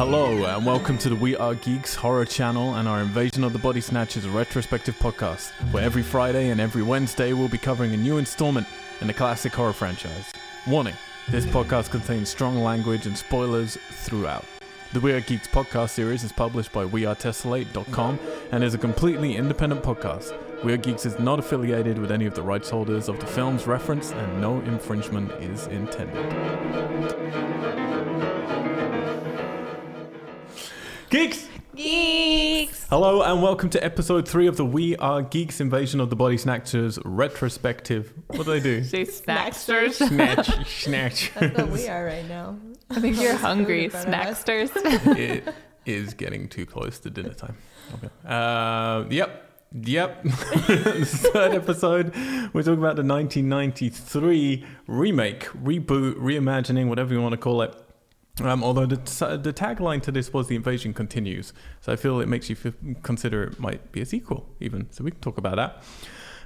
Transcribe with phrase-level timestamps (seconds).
[0.00, 3.58] Hello, and welcome to the We Are Geeks horror channel and our Invasion of the
[3.58, 8.16] Body Snatchers retrospective podcast, where every Friday and every Wednesday we'll be covering a new
[8.16, 8.66] installment
[9.02, 10.32] in the classic horror franchise.
[10.66, 10.94] Warning
[11.28, 14.46] this podcast contains strong language and spoilers throughout.
[14.94, 18.18] The We Are Geeks podcast series is published by WeAreTessellate.com
[18.52, 20.34] and is a completely independent podcast.
[20.64, 23.66] We Are Geeks is not affiliated with any of the rights holders of the films
[23.66, 26.80] referenced, and no infringement is intended.
[31.10, 31.48] Geeks!
[31.74, 32.86] Geeks.
[32.88, 36.36] Hello and welcome to episode three of the We Are Geeks Invasion of the Body
[36.36, 38.12] Snatchers retrospective.
[38.28, 38.84] What do they do?
[38.84, 39.94] Say snacksters.
[39.94, 41.32] Snatch, snatch.
[41.34, 42.56] That's what we are right now.
[42.90, 44.44] I think you're hungry, Food in front of us.
[44.44, 45.16] snacksters.
[45.18, 45.52] it
[45.84, 47.56] is getting too close to dinner time.
[47.94, 48.08] Okay.
[48.24, 49.50] Uh, yep.
[49.82, 50.26] Yep.
[50.26, 52.14] Third episode,
[52.52, 57.74] we're talking about the 1993 remake, reboot, reimagining, whatever you want to call it.
[58.42, 58.96] Um, although the,
[59.36, 62.72] the tagline to this was "The Invasion Continues," so I feel it makes you feel,
[63.02, 64.88] consider it might be a sequel, even.
[64.90, 65.82] So we can talk about that.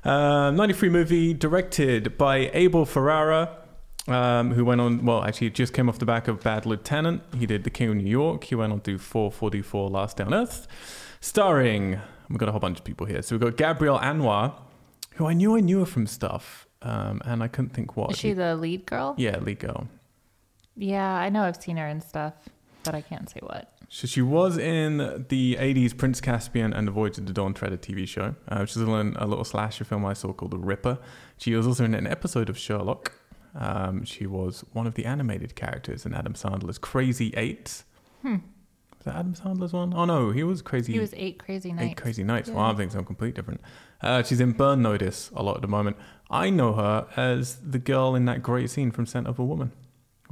[0.08, 3.56] Uh, 93 movie directed by Abel Ferrara,
[4.06, 7.22] um, who went on, well, actually, it just came off the back of Bad Lieutenant.
[7.38, 8.44] He did The King of New York.
[8.44, 10.66] He went on to 444 Last Day on Earth.
[11.20, 13.22] Starring, we've got a whole bunch of people here.
[13.22, 14.52] So we've got Gabrielle Anwar,
[15.14, 18.10] who I knew I knew her from stuff, um, and I couldn't think what.
[18.10, 19.14] Is she the lead girl?
[19.16, 19.88] yeah, lead girl.
[20.76, 22.34] Yeah, I know I've seen her and stuff,
[22.82, 23.70] but I can't say what.
[23.88, 27.76] So she was in the 80s Prince Caspian and the Voyage of the Dawn Treader
[27.76, 30.58] TV show, uh, which is a little, a little slasher film I saw called The
[30.58, 30.98] Ripper.
[31.36, 33.12] She was also in an episode of Sherlock.
[33.54, 37.84] Um, she was one of the animated characters in Adam Sandler's Crazy Eight.
[38.22, 38.38] Hmm.
[38.96, 39.92] Was that Adam Sandler's one?
[39.94, 41.90] Oh no, he was Crazy He was eight crazy nights.
[41.92, 42.48] Eight Crazy Nights.
[42.48, 42.56] Yeah.
[42.56, 43.60] Well, I'm thinking something completely different.
[44.00, 45.96] Uh, she's in Burn Notice a lot at the moment.
[46.30, 49.70] I know her as the girl in that great scene from Scent of a Woman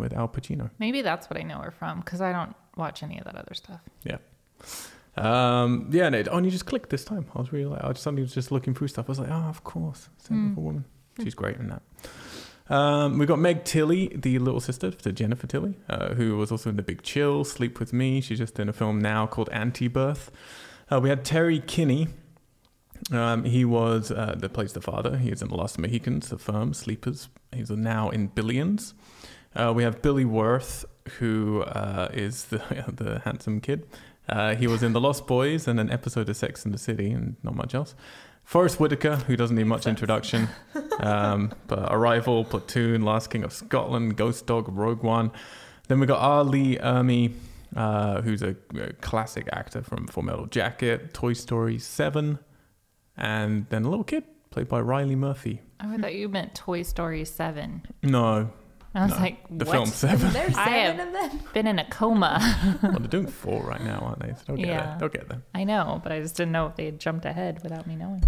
[0.02, 0.70] with Al Pacino.
[0.78, 3.54] Maybe that's what I know her from because I don't watch any of that other
[3.54, 3.80] stuff.
[4.04, 4.18] Yeah.
[5.16, 7.26] Um, yeah, and it only just clicked this time.
[7.34, 9.06] I was really like, I just suddenly was just looking through stuff.
[9.08, 10.52] I was like, oh, of course, Hmm.
[10.52, 10.84] of a Woman.
[11.22, 11.82] She's great in that.
[12.74, 16.70] Um, we got Meg Tilly, the little sister to Jennifer Tilly, uh, who was also
[16.70, 18.20] in The Big Chill, Sleep with Me.
[18.22, 20.28] She's just in a film now called Antibirth.
[20.90, 22.08] Uh, we had Terry Kinney.
[23.10, 25.18] Um, he was uh, that plays the father.
[25.18, 27.28] He is in The Last Mohicans, The Firm, Sleepers.
[27.52, 28.94] He's now in Billions.
[29.54, 30.84] Uh, we have Billy Wirth,
[31.18, 32.58] who uh, is the
[32.92, 33.86] the handsome kid.
[34.28, 37.10] Uh, he was in The Lost Boys and an episode of Sex in the City,
[37.10, 37.94] and not much else.
[38.44, 40.48] Forest Whitaker, who doesn't need much introduction,
[41.00, 45.30] um, but Arrival, Platoon, Last King of Scotland, Ghost Dog, Rogue One.
[45.88, 46.44] Then we got R.
[46.44, 47.34] Lee Ermey,
[47.76, 52.38] uh, who's a, a classic actor from Full Metal Jacket, Toy Story 7,
[53.16, 55.62] and then a little kid played by Reilly Murphy.
[55.82, 57.82] Oh, I thought you meant Toy Story 7.
[58.02, 58.50] No,
[58.94, 59.72] I was no, like, the what?
[59.72, 60.32] film 7.
[60.32, 61.40] There's I seven have- of them.
[61.54, 62.78] Been in a coma.
[62.82, 64.28] well, they're doing four right now, aren't they?
[64.34, 64.86] So they'll get Yeah.
[64.86, 64.96] there.
[65.00, 65.42] They'll get there.
[65.54, 68.22] I know, but I just didn't know if they had jumped ahead without me knowing.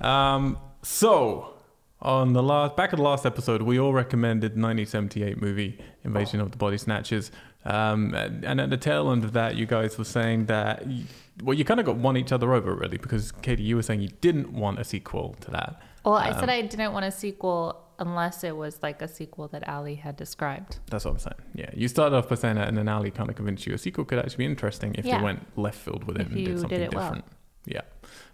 [0.00, 1.54] Um, so
[2.00, 6.50] on the last back of the last episode, we all recommended 1978 movie Invasion of
[6.50, 7.30] the Body Snatchers.
[7.64, 11.04] Um, and, and at the tail end of that, you guys were saying that you,
[11.44, 14.00] well, you kind of got one each other over really because Katie, you were saying
[14.00, 15.80] you didn't want a sequel to that.
[16.04, 19.46] Well, I said Um, I didn't want a sequel unless it was like a sequel
[19.48, 20.72] that Ali had described.
[20.90, 21.42] That's what I'm saying.
[21.54, 23.78] Yeah, you started off by saying that, and then Ali kind of convinced you a
[23.78, 25.18] sequel could actually be interesting if Yeah.
[25.18, 26.88] they went left field with it If and did did something well.
[26.90, 27.24] different.
[27.64, 27.82] Yeah,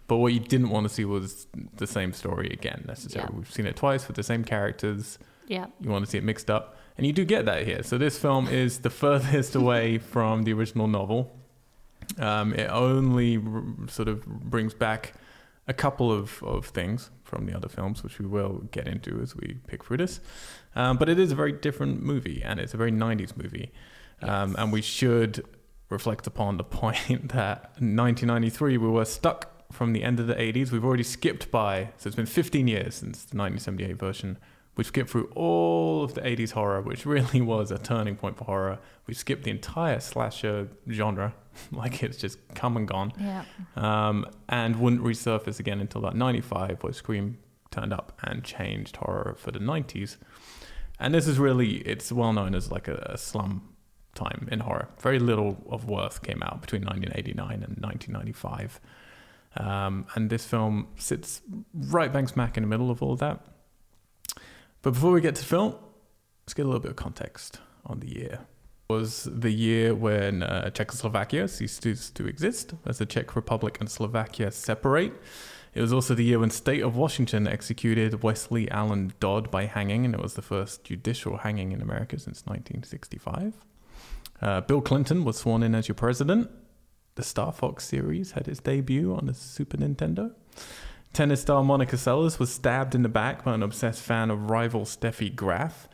[0.07, 1.47] but what you didn't want to see was
[1.77, 3.31] the same story again necessarily.
[3.33, 3.37] Yeah.
[3.39, 5.19] We've seen it twice with the same characters.
[5.47, 5.65] Yeah.
[5.81, 8.19] you want to see it mixed up and you do get that here so this
[8.19, 11.35] film is the furthest away from the original novel
[12.19, 15.13] um, it only r- sort of brings back
[15.67, 19.35] a couple of, of things from the other films which we will get into as
[19.35, 20.19] we pick through this.
[20.75, 23.71] Um, but it is a very different movie and it's a very 90s movie.
[24.21, 25.45] Um, and we should
[25.89, 30.33] reflect upon the point that in 1993 we were stuck from the end of the
[30.33, 34.37] 80s we've already skipped by so it's been 15 years since the 1978 version.
[34.79, 38.45] We've skipped through all of the 80s horror, which really was a turning point for
[38.45, 38.79] horror.
[39.07, 41.33] We've skipped the entire slasher genre,
[41.71, 43.43] like it's just come and gone, Yeah.
[43.75, 47.37] um, and wouldn't resurface again until about 95, where Scream
[47.71, 50.17] turned up and changed horror for the 90s.
[50.99, 53.69] And this is really, it's well known as like a, a slum
[54.15, 54.89] time in horror.
[54.99, 58.79] Very little of worth came out between 1989 and 1995.
[59.57, 61.41] Um, and this film sits
[61.73, 63.45] right bang smack in the middle of all of that.
[64.81, 65.75] But before we get to film,
[66.45, 68.39] let's get a little bit of context on the year.
[68.89, 73.87] Was the year when uh, Czechoslovakia ceased to, to exist as the Czech Republic and
[73.87, 75.13] Slovakia separate.
[75.75, 80.05] It was also the year when State of Washington executed Wesley Allen Dodd by hanging,
[80.05, 83.53] and it was the first judicial hanging in America since 1965.
[84.41, 86.49] Uh, Bill Clinton was sworn in as your president.
[87.13, 90.33] The Star Fox series had its debut on the Super Nintendo.
[91.13, 94.81] Tennis star Monica Seles was stabbed in the back by an obsessed fan of rival
[94.81, 95.88] Steffi Graf.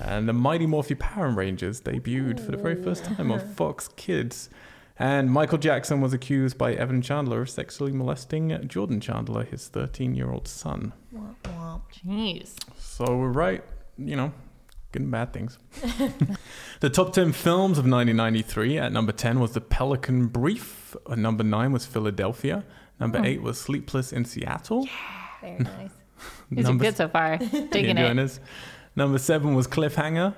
[0.00, 4.50] And the Mighty Morphin Power Rangers debuted for the very first time on Fox Kids.
[4.98, 10.14] And Michael Jackson was accused by Evan Chandler of sexually molesting Jordan Chandler, his 13
[10.14, 10.92] year old son.
[11.14, 11.80] Womp womp.
[11.92, 12.54] Jeez.
[12.78, 13.64] So we're right,
[13.98, 14.32] you know,
[14.92, 15.58] good and bad things.
[16.80, 20.94] the top 10 films of 1993 at number 10 was The Pelican Brief.
[21.10, 22.64] At number 9 was Philadelphia.
[23.00, 23.24] Number Oh.
[23.24, 24.84] 8 was Sleepless in Seattle.
[24.86, 24.90] Yeah,
[25.40, 25.90] Very nice.
[26.50, 27.38] These are good so far.
[27.40, 28.38] You Digging enjoying it.
[28.94, 28.96] This?
[28.96, 30.34] Number 7 was Cliffhanger.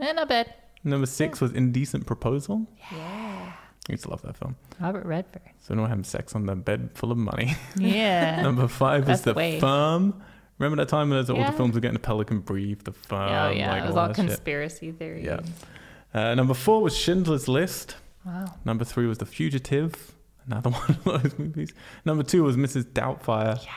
[0.00, 0.52] Eh, not bad.
[0.84, 2.66] Number 6 was Indecent Proposal.
[2.92, 3.52] Yeah.
[3.88, 4.56] I used to love that film.
[4.80, 5.42] Robert Redford.
[5.60, 7.56] So no having sex on the bed full of money.
[7.76, 8.42] Yeah.
[8.42, 9.60] Number 5 was That's The the way.
[9.60, 10.22] Firm.
[10.58, 13.50] Remember that time when all the films were getting the Pelican Brief, The Firm, oh
[13.50, 14.26] yeah, like it was all all that shit.
[14.26, 15.24] conspiracy theories.
[15.24, 15.40] Yeah.
[16.14, 17.96] Uh, number 4 was Schindler's List.
[18.24, 18.54] Wow.
[18.64, 20.12] Number three was The Fugitive,
[20.46, 21.72] another one of those movies.
[22.04, 22.84] Number two was Mrs.
[22.84, 23.72] Doubtfire, Yeah.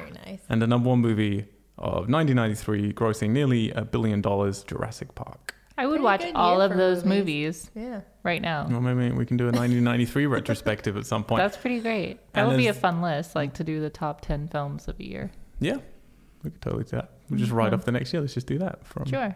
[0.00, 0.40] Very nice.
[0.50, 1.46] and the number one movie
[1.80, 5.54] of 1993, grossing nearly a billion dollars, Jurassic Park.
[5.78, 7.70] I would Pretty watch all of those movies.
[7.74, 8.00] movies Yeah.
[8.22, 8.66] right now.
[8.68, 11.38] Well, maybe we can do a 1993 retrospective at some point.
[11.40, 12.18] That's pretty great.
[12.34, 15.00] That And would be a fun list, like to do the top ten films of
[15.00, 15.30] a year.
[15.58, 15.78] Yeah,
[16.42, 17.12] we could totally do that.
[17.30, 17.76] We'll just write Mhm.
[17.76, 18.20] off the next year.
[18.20, 18.84] Let's just do that.
[18.84, 19.34] From Sure.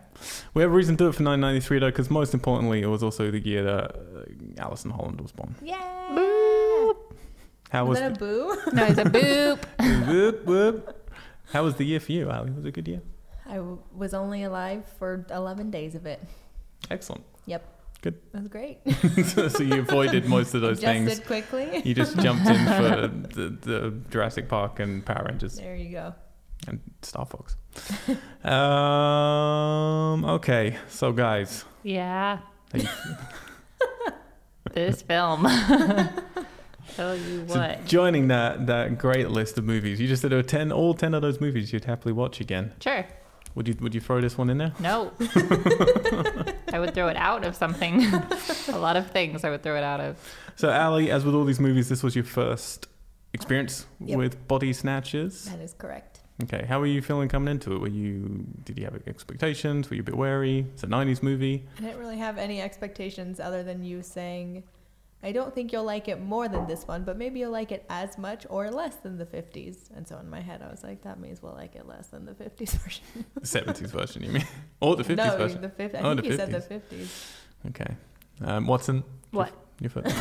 [0.53, 3.03] we have a reason to do it for 1993 though, because most importantly, it was
[3.03, 5.55] also the year that uh, Alison Holland was born.
[5.63, 5.79] Yeah.
[7.71, 8.57] How Was was that a boo?
[8.73, 10.07] No, it's a boop.
[10.07, 11.04] whoop, whoop.
[11.53, 12.51] How was the year for you, Ali?
[12.51, 13.03] Was it a good year?
[13.47, 16.21] I w- was only alive for 11 days of it.
[16.91, 17.25] Excellent.
[17.47, 17.63] Yep.
[18.03, 18.15] Good.
[18.33, 18.79] That was great.
[19.27, 21.07] so, so you avoided most of those things.
[21.07, 21.83] Adjusted quickly.
[21.85, 26.15] You just jumped in for the, the Jurassic Park and Power Rangers There you go.
[26.67, 27.57] and Star Fox.
[28.45, 32.39] um, okay, so guys, Yeah.
[32.75, 32.89] You-
[34.73, 35.47] this film.
[36.97, 40.43] Tell you so joining that that great list of movies, you just said there were
[40.43, 42.73] ten, all ten of those movies you'd happily watch again.
[42.81, 43.05] Sure.
[43.55, 44.73] Would you would you throw this one in there?
[44.81, 45.13] No.
[46.73, 48.03] I would throw it out of something.
[48.69, 50.17] a lot of things I would throw it out of.
[50.57, 52.89] So, Ali, as with all these movies, this was your first
[53.33, 54.19] experience Yep.
[54.19, 55.45] with Body Snatchers.
[55.47, 56.21] That is correct.
[56.43, 57.79] Okay, how were you feeling coming into it?
[57.81, 59.89] Were you did you have expectations?
[59.89, 60.67] Were you a bit wary?
[60.75, 61.65] It's a '90s movie.
[61.79, 64.65] I didn't really have any expectations other than you saying,
[65.25, 67.85] I don't think you'll like it more than this one, but maybe you'll like it
[67.89, 69.91] as much or less than the 50s.
[69.97, 72.09] And so in my head, I was like, that may as well like it less
[72.09, 73.05] than the 50s version.
[73.35, 74.47] The '70s version, you mean?
[74.81, 75.61] Or the '50s no, version?
[75.63, 75.95] the 50s.
[75.95, 76.81] I Oh, think the you said the 50s.
[76.91, 77.33] 50s.
[77.71, 77.97] Okay.
[78.43, 79.03] Um, Watson.
[79.31, 79.51] What?
[79.81, 80.15] Your first.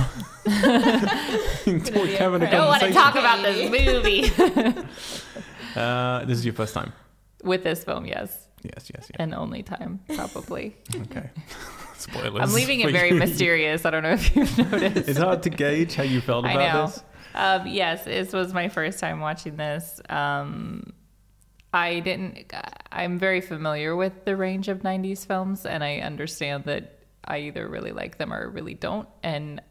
[0.46, 4.32] Gonna be a Having a I don't want to talk about this movie.
[5.76, 6.94] Uh, this is your first time.
[7.44, 8.48] With this film, yes.
[8.64, 9.12] Yes, yes, yes.
[9.20, 10.76] And only time, probably.
[10.96, 11.30] Okay.
[12.04, 12.42] Spoilers.
[12.50, 13.86] I'm leaving it very mysterious.
[13.86, 15.10] I don't know if you've noticed.
[15.10, 16.86] It's hard to gauge how you felt I about know.
[16.88, 17.04] this.
[17.36, 20.00] Um, yes, this was my first time watching this.
[20.10, 20.94] Um,
[21.74, 22.54] I didn't.
[22.92, 27.68] I'm very familiar with the range of '90s films, and I understand that I either
[27.68, 29.08] really like them or really don't.
[29.24, 29.62] And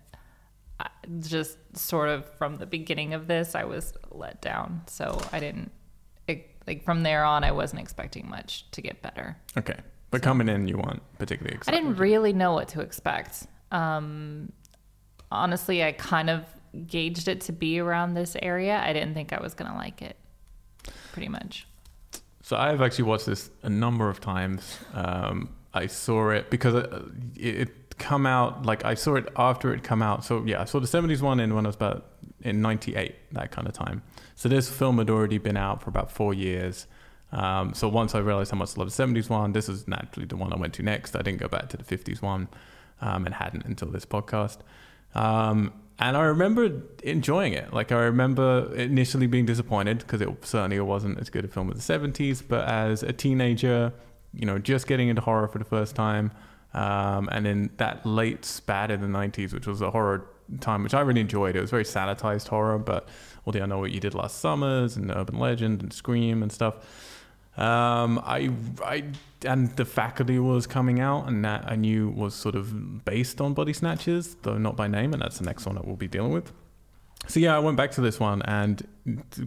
[0.81, 0.89] I-
[1.21, 4.83] just sort of from the beginning of this, I was let down.
[4.89, 5.71] So I didn't.
[6.27, 9.37] It, like from there on, I wasn't expecting much to get better.
[9.57, 9.77] Okay.
[10.13, 11.77] But coming in, you weren't particularly excited.
[11.77, 13.47] I didn't really know what to expect.
[13.73, 14.53] Um,
[15.31, 16.45] honestly, I kind of
[16.87, 18.79] gauged it to be around this area.
[18.79, 20.17] I didn't think I was gonna like it.
[21.13, 21.67] Pretty much.
[22.43, 24.79] So I've actually watched this a number of times.
[24.93, 26.93] Um, I saw it because it,
[27.37, 30.27] it it come out like I saw it after it come out.
[30.27, 32.07] So yeah, I saw the '70s one in when I was about
[32.43, 34.03] in '98, that kind of time.
[34.35, 36.87] So this film had already been out for about four years.
[37.33, 40.27] Um, so once I realized how much I loved the '70s one, this is naturally
[40.27, 41.17] the one I went to next.
[41.17, 42.49] I didn't go back to the '50s one,
[43.01, 44.59] um, and hadn't until this podcast.
[45.15, 47.73] Um, and I remember enjoying it.
[47.73, 51.87] Like I remember initially being disappointed because it certainly wasn't as good a film as
[51.87, 52.43] the '70s.
[52.47, 53.93] But as a teenager,
[54.35, 56.33] you know, just getting into horror for the first time,
[56.75, 60.27] um, and in that late spat in the '90s, which was a horror
[60.61, 61.57] time, which I really enjoyed.
[61.57, 63.09] It was very sanitized horror, but
[63.45, 66.53] all the I know what you did last summers and Urban Legend and Scream and
[66.53, 66.77] stuff.
[67.57, 68.51] Um, I,
[68.83, 69.05] I,
[69.45, 73.53] and the faculty was coming out, and that I knew was sort of based on
[73.53, 76.33] Body Snatchers, though not by name, and that's the next one that we'll be dealing
[76.33, 76.53] with.
[77.29, 78.87] So yeah, I went back to this one and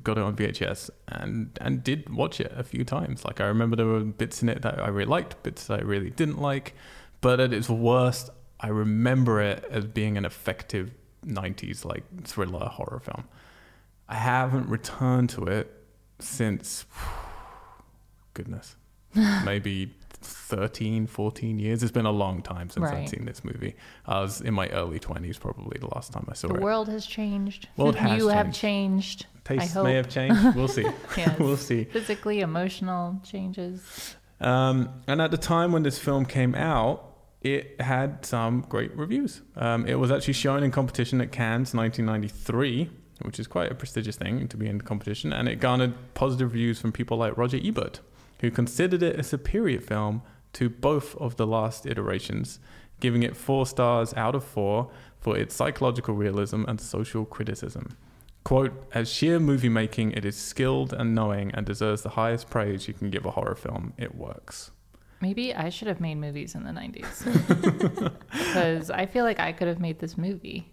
[0.04, 3.26] got it on VHS and and did watch it a few times.
[3.26, 5.84] Like I remember there were bits in it that I really liked, bits that I
[5.84, 6.74] really didn't like,
[7.22, 10.92] but at its worst, I remember it as being an effective
[11.26, 13.26] '90s like thriller horror film.
[14.08, 15.84] I haven't returned to it
[16.20, 16.86] since
[18.36, 18.76] goodness,
[19.46, 21.82] maybe 13, 14 years.
[21.82, 23.76] It's been a long time since I've seen this movie.
[24.06, 26.58] I was in my early 20s probably the last time I saw The it.
[26.58, 27.68] The world has changed.
[27.78, 29.22] World has you have changed.
[29.22, 29.26] changed.
[29.44, 30.56] Tastes may have changed.
[30.56, 30.86] We'll see.
[31.18, 31.40] Yes.
[31.40, 31.86] we'll see.
[31.86, 34.16] Physically, emotional changes.
[34.42, 37.12] Um, and at the time when this film came out,
[37.42, 39.42] it had some great reviews.
[39.56, 42.90] Um, it was actually shown in competition at Cannes 1993,
[43.22, 46.52] which is quite a prestigious thing to be in the competition, and it garnered positive
[46.52, 48.00] reviews from people like Roger Ebert,
[48.46, 50.22] who considered it a superior film
[50.54, 52.60] to both of the last iterations,
[53.00, 57.98] giving it four stars out of four for its psychological realism and social criticism.
[58.44, 62.88] Quote, as sheer movie making, it is skilled and knowing and deserves the highest praise
[62.88, 63.94] you can give a horror film.
[63.98, 64.70] It works.
[65.20, 68.14] Maybe I should have made movies in the 90s.
[68.32, 70.72] Because I feel like I could have made this movie.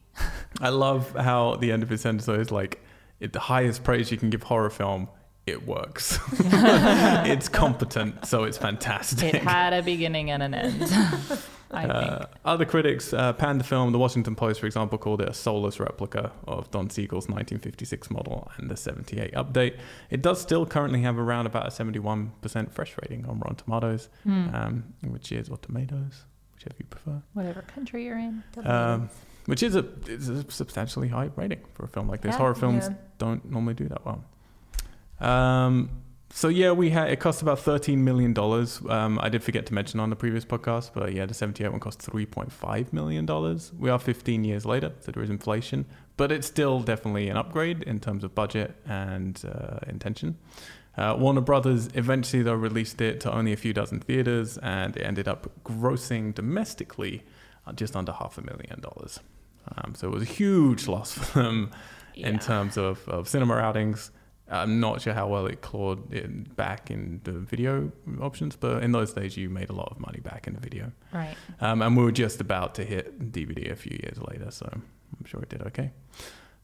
[0.60, 2.84] I love how the end of his sentence is like,
[3.18, 5.08] the highest praise you can give horror film,
[5.46, 6.18] it works.
[6.32, 9.34] it's competent, so it's fantastic.
[9.34, 10.82] It had a beginning and an end.
[11.74, 11.94] I think.
[11.94, 13.92] Uh, other critics uh, panned the film.
[13.92, 18.50] The Washington Post, for example, called it a soulless replica of Don Siegel's 1956 model
[18.58, 19.78] and the 78 update.
[20.10, 24.54] It does still currently have around about a 71% fresh rating on Rotten Tomatoes, Hmm.
[24.54, 27.22] um, which is, or tomatoes, whichever you prefer.
[27.32, 28.42] Whatever country you're in.
[28.64, 29.08] Um,
[29.46, 32.32] which is a, is a substantially high rating for a film like this.
[32.32, 32.38] Yeah.
[32.38, 32.96] Horror films Yeah.
[33.16, 34.22] don't normally do that well.
[35.22, 35.90] Um,
[36.30, 38.80] so yeah, we had it cost about thirteen million dollars.
[38.88, 41.80] Um, I did forget to mention on the previous podcast, but yeah, the seventy-eight one
[41.80, 43.72] cost three point five million dollars.
[43.78, 45.84] We are fifteen years later, so there is inflation,
[46.16, 50.38] but it's still definitely an upgrade in terms of budget and uh, intention.
[50.96, 55.02] Uh, Warner Brothers eventually though released it to only a few dozen theaters, and it
[55.02, 57.22] ended up grossing domestically
[57.66, 59.20] uh, just under half a million dollars.
[59.76, 61.70] Um, so it was a huge loss for them
[62.14, 64.10] in terms of, of cinema outings.
[64.52, 67.90] I'm not sure how well it clawed it back in the video
[68.20, 70.92] options, but in those days you made a lot of money back in the video.
[71.12, 71.34] Right.
[71.60, 75.24] Um, and we were just about to hit DVD a few years later, so I'm
[75.24, 75.90] sure it did okay.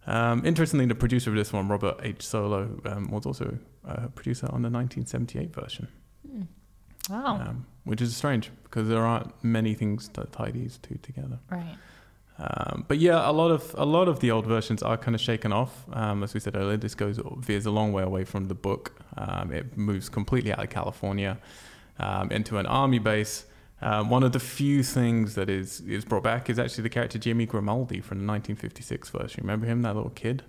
[0.06, 2.22] Um, interestingly, the producer of this one, Robert H.
[2.26, 5.88] Solo, um, was also a producer on the 1978 version,
[6.26, 6.42] Hmm.
[7.10, 7.36] Wow.
[7.40, 11.38] um, which is strange because there aren't many things that tie these two together.
[11.50, 11.76] Right.
[12.88, 15.52] But yeah, a lot of a lot of the old versions are kind of shaken
[15.52, 15.84] off.
[15.92, 18.92] Um, as we said earlier, this goes veers a long way away from the book.
[19.16, 21.38] Um, it moves completely out of California
[21.98, 23.44] um, into an army base.
[23.80, 27.18] Um, one of the few things that is is brought back is actually the character
[27.18, 29.42] Jimmy Grimaldi from the 1956 version.
[29.44, 30.42] Remember him, that little kid?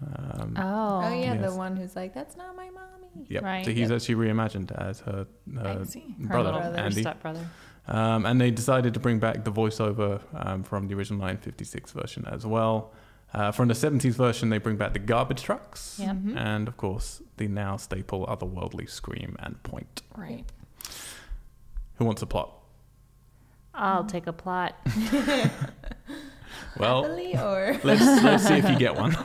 [0.00, 1.00] Um, Oh.
[1.04, 1.50] Oh yeah, Yes.
[1.50, 3.42] the one who's like, "That's not my mommy." Yep.
[3.42, 3.64] Right.
[3.64, 3.96] So he's Yep.
[4.00, 6.14] actually reimagined as her, her I see.
[6.22, 7.00] Her brother, little Andy.
[7.02, 7.44] stepbrother.
[7.88, 12.24] Um, and they decided to bring back the voiceover um, from the original 956 version
[12.26, 12.92] as well.
[13.32, 15.98] Uh, from the 70s version, they bring back the garbage trucks.
[16.00, 16.10] Yeah.
[16.12, 16.36] Mhm.
[16.36, 20.02] And of course, the now staple otherworldly scream and point.
[20.16, 20.44] Right.
[21.96, 22.52] Who wants a plot?
[23.74, 24.74] I'll take a plot.
[26.78, 29.16] Well, or let's, let's see if you get one.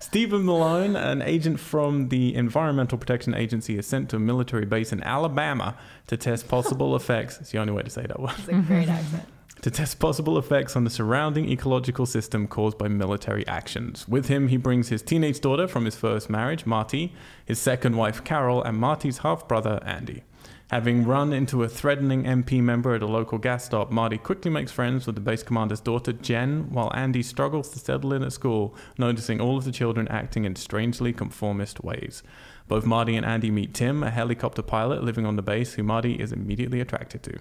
[0.00, 4.92] Stephen Malone, an agent from the Environmental Protection Agency, is sent to a military base
[4.92, 5.76] in Alabama
[6.06, 7.38] to test possible effects.
[7.40, 8.32] It's the only way to say that word.
[8.38, 9.24] it's a great accent.
[9.60, 14.08] to test possible effects on the surrounding ecological system caused by military actions.
[14.08, 17.12] With him, he brings his teenage daughter from his first marriage, Marty,
[17.44, 20.22] his second wife, Carol, and Marty's half brother, Andy.
[20.70, 24.70] Having run into a threatening MP member at a local gas stop, Marty quickly makes
[24.70, 28.76] friends with the base commander's daughter, Jen, while Andy struggles to settle in at school,
[28.96, 32.22] noticing all of the children acting in strangely conformist ways.
[32.68, 36.14] Both Marty and Andy meet Tim, a helicopter pilot living on the base, who Marty
[36.14, 37.40] is immediately attracted to.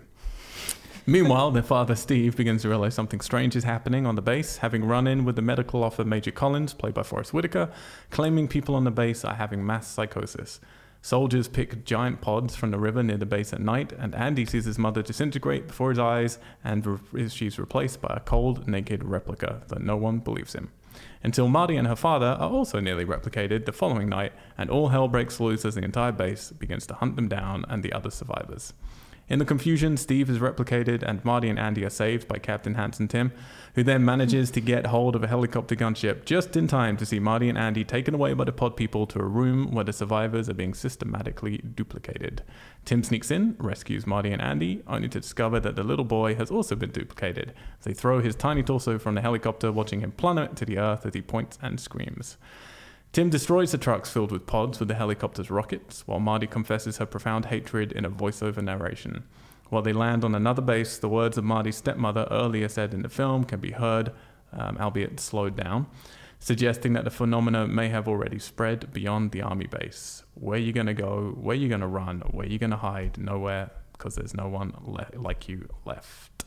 [1.05, 4.85] Meanwhile, their father Steve begins to realize something strange is happening on the base, having
[4.85, 7.69] run in with the medical officer Major Collins, played by Forest Whitaker,
[8.09, 10.59] claiming people on the base are having mass psychosis.
[11.01, 14.65] Soldiers pick giant pods from the river near the base at night, and Andy sees
[14.65, 19.61] his mother disintegrate before his eyes, and re- she's replaced by a cold, naked replica
[19.69, 20.71] that no one believes him.
[21.23, 25.07] Until Marty and her father are also nearly replicated the following night, and all hell
[25.07, 28.73] breaks loose as the entire base begins to hunt them down and the other survivors.
[29.29, 33.07] In the confusion, Steve is replicated, and Marty and Andy are saved by Captain Hanson
[33.07, 33.31] Tim,
[33.75, 37.19] who then manages to get hold of a helicopter gunship just in time to see
[37.19, 40.49] Marty and Andy taken away by the pod people to a room where the survivors
[40.49, 42.41] are being systematically duplicated.
[42.85, 46.49] Tim sneaks in, rescues Marty and Andy, only to discover that the little boy has
[46.49, 47.53] also been duplicated.
[47.83, 51.13] They throw his tiny torso from the helicopter, watching him plummet to the earth as
[51.13, 52.37] he points and screams.
[53.11, 57.05] Tim destroys the trucks filled with pods with the helicopter's rockets, while Marty confesses her
[57.05, 59.23] profound hatred in a voiceover narration.
[59.69, 63.09] While they land on another base, the words of Marty's stepmother earlier said in the
[63.09, 64.11] film can be heard,
[64.53, 65.87] um, albeit slowed down,
[66.39, 70.23] suggesting that the phenomena may have already spread beyond the army base.
[70.35, 71.35] Where you gonna go?
[71.39, 72.21] Where you gonna run?
[72.31, 73.17] Where you gonna hide?
[73.17, 73.71] Nowhere.
[73.93, 76.45] because there's no one le- like you left.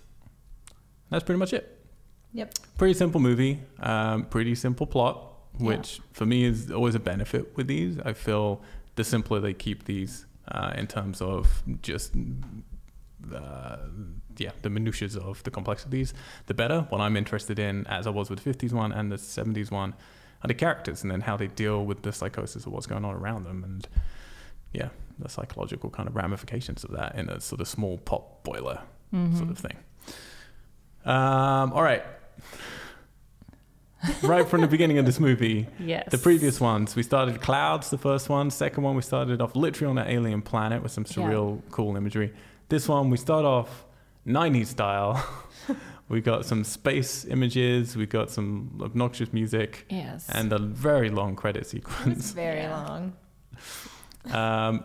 [1.10, 1.84] That's pretty much it.
[2.32, 2.54] Yep.
[2.78, 7.66] Pretty simple movie, um, pretty simple plot, which for me is always a benefit with
[7.66, 7.98] these.
[8.00, 8.60] I feel
[8.96, 12.14] the simpler they keep these uh, in terms of just
[13.34, 13.76] uh,
[14.38, 16.14] yeah the minutiae of the complexities,
[16.46, 16.86] the better.
[16.88, 19.94] What I'm interested in, as I was with the 50s one and the 70s one,
[20.42, 23.14] are the characters and then how they deal with the psychosis of what's going on
[23.14, 23.86] around them and
[24.72, 28.80] yeah the psychological kind of ramifications of that in a sort of small pot boiler
[29.14, 29.36] Mm-hmm.
[29.36, 29.76] sort of thing.
[31.04, 32.02] Um, all right.
[34.22, 36.08] right from the beginning of this movie, Yes.
[36.10, 38.50] the previous ones, we started clouds, the first one.
[38.50, 41.14] Second one, we started off literally on an alien planet with some Yeah.
[41.14, 42.32] surreal, cool imagery.
[42.68, 43.84] This one, we start off
[44.26, 45.24] 90s style.
[46.08, 50.28] we got some space images, we got some obnoxious music, Yes.
[50.30, 52.32] and a very long credit It's sequence.
[52.32, 52.86] very Yeah.
[52.86, 53.12] long.
[54.32, 54.84] um,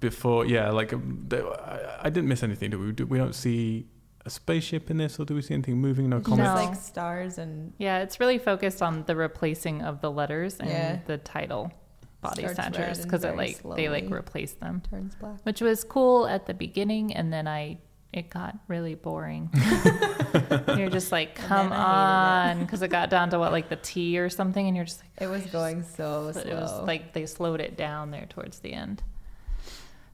[0.00, 2.70] before, yeah, like um, I, I didn't miss anything.
[2.70, 2.92] Do we?
[2.92, 3.86] Do, we don't see
[4.24, 6.08] a spaceship in this, or do we see anything moving?
[6.08, 6.48] No Just comments.
[6.48, 6.54] No.
[6.68, 10.98] like stars and yeah, it's really focused on the replacing of the letters and Yeah.
[11.06, 11.72] the title
[12.20, 14.18] body Starts centers because it like they like slowly.
[14.20, 15.38] replace them, turns black.
[15.42, 17.78] which was cool at the beginning, and then I
[18.12, 19.48] it got really boring.
[20.76, 24.28] you're just like, come on, because it got down to what like the T or
[24.28, 26.42] something, and you're just like, It was going so slow.
[26.42, 29.02] it was like they slowed it down there towards the end.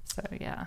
[0.05, 0.67] So yeah,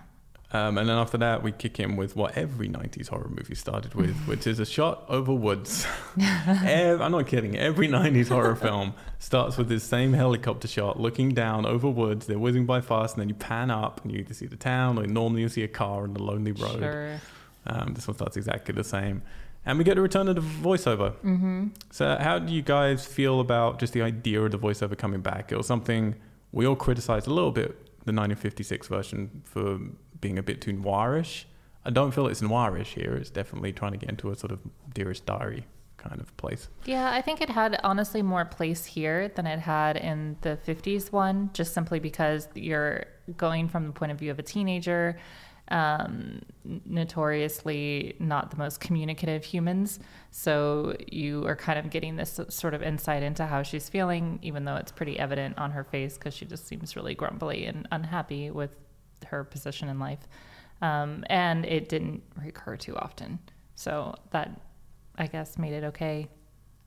[0.54, 3.94] Um, and then after that, we kick in with what every 90s horror movie started
[3.96, 5.88] with, which is a shot over woods.
[6.20, 7.58] Ev- I'm not kidding.
[7.58, 12.28] Every 90s horror film starts with this same helicopter shot looking down over woods.
[12.28, 15.00] They're whizzing by fast, and then you pan up and you either see the town
[15.00, 16.80] or normally you see a car on the lonely road.
[16.80, 17.22] sure.
[17.66, 19.22] Um, this one starts exactly the same.
[19.66, 21.12] And we get a return of the voiceover.
[21.18, 21.68] Mm-hmm.
[21.92, 25.52] So, how do you guys feel about just the idea of the voiceover coming back?
[25.52, 26.16] It was something
[26.52, 27.70] we all criticized a little bit,
[28.06, 29.80] the 1956 version, for
[30.22, 31.46] being a bit too noirish.
[31.84, 33.16] I don't feel it's noirish here.
[33.16, 34.60] It's definitely trying to get into a sort of
[34.94, 35.66] Dearest Diary
[35.98, 36.68] kind of place.
[36.86, 41.12] Yeah, I think it had honestly more place here than it had in the 50s
[41.12, 43.06] one, just simply because you're
[43.38, 45.18] going from the point of view of a teenager,
[45.70, 46.42] um,
[46.86, 50.00] notoriously not the most communicative humans.
[50.32, 54.66] So you are kind of getting this sort of insight into how she's feeling, even
[54.66, 58.52] though it's pretty evident on her face because she just seems really grumbly and unhappy
[58.52, 58.76] with
[59.26, 60.20] her position in life.
[60.82, 63.40] Um, and it didn't recur too often.
[63.76, 64.60] So that
[65.18, 66.28] I guess made it okay.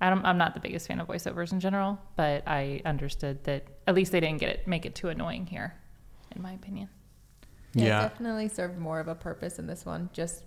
[0.01, 3.67] I don't, I'm not the biggest fan of voiceovers in general, but I understood that
[3.87, 5.75] at least they didn't get it make it too annoying here,
[6.35, 6.89] in my opinion.
[7.73, 8.01] Yeah, Yeah.
[8.01, 10.45] it definitely served more of a purpose in this one, just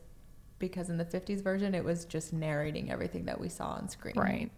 [0.60, 4.16] because in the 50s version it was just narrating everything that we saw on screen.
[4.18, 4.52] Right.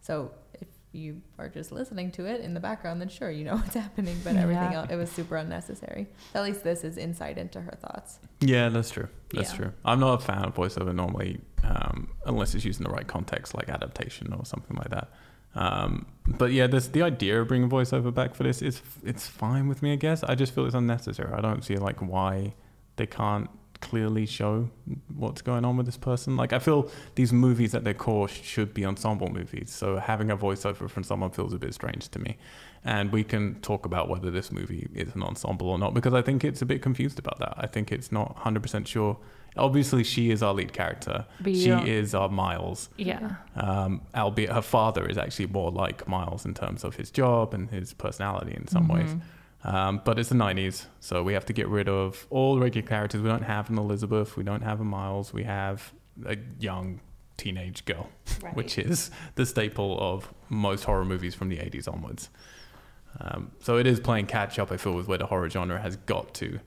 [0.00, 0.68] So if
[0.98, 4.16] you are just listening to it in the background, then sure, you know what's happening,
[4.24, 4.80] but everything Yeah.
[4.80, 6.06] else, it was super unnecessary.
[6.34, 8.18] At least this is insight into her thoughts.
[8.40, 9.08] Yeah, that's true.
[9.32, 9.56] That's Yeah.
[9.56, 9.72] true.
[9.84, 13.54] I'm not a fan of voiceover normally, um, unless it's used in the right context,
[13.54, 15.08] like adaptation or something like that.
[15.54, 19.66] Um, but yeah, this the idea of bringing voiceover back for this is it's fine
[19.66, 19.92] with me.
[19.92, 21.32] I guess I just feel it's unnecessary.
[21.32, 22.54] I don't see like why
[22.96, 23.48] they can't
[23.80, 24.68] clearly show
[25.14, 26.36] what's going on with this person.
[26.36, 29.70] Like I feel these movies at their core should be ensemble movies.
[29.70, 32.36] So having a voiceover from someone feels a bit strange to me.
[32.84, 36.22] And we can talk about whether this movie is an ensemble or not because I
[36.22, 37.54] think it's a bit confused about that.
[37.56, 39.18] I think it's not 100% sure.
[39.56, 41.26] Obviously, she is our lead character.
[41.44, 42.90] She is our Miles.
[42.96, 43.36] Yeah.
[43.56, 47.68] Um, albeit her father is actually more like Miles in terms of his job and
[47.70, 49.10] his personality in some ways.
[49.64, 52.86] Um, but it's the 90s, so we have to get rid of all the regular
[52.86, 53.20] characters.
[53.22, 55.92] We don't have an Elizabeth, we don't have a Miles, we have
[56.24, 57.00] a young
[57.36, 58.08] teenage girl,
[58.42, 58.54] Right.
[58.54, 62.30] which is the staple of most horror movies from the 80s onwards.
[63.20, 65.96] Um, so it is playing catch up, I feel, with where the horror genre has
[65.96, 66.60] got to.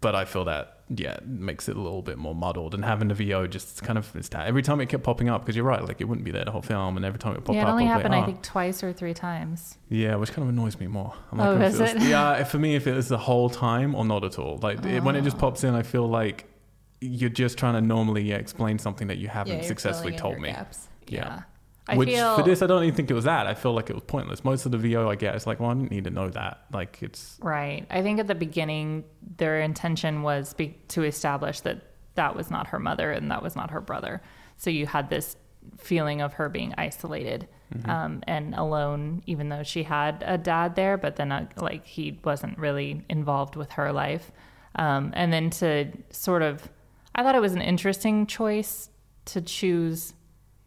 [0.00, 2.74] But I feel that, yeah, makes it a little bit more muddled.
[2.74, 5.64] And having the VO just kind of, every time it kept popping up, because you're
[5.64, 6.96] right, like it wouldn't be there the whole film.
[6.96, 8.26] And every time it popped yeah, it up, only I was happened, like, I "Oh."
[8.26, 9.78] think, twice or three times.
[9.88, 11.14] Yeah, which kind of annoys me more.
[11.32, 12.02] I'm oh, oh, if is was- it?
[12.02, 14.58] Yeah, uh, for me, if it was the whole time or not at all.
[14.62, 15.40] Like it, when it just Oh.
[15.40, 16.46] pops in, I feel like
[17.00, 20.50] you're just trying to normally explain something that you haven't yeah, successfully told me.
[20.50, 20.88] gaps.
[21.08, 21.42] Yeah.
[21.88, 23.46] I Which feel for this, I don't even think it was that.
[23.46, 24.44] I feel like it was pointless.
[24.44, 26.64] Most of the VO I get is like, well, I didn't need to know that.
[26.72, 27.86] Like it's Right.
[27.90, 29.04] I think at the beginning,
[29.36, 31.82] their intention was be- to establish that
[32.16, 34.20] that was not her mother and that was not her brother.
[34.56, 35.36] So you had this
[35.78, 37.48] feeling of her being isolated
[37.84, 42.18] um, and alone, even though she had a dad there, but then uh, like he
[42.24, 44.30] wasn't really involved with her life.
[44.76, 46.68] Um, and then to sort of,
[47.14, 48.88] I thought it was an interesting choice
[49.26, 50.12] to choose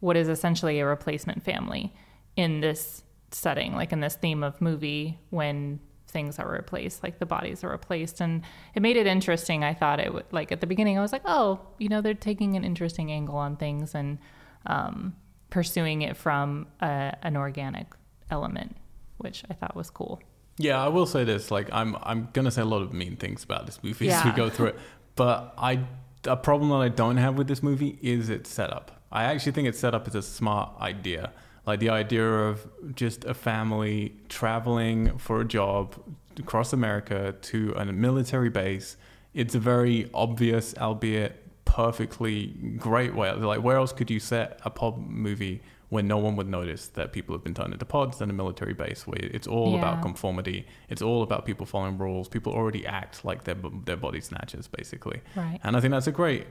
[0.00, 1.92] what is essentially a replacement family
[2.36, 7.26] in this setting, like in this theme of movie when things are replaced, like the
[7.26, 8.42] bodies are replaced, and
[8.74, 9.62] it made it interesting.
[9.62, 12.14] I thought it would like at the beginning, I was like, oh, you know, they're
[12.14, 14.18] taking an interesting angle on things and
[14.66, 15.14] um,
[15.50, 17.86] pursuing it from a, an organic
[18.30, 18.76] element,
[19.18, 20.20] which I thought was cool.
[20.58, 21.50] Yeah, I will say this.
[21.50, 24.32] Like, I'm I'm gonna say a lot of mean things about this movie as we
[24.32, 24.78] go through it,
[25.14, 25.84] but I
[26.26, 28.99] a problem that I don't have with this movie is its setup.
[29.12, 31.32] I actually think its set up as a smart idea.
[31.66, 35.94] Like the idea of just a family traveling for a job
[36.38, 38.96] across America to a military base.
[39.34, 43.32] It's a very obvious, albeit perfectly great way.
[43.32, 47.12] Like, where else could you set a pod movie when no one would notice that
[47.12, 50.66] people have been turned into pods and a military base where it's all about conformity.
[50.88, 52.28] It's all about people following rules.
[52.28, 55.20] People already act like they're, their body snatchers, basically.
[55.36, 55.58] Right.
[55.64, 56.46] And I think that's a great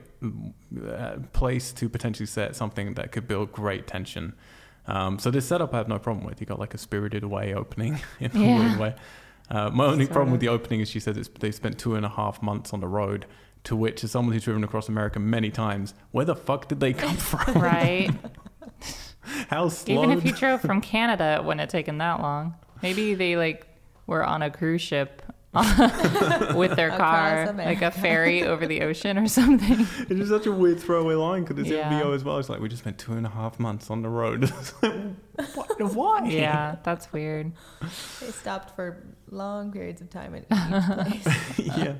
[0.86, 4.34] uh, place to potentially set something that could build great tension.
[4.86, 6.40] Um, so this setup I have no problem with.
[6.40, 8.58] You got like a spirited away opening in a Yeah.
[8.68, 8.94] weird way.
[9.50, 12.08] Uh, my only problem with the opening is she says they spent two and a
[12.10, 13.26] half months on the road.
[13.64, 16.94] To which, as someone who's driven across America many times, where the fuck did they
[16.94, 17.60] come from?
[17.60, 18.10] Right.
[19.48, 20.02] How slow?
[20.02, 22.54] Even if you drove from Canada, it wouldn't have taken that long.
[22.82, 23.66] Maybe they like
[24.06, 25.22] were on a cruise ship
[26.54, 29.80] with their car, like a ferry over the ocean or something.
[29.80, 31.92] It's just such a weird throwaway line because it's Yeah.
[31.92, 32.38] in VO as well.
[32.38, 34.50] It's like we just spent two and a half months on the road.
[34.82, 35.94] Like, what?
[35.94, 36.28] Why?
[36.28, 37.52] Yeah, that's weird.
[38.20, 41.66] They stopped for long periods of time at each place.
[41.76, 41.94] yeah.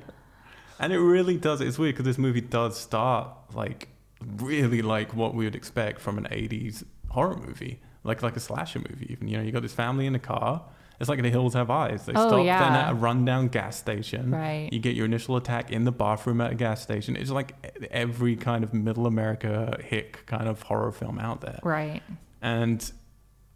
[0.79, 1.59] And it really does.
[1.61, 3.89] It's weird because this movie does start like
[4.37, 8.79] really like what we would expect from an '80s horror movie, like like a slasher
[8.79, 9.07] movie.
[9.11, 10.63] Even you know, you got this family in a car.
[10.99, 12.05] It's like The Hills Have Eyes.
[12.05, 14.29] They Oh, stop then at a rundown gas station.
[14.29, 14.69] Right.
[14.71, 17.15] You get your initial attack in the bathroom at a gas station.
[17.15, 17.55] It's like
[17.89, 21.59] every kind of middle America hick kind of horror film out there.
[21.63, 22.03] Right.
[22.43, 22.91] And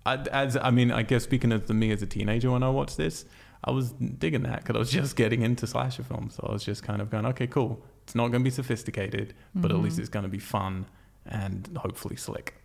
[0.07, 2.69] I, as I mean, I guess speaking of the me as a teenager when I
[2.69, 3.25] watched this,
[3.63, 6.35] I was digging that because I was just getting into slasher films.
[6.35, 7.83] So I was just kind of going, okay, cool.
[8.03, 9.85] It's not going to be sophisticated, but at mm-hmm.
[9.85, 10.87] least it's going to be fun
[11.27, 12.55] and hopefully slick.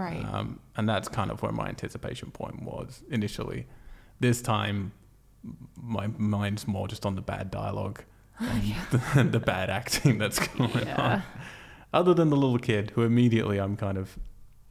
[0.00, 0.24] Right.
[0.32, 3.66] Um, and that's kind of where my anticipation point was initially.
[4.18, 4.92] This time,
[5.76, 8.02] my mind's more just on the bad dialogue
[8.40, 11.22] and the, the bad acting that's going on.
[11.92, 14.16] Other than the little kid, who immediately I'm kind of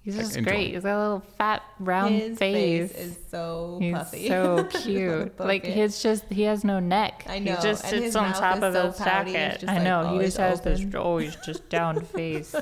[0.02, 0.52] He's Like, just enjoy.
[0.52, 0.74] great.
[0.74, 2.92] He's got a little fat round His face.
[2.94, 4.28] face is so He's puffy.
[4.30, 5.38] so cute.
[5.40, 5.74] Like it.
[5.74, 7.26] his just he has no neck.
[7.28, 9.34] I know, He just and sits his on mouth top is of so his pouty,
[9.34, 9.60] jacket.
[9.60, 10.02] just I like know.
[10.04, 12.56] he always just has this always just down face.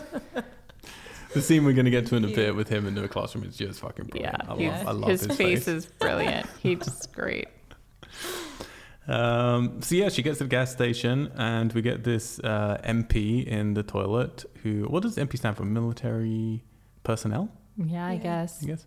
[1.34, 2.36] The scene we're gonna get to in a Cute.
[2.38, 4.36] bit with him in the classroom is just fucking Yeah.
[4.38, 4.44] brilliant.
[4.44, 6.48] I love, he's- I love his, his, face, is brilliant.
[6.62, 7.48] He's just great.
[9.08, 13.46] Um, so yeah, she gets to the gas station, and we get this uh, MP
[13.48, 14.44] in the toilet.
[14.64, 14.84] Who?
[14.84, 15.64] What does MP stand for?
[15.64, 16.62] Military
[17.04, 18.20] personnel, Yeah, I Yeah.
[18.20, 18.62] guess.
[18.64, 18.86] I guess.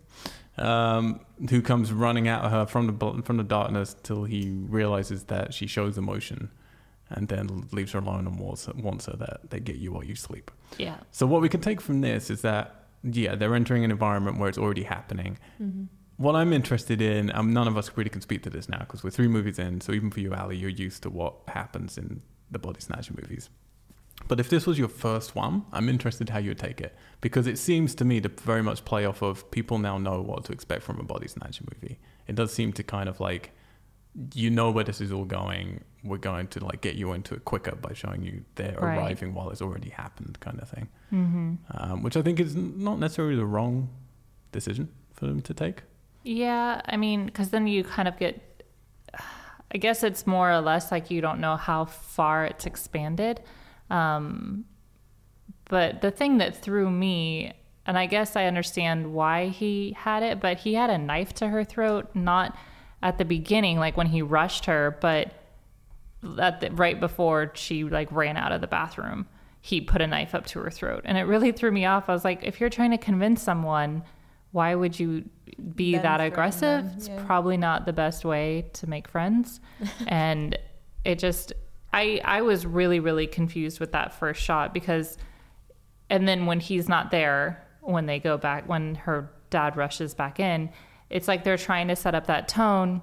[0.59, 5.55] Um, who comes running at her from the from the darkness till he realizes that
[5.55, 6.51] she shows emotion,
[7.11, 10.15] and then leaves her alone and wants, wants her that they get you while you
[10.15, 10.51] sleep.
[10.79, 10.97] Yeah.
[11.11, 14.49] So what we can take from this is that yeah, they're entering an environment where
[14.49, 15.39] it's already happening.
[15.61, 15.89] Mhm.
[16.19, 19.03] What I'm interested in, um, none of us really can speak to this now because
[19.03, 19.81] we're three movies in.
[19.81, 22.21] So even for you, Ali, you're used to what happens in
[22.51, 23.49] the body snatcher movies.
[24.29, 27.47] But if this was your first one, I'm interested how you would take it because
[27.47, 30.53] it seems to me to very much play off of people now know what to
[30.53, 31.99] expect from a body snatcher movie.
[32.27, 33.53] It does seem to kind of like
[34.35, 35.83] you know where this is all going.
[36.03, 38.97] We're going to like get you into it quicker by showing you they're Right.
[38.97, 40.89] arriving while it's already happened, kind of thing.
[41.13, 41.55] Mm-hmm.
[41.73, 43.91] Um, which I think is not necessarily the wrong
[44.53, 45.83] decision for them to take.
[46.25, 48.65] Yeah, I mean, because then you kind of get.
[49.73, 53.41] I guess it's more or less like you don't know how far it's expanded.
[53.89, 54.65] Um,
[55.69, 57.53] but the thing that threw me,
[57.87, 61.49] and I guess I understand why he had it, but he had a knife to
[61.49, 62.57] her throat, not
[63.03, 65.33] at the beginning, like when he rushed her, but
[66.39, 69.27] at the, right before she like ran out of the bathroom,
[69.61, 72.09] he put a knife up to her throat, and it really threw me off.
[72.09, 74.03] I was like, if you're trying to convince someone,
[74.53, 75.25] why would you
[75.75, 76.85] be Then that aggressive?
[76.85, 79.61] them, It's probably not the best way to make friends,
[80.07, 80.59] and
[81.05, 81.53] it just.
[81.93, 85.19] I, I was really really confused with that first shot because
[86.09, 90.39] and then when he's not there when they go back when her dad rushes back
[90.39, 90.71] in
[91.11, 93.03] it's like they're trying to set up that tone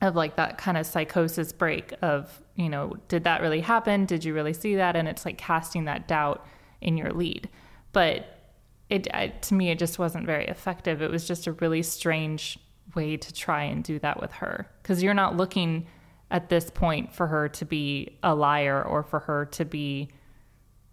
[0.00, 4.06] of like that kind of psychosis break of you know did that really happen?
[4.06, 4.96] Did you really see that?
[4.96, 6.46] And it's like casting that doubt
[6.80, 7.48] in your lead.
[7.92, 8.36] But
[8.88, 9.08] it
[9.42, 11.02] to me it just wasn't very effective.
[11.02, 12.58] It was just a really strange
[12.94, 14.66] way to try and do that with her.
[14.82, 15.86] Because you're not looking
[16.30, 20.08] at this point for her to be a liar or for her to be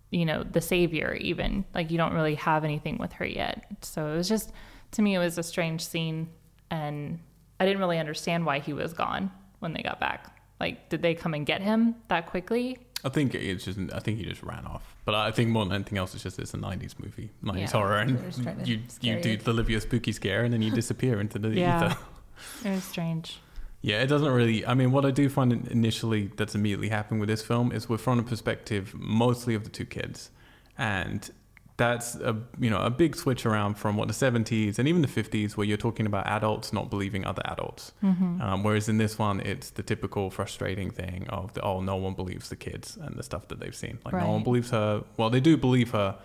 [0.09, 1.65] you know the savior even.
[1.73, 3.65] Like you don't really have anything with her yet.
[3.81, 4.51] So it was just
[4.91, 6.29] to me it was a strange scene
[6.71, 7.19] and
[7.59, 10.33] i didn't really understand why he was gone when they got back?
[10.59, 12.77] Like, did they come and get him that quickly?
[13.03, 13.77] I think it's just.
[13.93, 14.95] I think he just ran off.
[15.05, 17.67] But I think more than anything else, it's just it's a '90s movie, '90s Yeah.
[17.71, 19.37] horror, They're just trying and you you do you.
[19.37, 21.85] deliver your spooky scare, and then you disappear into the Yeah.
[21.85, 21.97] ether.
[22.65, 23.39] It was strange.
[23.81, 24.65] Yeah, it doesn't really.
[24.65, 27.97] I mean, what I do find initially that's immediately happening with this film is we're
[27.99, 30.31] from a perspective mostly of the two kids,
[30.77, 31.29] and
[31.77, 35.07] that's a you know a big switch around from what the 70s and even the
[35.07, 37.93] 50s where you're talking about adults not believing other adults.
[38.03, 38.41] Mm-hmm.
[38.41, 42.15] Um, whereas in this one, it's the typical frustrating thing of the, oh, no one
[42.15, 43.99] believes the kids and the stuff that they've seen.
[44.03, 45.03] Like no one believes her.
[45.17, 46.17] Well, they do believe her.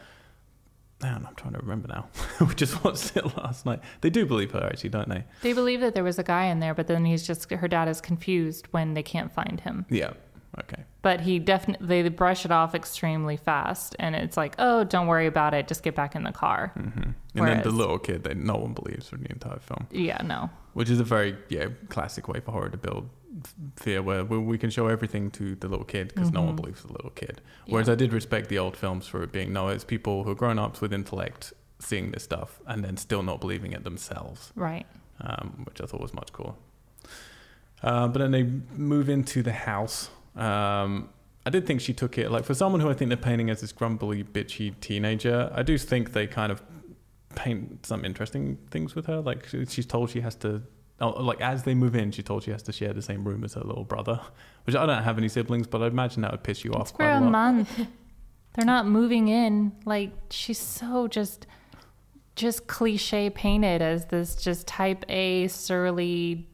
[1.02, 2.06] Man, I'm trying to remember now.
[2.40, 3.80] we just watched it last night.
[4.00, 5.24] They do believe her, actually, don't they?
[5.42, 7.88] They believe that there was a guy in there, but then he's just her dad
[7.88, 9.84] is confused when they can't find him.
[9.90, 10.12] Yeah.
[10.60, 10.82] Okay.
[11.00, 15.26] But he definitely they brush it off extremely fast, and it's like, oh, don't worry
[15.26, 16.72] about it, just get back in the car.
[16.76, 20.20] hmm And then the little kid that no one believes for the entire film, Yeah,
[20.22, 23.08] no, which is a very yeah classic way for horror to build
[23.76, 26.56] fear, where we can show everything to the little kid because no one Mhm.
[26.60, 27.40] believes the little kid.
[27.66, 27.94] Whereas Yeah.
[27.94, 30.58] I did respect the old films for it being no, it's people who are grown
[30.58, 34.86] ups with intellect seeing this stuff and then still not believing it themselves, right.
[35.22, 36.54] um, which I thought was much cooler.
[37.82, 38.44] Uh, but then they
[38.76, 40.10] move into the house.
[40.36, 41.08] Um,
[41.44, 43.60] I did think she took it like for someone who I think they're painting as
[43.60, 45.50] this grumbly, bitchy teenager.
[45.54, 46.62] I do think they kind of
[47.34, 49.20] paint some interesting things with her.
[49.20, 50.62] Like she- she's told she has to,
[51.00, 53.42] oh, like as they move in, she's told she has to share the same room
[53.44, 54.20] as her little brother.
[54.64, 56.90] Which I don't have any siblings, but I imagine that would piss you It's off
[56.90, 57.30] for quite a a lot.
[57.30, 57.80] month.
[58.54, 59.72] They're not moving in.
[59.84, 61.46] Like she's so just,
[62.36, 66.48] just cliche painted as this just type A surly,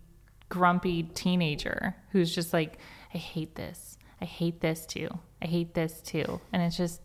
[0.49, 2.79] grumpy teenager who's just like,
[3.19, 3.99] I hate this.
[4.21, 5.09] I hate this too.
[5.43, 6.41] I hate this too.
[6.53, 7.01] And it's just,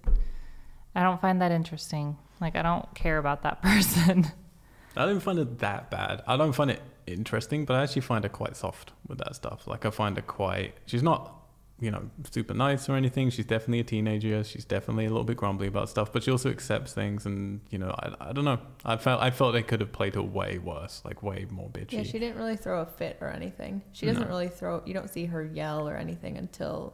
[0.93, 2.17] I don't find that interesting.
[2.39, 4.27] Like I don't care about that person.
[4.95, 6.21] I don't find it that bad.
[6.27, 9.65] I don't find it interesting, but I actually find her quite soft with that stuff.
[9.65, 10.75] Like I find her quite.
[10.85, 11.35] She's not,
[11.83, 13.29] you know, super nice or anything.
[13.29, 14.43] She's definitely a teenager.
[14.43, 17.25] She's definitely a little bit grumbly about stuff, but she also accepts things.
[17.25, 18.59] And you know, I, I don't know.
[18.85, 21.93] I felt I felt they could have played her way worse, like way more bitchy.
[21.93, 23.81] Yeah, she didn't really throw a fit or anything.
[23.91, 24.27] She doesn't No.
[24.29, 24.81] really throw.
[24.85, 26.93] You don't see her yell or anything until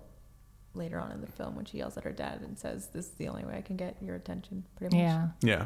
[0.75, 3.11] later on in the film when she yells at her dad and says, "This is
[3.13, 5.03] the only way I can get your attention." Pretty much.
[5.03, 5.27] yeah.
[5.41, 5.65] Yeah.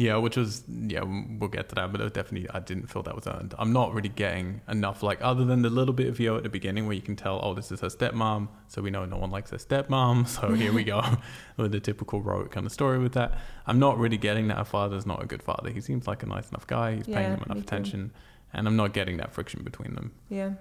[0.00, 3.16] Yeah, which was yeah, we'll get to that, but it definitely I didn't feel that
[3.16, 3.52] was earned.
[3.58, 6.48] I'm not really getting enough like other than the little bit of Yo at the
[6.48, 9.32] beginning where you can tell, oh, this is her stepmom, so we know no one
[9.32, 11.02] likes her stepmom, so here we go
[11.56, 13.40] with the typical rote kind of story with that.
[13.66, 15.70] I'm not really getting that her father's not a good father.
[15.70, 16.94] He seems like a nice enough guy.
[16.94, 18.12] He's paying Yeah, them enough attention,
[18.52, 20.12] and I'm not getting that friction between them.
[20.28, 20.52] Yeah.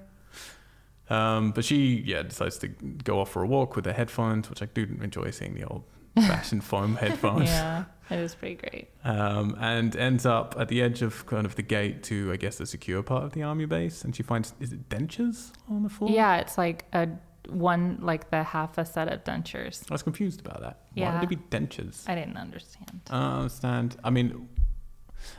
[1.09, 4.61] Um, but she, yeah, decides to go off for a walk with her headphones, which
[4.63, 5.83] I do enjoy seeing the old
[6.15, 7.45] fashioned foam headphones.
[7.49, 7.85] Yeah.
[8.09, 8.89] It was pretty great.
[9.03, 12.57] um, and ends up at the edge of kind of the gate to, I guess,
[12.57, 14.03] the secure part of the army base.
[14.03, 16.09] And she finds, is it dentures on the floor?
[16.11, 17.09] Yeah, it's like a
[17.49, 19.83] one like the half a set of dentures.
[19.89, 20.79] I was confused about that.
[20.93, 21.13] Why Yeah.
[21.19, 22.03] would it be dentures?
[22.09, 23.01] I didn't understand.
[23.09, 23.97] I don't understand.
[24.03, 24.49] I mean,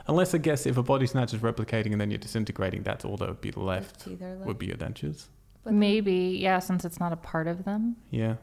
[0.07, 3.17] unless I guess if a body snatch is replicating and then you're disintegrating, that's all
[3.19, 4.47] that would be left, left.
[4.47, 5.27] would be your dentures.
[5.65, 7.97] But Maybe, yeah, since it's not a part of them.
[8.11, 8.37] Yeah.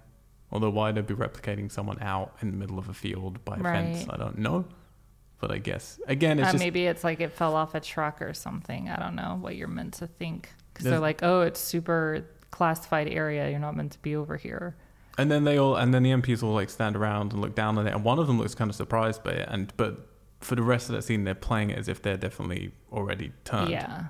[0.51, 3.63] Although why they'd be replicating someone out in the middle of a field by a
[3.63, 4.65] fence, I don't know.
[5.39, 8.21] But I guess again, it's Uh, just maybe it's like it fell off a truck
[8.21, 8.89] or something.
[8.89, 10.49] I don't know what you're meant to think.
[10.73, 13.49] Because they're like, oh, it's super classified area.
[13.49, 14.75] You're not meant to be over here.
[15.17, 17.77] And then they all, and then the MPs all like stand around and look down
[17.77, 19.47] on it, and one of them looks kind of surprised by it.
[19.49, 20.09] And but
[20.41, 23.69] for the rest of that scene, they're playing it as if they're definitely already turned.
[23.71, 24.05] Yeah.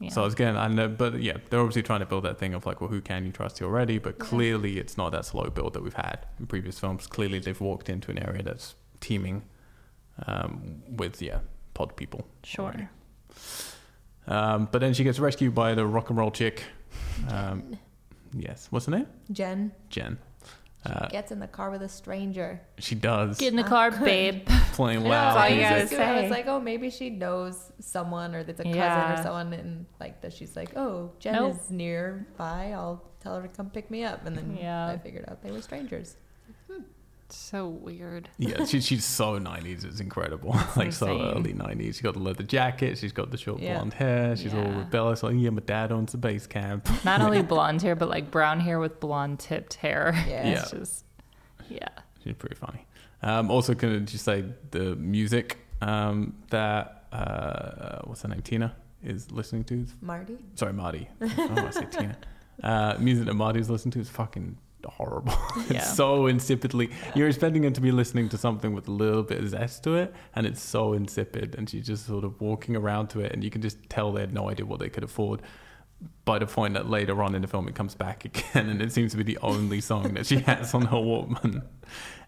[0.00, 0.10] Yeah.
[0.10, 2.80] So again, I know, but yeah, they're obviously trying to build that thing of like,
[2.80, 3.98] well, who can you trust already?
[3.98, 7.06] But clearly, it's not that slow build that we've had in previous films.
[7.06, 9.42] Clearly, they've walked into an area that's teeming
[10.26, 11.40] um, with yeah
[11.74, 12.26] pod people.
[12.42, 12.90] sure.
[14.26, 16.64] Um, but then she gets rescued by the rock and roll chick.
[17.28, 17.78] Um, Jen.
[18.32, 19.06] yes, what's her name?
[19.30, 20.18] Jen Jen.
[20.86, 22.60] She Uh, gets in the car with a stranger.
[22.78, 24.04] she does Get in the I car, couldn't.
[24.04, 24.46] babe.
[24.72, 25.34] playing I know, loud.
[25.36, 26.22] That's all you gotta was just- I say.
[26.22, 29.20] was like, oh, maybe she knows someone, or it's a cousin Yeah.
[29.20, 30.32] or someone, and like that.
[30.32, 31.54] She's like, oh, Jen Nope.
[31.56, 32.72] is nearby.
[32.74, 34.26] I'll tell her to come pick me up.
[34.26, 34.86] And then Yeah.
[34.88, 36.16] I figured out they were strangers.
[37.30, 38.28] So weird.
[38.38, 39.84] Yeah, she, she's so 90s.
[39.84, 40.50] It's incredible.
[40.76, 41.20] like so insane.
[41.36, 41.82] early 90s.
[41.86, 42.98] She's got the leather jacket.
[42.98, 43.76] She's got the short Yeah.
[43.76, 44.36] blonde hair.
[44.36, 44.78] She's all Yeah.
[44.78, 45.22] rebellious.
[45.22, 46.88] Like, yeah, my dad owns the base camp.
[47.04, 50.12] Not only blonde hair, but like brown hair with blonde tipped hair.
[50.28, 50.60] Yeah.
[50.60, 51.04] It's just,
[51.68, 51.88] yeah.
[52.22, 52.86] She's pretty funny.
[53.22, 58.42] Um, also, can I just say the music um, that, uh, what's her name?
[58.42, 59.86] Tina is listening to.
[60.02, 60.36] Marty.
[60.54, 61.08] Sorry, Marty.
[61.20, 62.16] Oh, I say Tina.
[62.62, 64.56] Uh, music that Marty's listening to is fucking
[64.90, 65.34] horrible.
[65.68, 66.92] it's so insipidly.
[67.14, 69.94] You're expecting her to be listening to something with a little bit of zest to
[69.94, 71.54] it, and it's so insipid.
[71.56, 74.20] And she's just sort of walking around to it, and you can just tell they
[74.22, 75.42] had no idea what they could afford.
[76.24, 78.92] by the point that later on in the film it comes back again, and it
[78.92, 81.62] seems to be the only song that she has on her Walkman.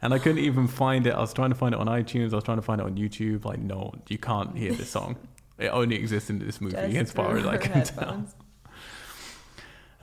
[0.03, 1.14] And I couldn't even find it.
[1.14, 2.33] I was trying to find it on iTunes.
[2.33, 3.45] I was trying to find it on YouTube.
[3.45, 5.16] Like, no, you can't hear this song.
[5.59, 8.27] It only exists in this movie, Just as far as I can tell.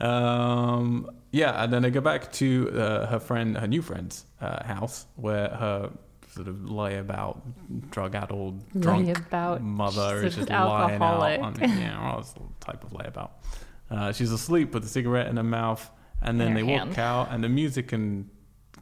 [0.00, 4.64] Um, yeah, and then they go back to uh, her friend, her new friend's uh,
[4.64, 5.90] house, where her
[6.32, 7.40] sort of layabout,
[7.90, 9.60] drug-addled, drunk Layabout.
[9.60, 11.40] mother She's is just lying out.
[11.40, 13.30] On, yeah, well, it's a type of layabout.
[13.90, 15.88] Uh, she's asleep with a cigarette in her mouth,
[16.22, 16.98] and then In they her walk hand.
[16.98, 18.28] out, and the music and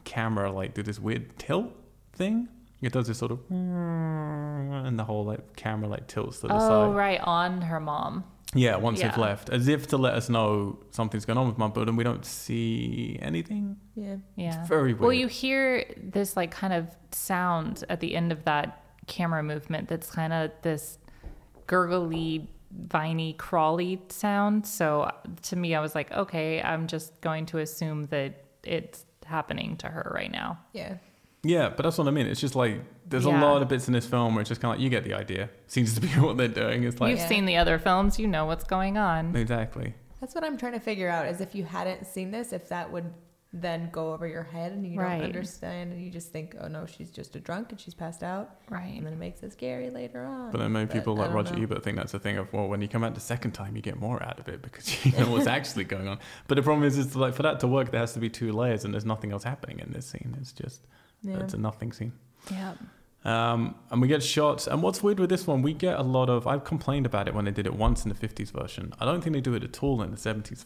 [0.03, 1.71] camera like do this weird tilt
[2.13, 2.47] thing.
[2.81, 6.59] It does this sort of, and the whole like camera like tilts to the Oh,
[6.59, 6.95] side.
[6.95, 8.25] right, on her mom.
[8.53, 11.71] Yeah, once they've left, as if to let us know something's going on with mum,
[11.73, 13.77] but then we don't see anything.
[13.95, 14.17] Yeah.
[14.35, 14.59] Yeah.
[14.59, 15.01] It's very weird.
[15.01, 19.87] Well, you hear this like kind of sound at the end of that camera movement
[19.89, 20.97] that's kind of this
[21.67, 24.65] gurgly, viney, crawly sound.
[24.67, 25.11] So
[25.43, 29.87] to me, I was like, okay, I'm just going to assume that it's happening to
[29.87, 30.59] her right now.
[30.73, 30.97] Yeah.
[31.43, 32.27] Yeah, but that's what I mean.
[32.27, 33.39] It's just like there's Yeah.
[33.39, 35.03] a lot of bits in this film where it's just kind of like you get
[35.03, 35.49] the idea.
[35.67, 36.83] Seems to be what they're doing.
[36.83, 37.27] It's like You've Yeah.
[37.27, 39.35] seen the other films, you know what's going on.
[39.35, 39.93] exactly.
[40.21, 42.91] That's what I'm trying to figure out is if you hadn't seen this, if that
[42.91, 43.11] would
[43.55, 45.17] then go over your head and you Right.
[45.19, 48.23] don't understand and you just think, oh no, she's just a drunk and she's passed
[48.23, 48.55] out.
[48.69, 48.95] Right.
[48.97, 50.49] And then it makes it scary later on.
[50.51, 51.61] But then many But people like Roger know.
[51.63, 53.83] Ebert think that's a thing of well, when you come out the second time, you
[53.83, 56.17] get more out of it because you know what's actually going on.
[56.47, 58.51] But the problem is, it's like for that to work, there has to be two
[58.53, 60.35] layers, and there's nothing else happening in this scene.
[60.41, 60.81] It's just
[61.23, 61.37] Yeah.
[61.39, 62.13] it's a nothing scene.
[62.51, 62.73] Yeah.
[63.25, 64.67] Um, and we get shots.
[64.67, 66.45] And what's weird with this one, we get a lot of.
[66.45, 68.93] I've complained about it when they did it once in the 50s version.
[68.99, 70.65] I don't think they do it at all in the 70s.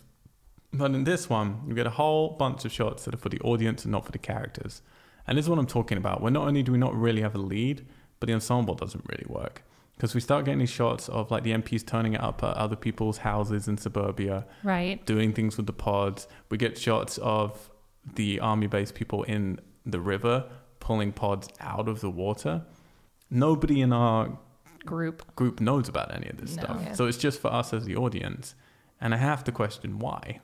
[0.73, 3.39] But in this one, we get a whole bunch of shots that are for the
[3.41, 4.81] audience and not for the characters.
[5.27, 6.21] And this is what I'm talking about.
[6.21, 7.85] Where not only do we not really have a lead,
[8.19, 9.63] but the ensemble doesn't really work.
[9.95, 12.75] Because we start getting these shots of like the MPs turning it up at other
[12.75, 15.03] people's houses in suburbia, Right.
[15.05, 16.27] doing things with the pods.
[16.49, 17.69] We get shots of
[18.15, 19.59] the army base people in
[19.91, 22.63] the river pulling pods out of the water.
[23.29, 24.37] Nobody in our
[24.85, 25.35] Group.
[25.35, 26.63] group knows about any of this No.
[26.63, 26.81] stuff.
[26.81, 26.93] Yeah.
[26.93, 28.55] So it's just for us as the audience.
[29.01, 30.39] And I have to question why.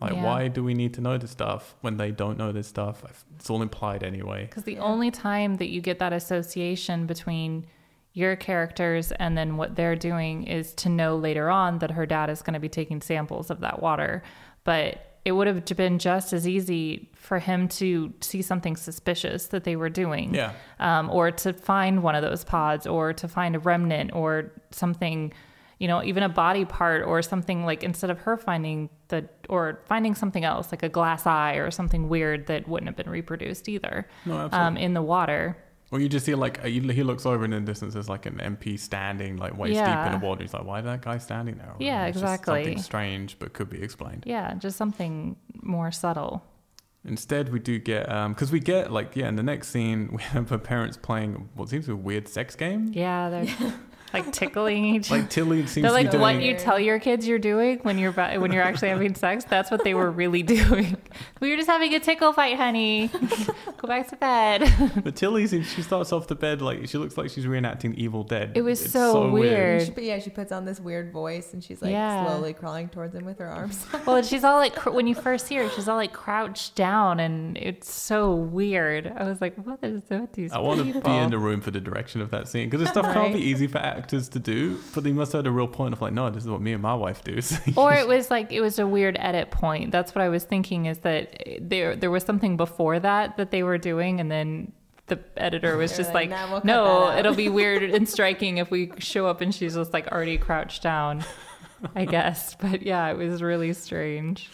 [0.00, 0.24] Like, Yeah.
[0.24, 3.24] why do we need to know this stuff when they don't know this stuff?
[3.36, 4.44] It's all implied anyway.
[4.46, 7.66] Because the only time that you get that association between
[8.12, 12.30] your characters and then what they're doing is to know later on that her dad
[12.30, 14.22] is going to be taking samples of that water.
[14.64, 19.64] But it would have been just as easy for him to see something suspicious that
[19.64, 20.34] they were doing.
[20.34, 20.52] Yeah.
[20.80, 25.32] Um, or to find one of those pods or to find a remnant or something,
[25.78, 29.80] you know, even a body part or something like instead of her finding the, or
[29.86, 33.68] finding something else like a glass eye or something weird that wouldn't have been reproduced
[33.68, 35.56] either No, um, in the water.
[35.92, 37.92] Or you just see like uh, he he looks over in the distance.
[37.94, 40.18] There's like an MP standing like waist deep in Yeah.
[40.18, 40.42] the water.
[40.42, 41.74] He's like, why is that guy standing there?
[41.78, 42.64] Yeah, It's just exactly.
[42.64, 44.24] something strange, but could be explained.
[44.26, 46.42] Yeah, just something more subtle.
[47.04, 49.28] Instead, we do get because we get like yeah.
[49.28, 52.26] In the next scene, we have her parents playing what seems to be a weird
[52.26, 52.90] sex game.
[52.94, 53.44] Yeah, they're
[54.12, 55.10] like tickling each.
[55.10, 56.44] Like Tilly seems they're to like be what doing.
[56.44, 59.44] you tell your kids you're doing when you're when you're actually having sex.
[59.44, 60.96] That's what they were really doing.
[61.40, 63.08] We were just having a tickle fight, honey.
[63.78, 64.72] Go back to bed.
[65.02, 68.22] But Tilly seems she starts off the bed like she looks like she's reenacting Evil
[68.24, 68.52] Dead.
[68.54, 69.82] It was It's so weird.
[69.86, 72.24] She, but yeah, she puts on this weird voice and she's like Yeah.
[72.26, 73.84] slowly crawling towards him with her arms.
[74.06, 76.74] Well, and she's all like cr- when you first see her, she's all like crouched
[76.74, 79.12] down, and it's so weird.
[79.16, 81.70] I was like, what is with these I want to be in the room for
[81.70, 84.78] the direction of that scene because this stuff can't be easy for actors to do.
[84.94, 86.72] But they must have had a real point of like, no, this is what me
[86.72, 87.40] and my wife do.
[87.52, 89.90] So or it was like it was a weird edit point.
[89.92, 93.62] That's what I was thinking is that there there was something before that that they
[93.62, 94.72] were doing, and then
[95.06, 98.58] the editor was They're just like, like, "Nah, we'll no, it'll be weird and striking
[98.58, 101.24] if we show up and she's just like already crouched down.
[101.94, 104.48] I guess, but yeah, it was really strange.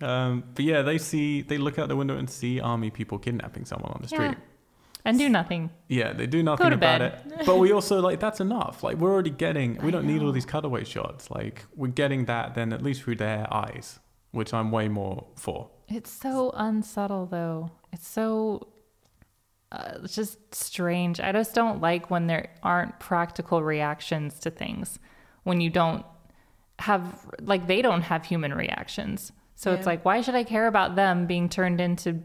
[0.00, 3.64] Um, but yeah, they see, they look out the window and see army people kidnapping
[3.64, 4.34] someone on the Yeah.
[5.00, 5.10] Street.
[5.10, 5.70] And do nothing.
[5.88, 7.22] Yeah, they do nothing about bed.
[7.26, 7.46] it.
[7.46, 8.82] But we also like that's enough.
[8.82, 9.76] Like we're already getting.
[9.78, 11.30] We I don't need all these cutaway shots.
[11.30, 14.00] Like we're getting that then at least through their eyes,
[14.32, 15.70] which I'm way more for.
[15.88, 17.70] It's so unsubtle, though.
[17.92, 18.68] It's so
[19.70, 21.20] uh, it's just strange.
[21.20, 24.98] I just don't like when there aren't practical reactions to things.
[25.42, 26.04] When you don't
[26.78, 29.32] have, like, they don't have human reactions.
[29.56, 32.22] So it's like, why should I care about them being turned into,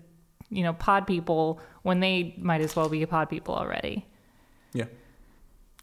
[0.55, 4.05] you know, pod people when they might as well be pod people already?
[4.73, 4.85] Yeah.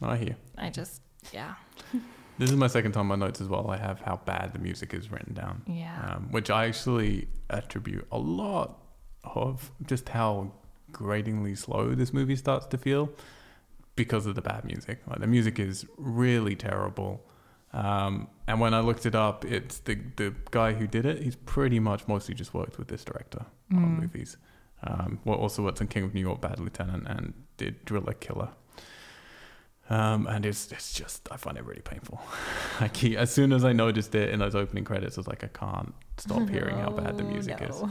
[0.02, 0.36] I hear.
[0.56, 1.02] I just,
[1.32, 1.54] yeah,
[2.38, 3.70] This is my second time on my notes as well.
[3.70, 6.00] I have how bad the music is written down, yeah.
[6.14, 8.78] um, which I actually attribute a lot
[9.24, 10.50] of just how
[10.90, 13.10] gratingly slow this movie starts to feel
[13.94, 15.00] because of the bad music.
[15.06, 17.22] Like the music is really terrible.
[17.74, 21.22] Um, and when I looked it up, it's the the guy who did it.
[21.22, 24.00] He's pretty much mostly just worked with this director on Mm.
[24.00, 24.38] movies.
[24.82, 28.48] Um, well, also worked on King of New York, Bad Lieutenant, and did Driller Killer.
[29.90, 32.20] Um, and it's it's just I find it really painful.
[32.80, 35.42] I keep, as soon as I noticed it in those opening credits, I was like,
[35.42, 37.82] I can't stop hearing how bad the Oh, music is.
[37.82, 37.90] no.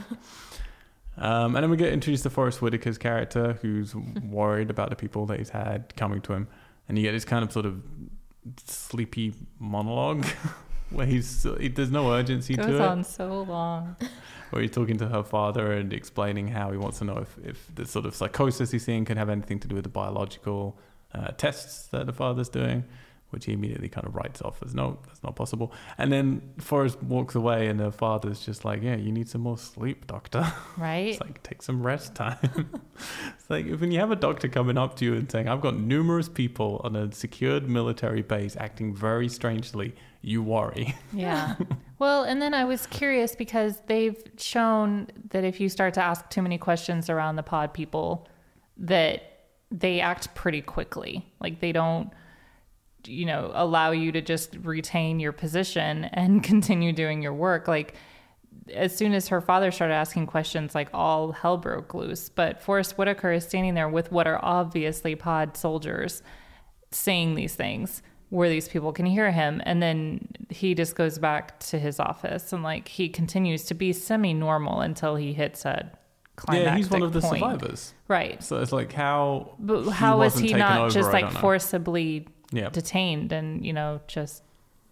[1.18, 5.26] Um, and then we get introduced to Forest Whitaker's character, who's worried about the people
[5.26, 6.48] that he's had coming to him,
[6.88, 7.82] and you get this kind of sort of
[8.64, 10.24] sleepy monologue
[10.90, 13.96] where he's he, there's no urgency Goes to it, on so long.
[14.50, 17.74] where he's talking to her father and explaining how he wants to know if, if
[17.74, 20.76] the sort of psychosis he's seeing can have anything to do with the biological
[21.14, 22.84] uh, tests that the father's doing,
[23.30, 25.72] which he immediately kind of writes off as no, that's not possible.
[25.98, 29.58] And then Forest walks away, and the father's just like, "Yeah, you need some more
[29.58, 31.10] sleep, doctor." Right?
[31.10, 32.38] It's like take some rest time.
[33.34, 35.76] it's like when you have a doctor coming up to you and saying, "I've got
[35.78, 40.94] numerous people on a secured military base acting very strangely," you worry.
[41.12, 41.56] Yeah.
[41.98, 46.28] well, and then I was curious because they've shown that if you start to ask
[46.30, 48.28] too many questions around the pod people,
[48.76, 49.22] that
[49.70, 51.26] they act pretty quickly.
[51.40, 52.10] Like they don't,
[53.06, 57.68] you know, allow you to just retain your position and continue doing your work.
[57.68, 57.94] Like
[58.74, 62.28] as soon as her father started asking questions, like all hell broke loose.
[62.28, 66.22] But Forest Whitaker is standing there with what are obviously pod soldiers
[66.90, 71.58] saying these things where these people can hear him and then he just goes back
[71.60, 75.90] to his office and like he continues to be semi-normal until he hits a
[76.50, 77.40] yeah, he's one of the point.
[77.42, 77.92] survivors.
[78.08, 81.30] right So it's like how but he how was wasn't he not over, just like
[81.32, 84.42] forcibly yeah, detained and you know just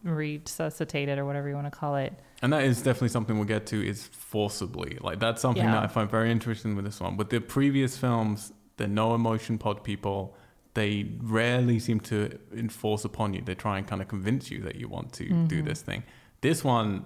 [0.04, 2.12] resuscitated or whatever you want to call it
[2.42, 3.84] and that is definitely something we'll get to.
[3.84, 5.72] Is forcibly like that's something Yeah.
[5.72, 7.16] that I find very interesting with this one.
[7.16, 10.36] With the previous films, the no emotion pod people.
[10.78, 10.92] They
[11.38, 12.18] rarely seem to
[12.64, 13.40] enforce upon you.
[13.42, 15.46] They try and kind of convince you that you want to Mm-hmm.
[15.46, 16.02] do this thing.
[16.40, 17.04] This one,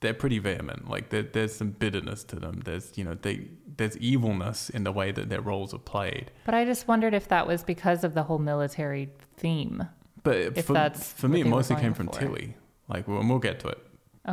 [0.00, 0.88] they're pretty vehement.
[0.94, 2.54] Like there, there's some bitterness to them.
[2.64, 3.36] There's you know they
[3.78, 6.26] there's evilness in the way that their roles are played.
[6.46, 9.04] but i just wondered if that was because of the whole military
[9.42, 9.76] theme
[10.22, 12.08] But If for, that's for me, it mostly came from.
[12.08, 12.54] Tilly.
[12.88, 13.80] Like we'll, we'll get to it.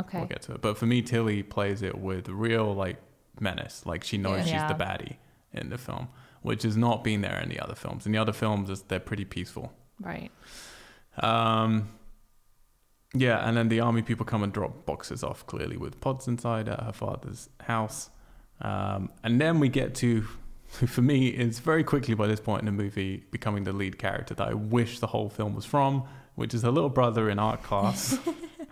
[0.02, 0.60] okay We'll get to it.
[0.66, 2.96] But for me, Tilly plays it with real like
[3.48, 3.76] menace.
[3.90, 4.50] Like she knows Yeah.
[4.52, 5.16] she's the baddie
[5.58, 6.08] in the film,
[6.42, 8.06] which has not been there in the other films.
[8.06, 9.72] In the other films, they're pretty peaceful.
[10.00, 10.30] right
[11.18, 11.88] Um,
[13.14, 16.68] yeah, and then the army people come and drop boxes off clearly with pods inside
[16.68, 18.10] at her father's house.
[18.60, 20.22] Um, and then we get to,
[20.66, 24.34] for me is very quickly by this point in the movie becoming the lead character
[24.34, 27.62] that I wish the whole film was from, which is her little brother in art
[27.62, 28.18] class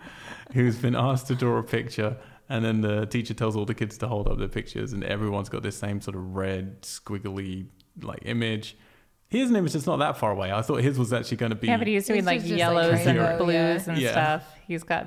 [0.53, 2.17] who's been asked to draw a picture.
[2.49, 5.49] And then the teacher tells all the kids to hold up their pictures, and everyone's
[5.49, 7.67] got this same sort of red, squiggly
[8.01, 8.77] like image.
[9.29, 10.53] His image is not that far away.
[10.53, 11.67] I thought his was actually going to be.
[11.67, 13.53] yeah but he's doing like just like yellows and blues
[13.85, 13.91] yeah.
[13.91, 14.11] and Yeah.
[14.11, 15.05] stuff he's got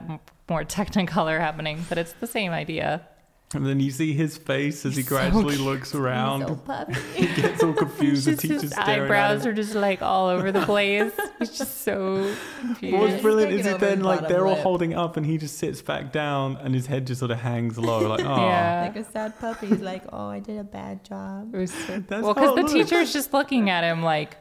[0.48, 3.06] more technicolor happening but it's the same idea
[3.52, 5.66] And then you see his face as he He's so gradually cute.
[5.66, 6.46] looks around.
[6.46, 6.86] So
[7.16, 8.26] he gets all confused.
[8.28, 11.10] the teacher's his staring eyebrows at are just like all over the place.
[11.40, 12.96] He's just so confused.
[12.96, 14.62] What's He's brilliant taking is it then like they're all lip.
[14.62, 17.76] holding up and he just sits back down and his head just sort of hangs
[17.76, 18.36] low, like oh.
[18.46, 18.82] Yeah.
[18.94, 19.66] like a sad puppy.
[19.66, 21.52] He's like, oh, I did a bad job.
[21.52, 22.72] It was so- That's well, because the looks.
[22.72, 24.36] teacher's just looking at him like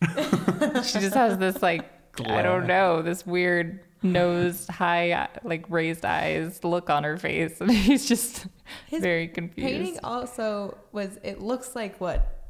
[0.16, 1.84] she just has this like
[2.26, 7.70] I don't know this weird nose, high like raised eyes look on her face, and
[7.88, 8.46] he's just
[8.86, 9.68] His very confused.
[9.68, 11.18] Painting also was.
[11.22, 12.44] It looks like what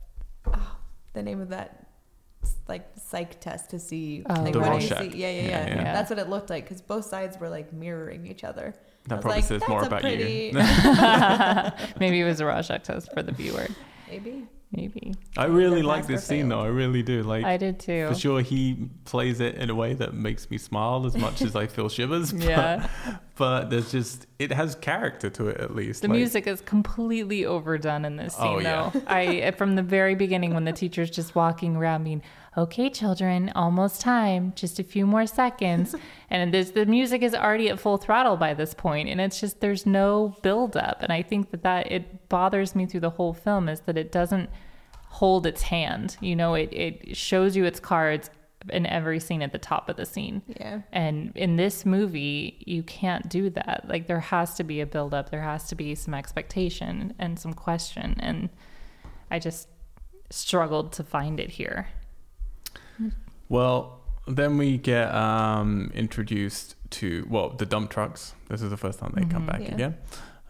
[0.46, 0.76] oh,
[1.14, 1.88] the name of that
[2.68, 5.16] like psych test to see Oh, like The what do you see?
[5.18, 5.92] Yeah, yeah, Yeah, yeah, yeah.
[5.94, 8.74] That's what it looked like because both sides were like mirroring each other.
[9.06, 10.52] That probably like, says more about pretty- you.
[12.00, 13.66] Maybe it was a Rorschach test for the viewer.
[14.08, 14.46] Maybe.
[14.70, 16.60] Maybe I really like this scene though.
[16.60, 17.22] I really do.
[17.22, 18.06] Like I did too.
[18.08, 21.56] for sure he plays it in a way that makes me smile as much as
[21.56, 22.32] I feel shivers.
[22.32, 22.88] But, Yeah,
[23.36, 26.02] but there's just it has character to it at least.
[26.02, 28.90] the Like, music is completely overdone in this oh, scene, Oh, yeah.
[28.92, 29.02] though.
[29.06, 32.22] I from the very beginning when the teacher's just walking around, being,
[32.56, 35.94] "Okay, children, almost time, just a few more seconds,"
[36.30, 39.60] and this the music is already at full throttle by this point, and it's just
[39.60, 43.34] there's no build up, and I think that that it bothers me through the whole
[43.34, 44.50] film is that it doesn't
[45.08, 46.16] hold its hand.
[46.20, 48.30] You know, it it shows you its cards
[48.70, 50.42] in every scene at the top of the scene.
[50.46, 50.80] Yeah.
[50.92, 53.84] And in this movie, you can't do that.
[53.86, 57.38] Like there has to be a build up, there has to be some expectation and
[57.38, 58.16] some question.
[58.20, 58.48] And
[59.30, 59.68] I just
[60.30, 61.88] struggled to find it here.
[63.48, 68.34] Well, then we get um, introduced to well the dump trucks.
[68.48, 69.46] This is the first time they come Mhm.
[69.46, 69.74] back Yeah.
[69.74, 69.96] again,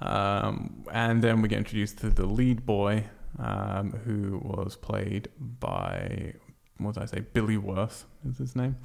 [0.00, 3.04] um, and then we get introduced to the lead boy,
[3.38, 6.34] um, who was played by
[6.78, 7.20] what did I say?
[7.32, 8.76] Billy Wirth is his name.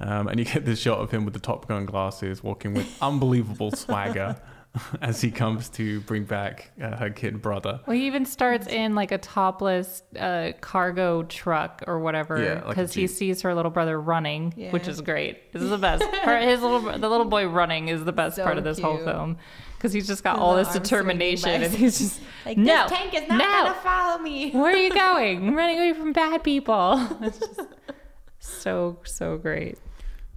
[0.00, 2.86] Um, and you get this shot of him with the Top Gun glasses, walking with
[3.02, 4.40] unbelievable swagger
[5.00, 7.80] as he comes to bring back uh, her kid brother.
[7.86, 12.68] Well, he even starts in like a topless uh, cargo truck or whatever Yeah, like
[12.70, 14.70] because he sees her little brother running, Yeah.
[14.72, 15.52] which is great.
[15.52, 16.02] This is the best.
[16.24, 18.98] Her, his little the little boy running is the best So part of this whole
[18.98, 19.36] film
[19.76, 23.28] because he's just got all this determination and he's just Like no, this tank is
[23.28, 23.44] not no.
[23.44, 24.50] gonna follow me.
[24.50, 25.48] Where are you going?
[25.48, 27.06] I'm running away from bad people.
[27.22, 27.60] It's just
[28.40, 29.78] so so great.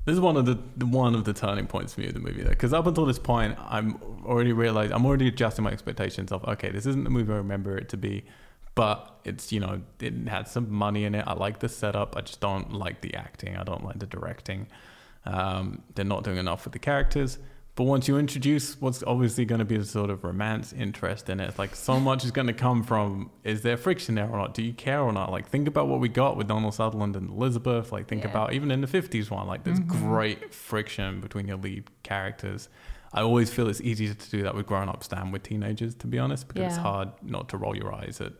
[0.08, 2.42] This is one of the, one of the turning points for me of the movie,
[2.42, 6.46] though, because up until this point, I'm already realized I'm already adjusting my expectations of
[6.46, 8.24] okay, this isn't the movie I remember it to be,
[8.74, 11.26] but it's you know it had some money in it.
[11.28, 12.16] I like the setup.
[12.16, 13.58] I just don't like the acting.
[13.58, 14.68] I don't like the directing.
[15.26, 17.38] Um, they're not doing enough with the characters.
[17.78, 21.40] But once you introduce what's obviously going to be a sort of romance interest in
[21.40, 24.36] it, it's like so much is going to come from is there friction there or
[24.36, 24.56] not?
[24.56, 25.32] Do you care or not?
[25.32, 27.92] Like think about what we got with Donald Sutherland and Elizabeth.
[27.92, 28.32] Like think Yeah.
[28.32, 30.10] about even in the fifties one, like there's mm-hmm.
[30.10, 32.68] great friction between your lead characters.
[33.14, 36.08] I always feel it's easier to do that with grown ups than with teenagers, to
[36.08, 38.34] be honest, because it's hard not to roll your eyes at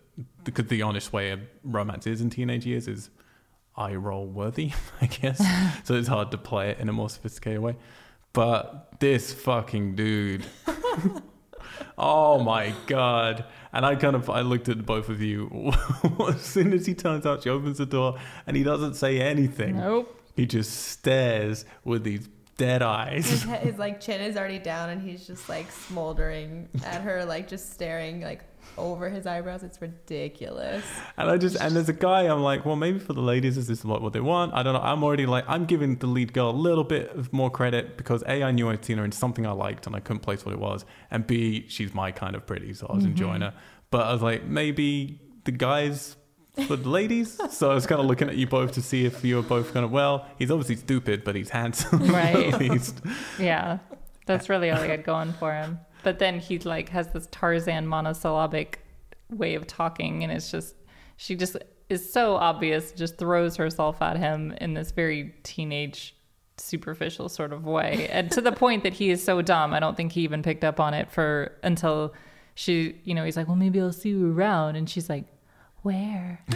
[0.46, 3.12] because the honest way of romance is in teenage years is
[3.76, 5.38] eye roll worthy, I guess.
[5.84, 7.76] so it's hard to play it in a more sophisticated way.
[8.34, 10.46] But this fucking dude.
[11.98, 13.46] oh my god.
[13.74, 15.72] And I kind of I looked at both of you.
[16.28, 19.78] as soon as he turns out, she opens the door and he doesn't say anything.
[19.78, 20.14] Nope.
[20.36, 23.44] He just stares with these dead eyes.
[23.44, 27.48] he- his like chin is already down, and he's just like smoldering at her, like
[27.48, 28.47] just staring like
[28.78, 29.64] over his eyebrows.
[29.64, 30.84] It's ridiculous.
[31.18, 33.68] And I just and there's a guy I'm like, well, maybe for the ladies, is
[33.68, 34.54] this what, what they want?
[34.54, 34.82] I don't know.
[34.82, 38.24] I'm already like, I'm giving the lead girl a little bit of more credit because
[38.28, 40.54] a I knew I'd seen her in something I liked and I couldn't place what
[40.54, 43.12] it was, and b she's my kind of pretty, so I was mm-hmm.
[43.12, 43.54] enjoying her.
[43.90, 46.18] But I was like, maybe the guys
[46.66, 47.40] for the ladies.
[47.52, 49.74] so I was kind of looking at you both to see if you were both
[49.74, 50.26] kind of well.
[50.38, 52.08] He's obviously stupid, but he's handsome.
[52.18, 52.54] Right.
[52.54, 53.02] at least.
[53.40, 53.80] Yeah,
[54.26, 55.80] that's really all he had going for him.
[56.08, 58.80] But then he like has this Tarzan monosyllabic
[59.30, 60.74] way of talking, and it's just
[61.18, 61.58] she just
[61.90, 62.94] is so obvious.
[62.94, 66.16] Just throws herself at him in this very teenage,
[66.56, 69.74] superficial sort of way, and to the point that he is so dumb.
[69.74, 72.14] I don't think he even picked up on it for until
[72.56, 75.26] she, you know, he's like, "Well, maybe I'll see you around," and she's like,
[75.82, 76.40] "Where?"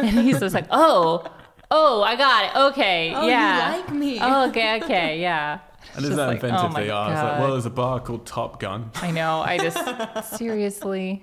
[0.00, 1.24] and he's just like, "Oh."
[1.70, 2.56] Oh, I got it.
[2.72, 3.76] Okay, Oh, yeah.
[3.76, 4.18] you like me?
[4.22, 5.58] Oh, okay, okay, yeah.
[5.94, 7.12] And Just is that like, oh inventive oh my they are?
[7.12, 8.90] It's like, well, there's a bar called Top Gun.
[8.96, 9.40] I know.
[9.40, 11.22] I just seriously.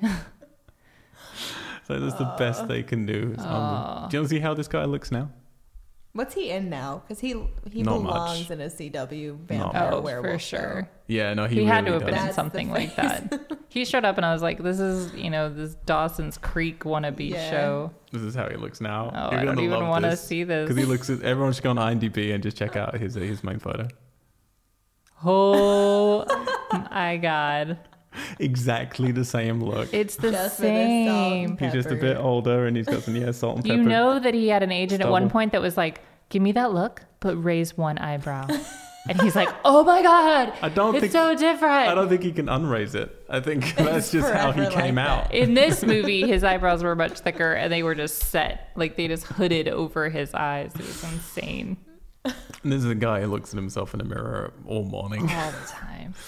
[1.88, 3.32] So that's the best they can do.
[3.34, 4.08] It's unbelievable.
[4.10, 5.30] Do you want to see how this guy looks now?
[6.14, 7.04] What's he in now?
[7.06, 7.36] Because he
[7.70, 8.52] he Not belongs much.
[8.52, 10.90] in a CW vampire Oh, werewolf for sure.
[11.08, 13.52] Yeah, no, He, he, had to really have been in something like that.
[13.70, 17.32] He showed up and I was like, "This is you know this Dawson's Creek wannabe
[17.32, 17.50] Yeah.
[17.52, 19.12] show." This is how he looks now.
[19.14, 20.70] Oh, You're I don't even want to see this.
[20.70, 23.60] Because he looks everyone should go on IMDb and just check out his his main
[23.60, 23.90] photo.
[25.24, 26.26] Oh
[26.92, 27.78] my god,
[28.40, 29.94] Exactly the same look.
[29.94, 30.68] it's the Just for the
[31.08, 31.58] salt same.
[31.58, 32.02] He's just a pepper.
[32.02, 33.76] bit older and he's got some yeah salt and pepper.
[33.78, 35.32] You know that he had an agent at one Stubble.
[35.32, 38.48] point that was like, "Give me that look, but raise one eyebrow,"
[39.10, 42.24] and he's like, "Oh my god, I don't it's think so different." I don't think
[42.24, 43.14] he can unraise it.
[43.30, 45.34] I think that's just how he forever came like out.
[45.34, 48.70] In this movie, his eyebrows were much thicker and they were just set.
[48.76, 50.72] Like they just hooded over his eyes.
[50.76, 51.78] It was insane.
[52.64, 55.22] And this is a guy who looks at himself in the mirror all morning.
[55.30, 56.14] All the time.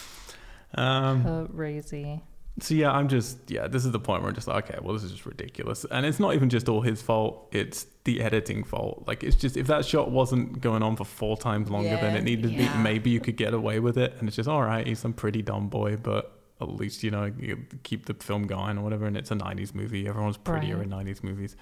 [0.75, 2.21] Um, Crazy.
[2.59, 3.67] So yeah, I'm just yeah.
[3.67, 6.05] This is the point where I'm just like, okay, well, this is just ridiculous, and
[6.05, 7.47] it's not even just all his fault.
[7.53, 9.03] It's the editing fault.
[9.07, 12.23] Like it's just if that shot wasn't going on for four times longer than it
[12.23, 14.15] needed to be, maybe you could get away with it.
[14.19, 14.85] And it's just all right.
[14.85, 18.77] He's some pretty dumb boy, but at least you know you keep the film going
[18.77, 19.05] or whatever.
[19.05, 20.07] And it's a '90s movie.
[20.07, 20.85] Everyone's prettier Right.
[20.85, 21.55] in '90s movies.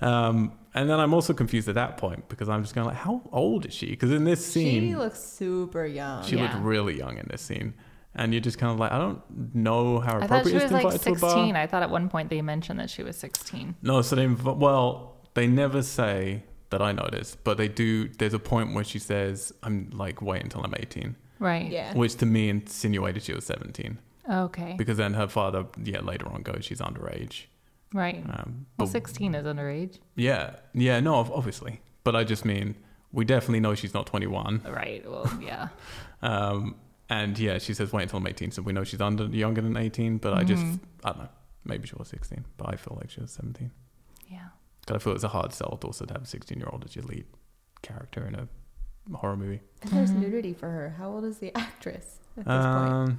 [0.00, 3.22] Um, and then I'm also confused at that point because I'm just going like, how
[3.32, 3.86] old is she?
[3.86, 6.22] Because in this scene, She looks super young.
[6.24, 6.42] she Yeah.
[6.42, 7.74] looked really young in this scene.
[8.18, 9.20] And you're just kind of like, I don't
[9.54, 11.30] know how I thought appropriate she it is was to like invite to a bar.
[11.30, 11.56] 16.
[11.56, 13.74] I thought at one point they mentioned that she was 16.
[13.82, 18.08] No, so they inv- well, they never say that I noticed, but they do.
[18.08, 21.70] There's a point where she says, "I'm like wait until I'm 18," Right.
[21.70, 21.92] Yeah.
[21.94, 23.98] which to me insinuated she was 17
[24.28, 24.74] Okay.
[24.78, 27.44] because then her father, yeah, later on goes she's underage.
[27.92, 28.24] Right.
[28.28, 29.98] Um, Well, 16 is underage.
[30.16, 32.74] yeah, yeah, no, obviously, but I just mean
[33.12, 34.62] we definitely know she's not 21.
[34.68, 35.08] Right.
[35.08, 35.68] Well, yeah.
[36.22, 36.74] Um,
[37.08, 39.76] and yeah, she says wait until I'm 18, so we know she's under younger than
[39.76, 40.18] 18.
[40.18, 40.80] But I just, Mhm.
[41.04, 41.28] I don't know,
[41.64, 43.70] maybe she was 16, but I feel like she was 17.
[44.28, 44.48] Yeah.
[44.86, 46.84] 'Cause I feel it's a hard sell to also to have a 16 year old
[46.84, 47.26] as your lead
[47.82, 48.48] character in a
[49.16, 49.60] horror movie.
[49.82, 50.16] And there's Mhm.
[50.20, 50.90] nudity for her.
[50.98, 52.90] How old is the actress at this point?
[52.92, 53.18] Um,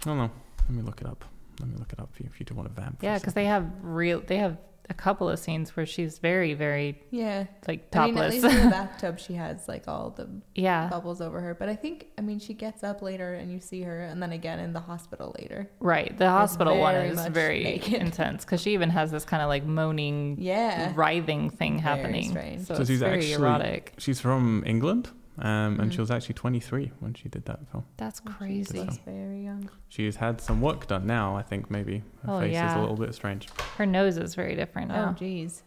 [0.00, 0.30] I don't know.
[0.62, 1.24] Let me look it up.
[1.62, 2.98] Let me look it up for you if you do want to vamp.
[3.02, 4.20] Yeah, because they have real.
[4.20, 4.58] They have
[4.90, 7.46] a couple of scenes where she's very, very Yeah.
[7.68, 7.94] like topless.
[7.94, 8.42] I mean, at topless.
[8.42, 11.54] least in the bathtub, she has like all the yeah, bubbles over her.
[11.54, 14.32] But I think, I mean, she gets up later and you see her, and then
[14.32, 15.70] again in the hospital later.
[15.78, 16.18] right.
[16.18, 17.94] The hospital one is very naked.
[18.02, 20.92] intense because she even has this kind of like moaning, Yeah.
[20.96, 22.30] writhing thing Very happening.
[22.30, 22.62] strange.
[22.62, 23.94] So, So it's she's very actually- erotic.
[23.98, 25.92] She's from England, um, and Mhm.
[25.94, 27.84] she was actually 23 when she did that film.
[27.96, 28.78] That's crazy.
[28.84, 29.68] was very young.
[29.88, 31.36] She's had some work done now.
[31.36, 33.48] I think maybe her Oh, face is a little bit strange.
[33.78, 35.12] Her nose is very different Oh, now.
[35.12, 35.62] geez.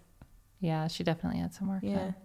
[0.59, 1.81] yeah, she definitely had some work.
[1.83, 1.95] Yeah.
[1.97, 2.15] done.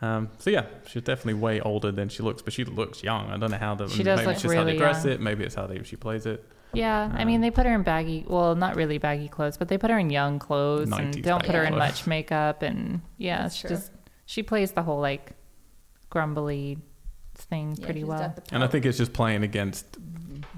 [0.00, 3.30] Um, so yeah, she's definitely way older than she looks, but she looks young.
[3.30, 5.14] I don't know how the She does maybe it's just how they dress young.
[5.14, 5.20] it.
[5.20, 6.44] Maybe it's how they she plays it.
[6.72, 9.68] Yeah, I Um, mean, they put her in baggy, well, not really baggy clothes, but
[9.68, 12.62] they put her in young clothes and don't put her baggy in much makeup.
[12.62, 13.70] And yeah, That's she true.
[13.76, 13.90] just,
[14.26, 15.32] she plays the whole like
[16.10, 16.78] grumbly
[17.34, 18.34] thing Yeah, pretty well.
[18.52, 19.86] And I think it's just playing against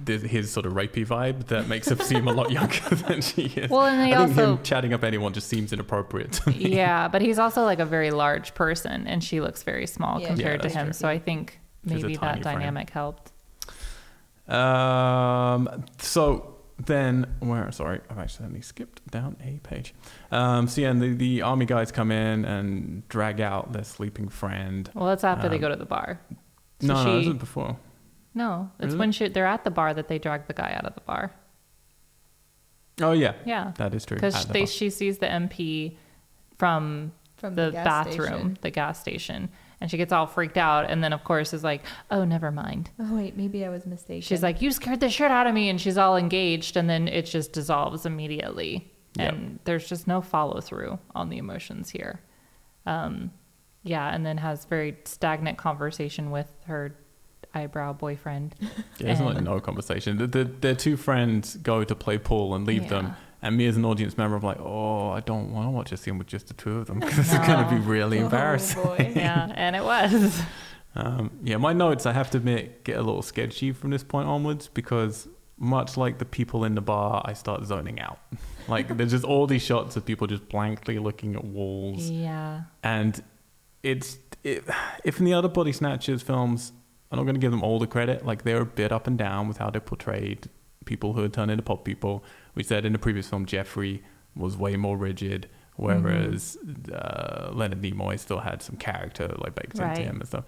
[0.03, 3.43] this, his sort of rapey vibe that makes her seem a lot younger than she
[3.43, 3.71] is.
[3.71, 6.57] Well, and they I think also, him chatting up anyone just seems inappropriate to me.
[6.75, 10.29] yeah, but he's also like a very large person and she looks very small Yeah,
[10.29, 10.87] compared Yeah, to him.
[10.87, 10.93] true.
[10.95, 12.59] So I think maybe tiny that frame.
[12.59, 13.33] dynamic helped.
[14.49, 16.57] Um, so
[16.87, 17.71] then, where?
[17.73, 19.95] Sorry, I've accidentally skipped down a page.
[20.31, 24.29] Um, so yeah, and the, the army guys come in and drag out their sleeping
[24.29, 24.91] friend.
[24.95, 26.21] Well, that's after they Um, go to the bar.
[26.81, 27.77] So no, no, this she- is before.
[28.35, 28.99] No, it's Really?
[28.99, 31.33] when she, they're at the bar that they drag the guy out of the bar.
[33.01, 33.73] Oh yeah, Yeah.
[33.77, 34.17] that is true.
[34.17, 35.97] Because At the she sees the MP
[36.59, 38.59] from From the, gas bathroom, station.
[38.61, 39.49] the gas station,
[39.81, 42.91] and she gets all freaked out, and then of course is like, "Oh, never mind."
[42.99, 44.23] Oh, wait, maybe I was mistaken.
[44.23, 47.09] She's like, "You scared the shit out of me," and she's all engaged, and then
[47.09, 49.33] it just dissolves immediately, Yep.
[49.33, 52.21] and there's just no follow through on the emotions here.
[52.87, 53.33] Um,
[53.83, 56.95] yeah, and then has very stagnant conversation with her
[57.55, 58.55] eyebrow boyfriend.
[58.99, 60.19] Yeah, it's like no conversation.
[60.19, 63.15] The, the, their two friends go to play pool and leave them, Yeah.
[63.43, 65.97] And me as an audience member, I'm like, oh, I don't want to watch a
[65.97, 67.83] scene with just the two of them because it's going to be No.
[67.87, 68.81] really embarrassing.
[68.83, 69.13] Oh, boy.
[69.17, 70.43] yeah, and it was.
[70.95, 74.29] Um, yeah, my notes, I have to admit, get a little sketchy from this point
[74.29, 75.27] onwards because
[75.57, 78.19] much like the people in the bar, I start zoning out.
[78.69, 82.65] Like there's just all these shots of people just blankly looking at walls, Yeah.
[82.85, 83.21] and
[83.83, 84.63] it's it,
[85.03, 86.71] if in the other body snatchers films,
[87.11, 88.25] I'm not going to give them all the credit.
[88.25, 90.49] Like they're a bit up and down with how they portrayed
[90.85, 92.23] people who had turned into pod people.
[92.55, 94.03] We said in the previous film, Jeffrey
[94.37, 96.57] was way more rigid, whereas
[96.93, 99.91] uh, Leonard Nimoy still had some character like baked Right.
[99.99, 100.45] into him and stuff.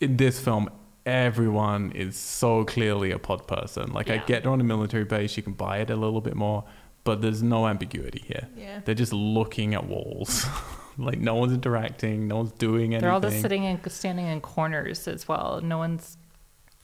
[0.00, 0.70] In this film,
[1.06, 3.92] everyone is so clearly a pod person.
[3.92, 6.36] Like I get they're on a military base, you can buy it a little bit
[6.36, 6.64] more,
[7.04, 8.48] but there's no ambiguity here.
[8.56, 8.80] Yeah.
[8.84, 10.46] They're just looking at walls.
[10.98, 13.00] like no one's interacting, no one's doing anything.
[13.02, 15.60] They're all just sitting and standing in corners as well.
[15.62, 16.16] No one's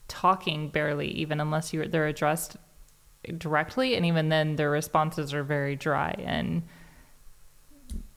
[0.09, 2.57] talking barely, even unless you're they're addressed
[3.39, 6.62] directly, and even then, their responses are very dry and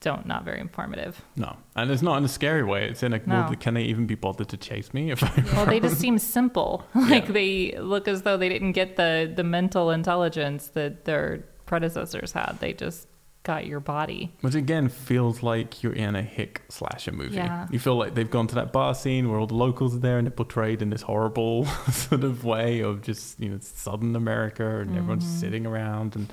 [0.00, 1.22] don't not very informative.
[1.36, 2.88] No, and it's not in a scary way.
[2.88, 3.40] It's in a No.
[3.48, 5.10] well, can they even be bothered to chase me?
[5.10, 6.84] If I, Well, they just seem simple.
[6.94, 7.32] Like Yeah.
[7.32, 12.58] they look as though they didn't get the the mental intelligence that their predecessors had.
[12.60, 13.08] They just
[13.48, 14.30] got your body.
[14.42, 17.36] which again feels like you're in a hick slasher movie.
[17.36, 17.66] Yeah.
[17.70, 20.18] You feel like they've gone to that bar scene where all the locals are there
[20.18, 24.80] and they're portrayed in this horrible sort of way of just you know Southern America
[24.80, 25.40] and everyone's Mhm.
[25.40, 26.26] sitting around and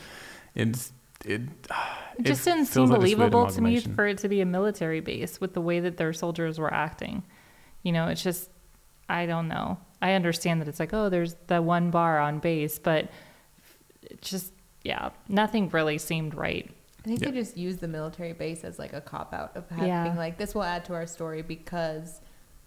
[0.55, 0.91] it's
[1.23, 1.41] it.
[2.19, 5.39] It just didn't seem like believable to me for it to be a military base
[5.41, 7.23] with the way that their soldiers were acting.
[7.83, 8.49] You know, it's just,
[9.09, 9.77] I don't know.
[10.01, 13.09] I understand that it's like, oh, there's the one bar on base, but
[14.03, 14.51] it just,
[14.83, 16.69] yeah, nothing really seemed right.
[17.05, 17.29] I think Yeah.
[17.31, 20.13] they just use the military base as like a cop out of having Yeah.
[20.17, 22.19] like this will add to our story because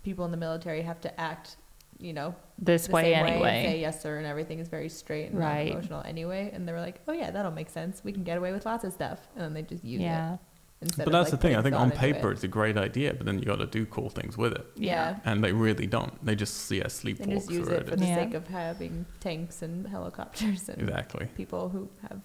[0.05, 1.57] people in the military have to act,
[1.99, 3.65] you know, This the way same and anyway.
[3.67, 5.73] say yes sir, and everything is very straight and Right.
[5.73, 6.51] emotional anyway.
[6.53, 8.03] And they were like, oh yeah, that'll make sense.
[8.05, 10.35] We can get away with lots of stuff, and then they just use yeah.
[10.35, 10.41] it.
[10.81, 11.57] Instead But of, that's like, the thing.
[11.57, 12.35] I think on paper it.
[12.35, 15.19] it's a great idea, but then you got to do cool things with it, yeah.
[15.25, 16.25] and they really don't.
[16.25, 18.15] They just yeah They sleepwalk just use through it for the Yeah.
[18.15, 21.27] sake of having tanks and helicopters and Exactly.
[21.37, 22.21] people who have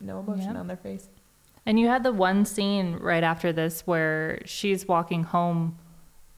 [0.00, 0.60] no emotion Yeah.
[0.60, 1.10] on their face.
[1.66, 5.78] And you had the one scene right after this where she's walking home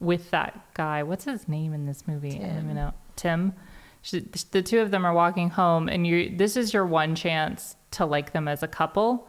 [0.00, 1.02] with that guy.
[1.02, 2.36] What's his name in this movie?
[2.36, 2.64] I don't Tim.
[2.64, 2.94] even know.
[3.16, 3.54] Tim.
[4.02, 6.34] She, the two of them are walking home, and you.
[6.34, 9.28] This is your one chance to like them as a couple,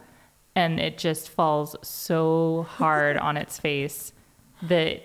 [0.55, 4.13] and it just falls so hard on its face
[4.63, 5.03] that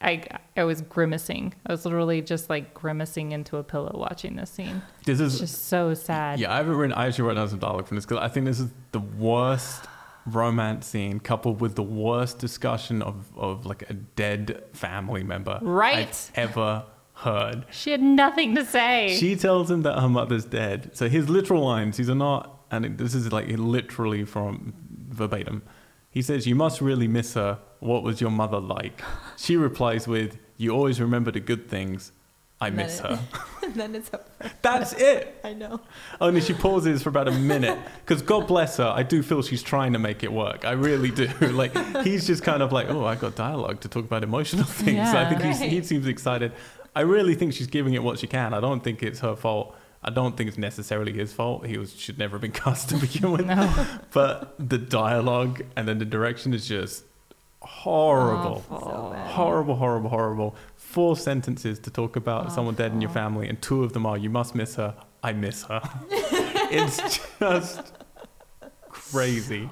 [0.00, 0.22] I
[0.56, 1.54] I was grimacing.
[1.66, 4.82] I was literally just like grimacing into a pillow watching this scene.
[5.04, 6.38] This It's is just so sad.
[6.38, 6.94] Yeah, I haven't written.
[6.94, 9.84] I actually wrote down some dialogue from this because I think this is the worst
[10.34, 16.08] romance scene coupled with the worst discussion of, of like a dead family member Right.
[16.08, 17.64] I've ever heard.
[17.70, 19.16] She had nothing to say.
[19.18, 20.90] She tells him that her mother's dead.
[20.94, 24.74] So his literal lines, these are not and this is like literally from
[25.08, 25.62] verbatim.
[26.10, 27.58] He says, "You must really miss her.
[27.80, 29.02] What was your mother like?"
[29.36, 32.12] She replies with, "You always remember the good things.
[32.60, 33.18] I miss her."
[33.62, 34.24] and then it's over.
[34.62, 35.40] That's it.
[35.44, 35.80] I know.
[36.20, 38.86] Oh, Only she pauses for about a minute because God bless her.
[38.94, 40.64] I do feel she's trying to make it work.
[40.64, 41.26] I really do.
[41.40, 44.98] Like he's just kind of like, oh, I got dialogue to talk about emotional things.
[44.98, 45.28] I Yeah.
[45.28, 46.52] think he's, he seems excited.
[46.96, 48.52] I really think she's giving it what she can.
[48.54, 49.76] I don't think it's her fault.
[50.02, 51.66] I don't think it's necessarily his fault.
[51.66, 53.46] He was should never have been cast to begin with.
[53.46, 53.86] No.
[54.12, 57.04] But the dialogue and then the direction is just
[57.60, 58.64] horrible.
[58.70, 59.14] Awful.
[59.14, 60.56] Horrible, horrible, horrible.
[60.88, 64.16] Four sentences to talk about someone dead in your family, and two of them are
[64.16, 65.82] "You must miss her." I miss her.
[66.10, 67.92] it's just
[68.88, 69.68] crazy.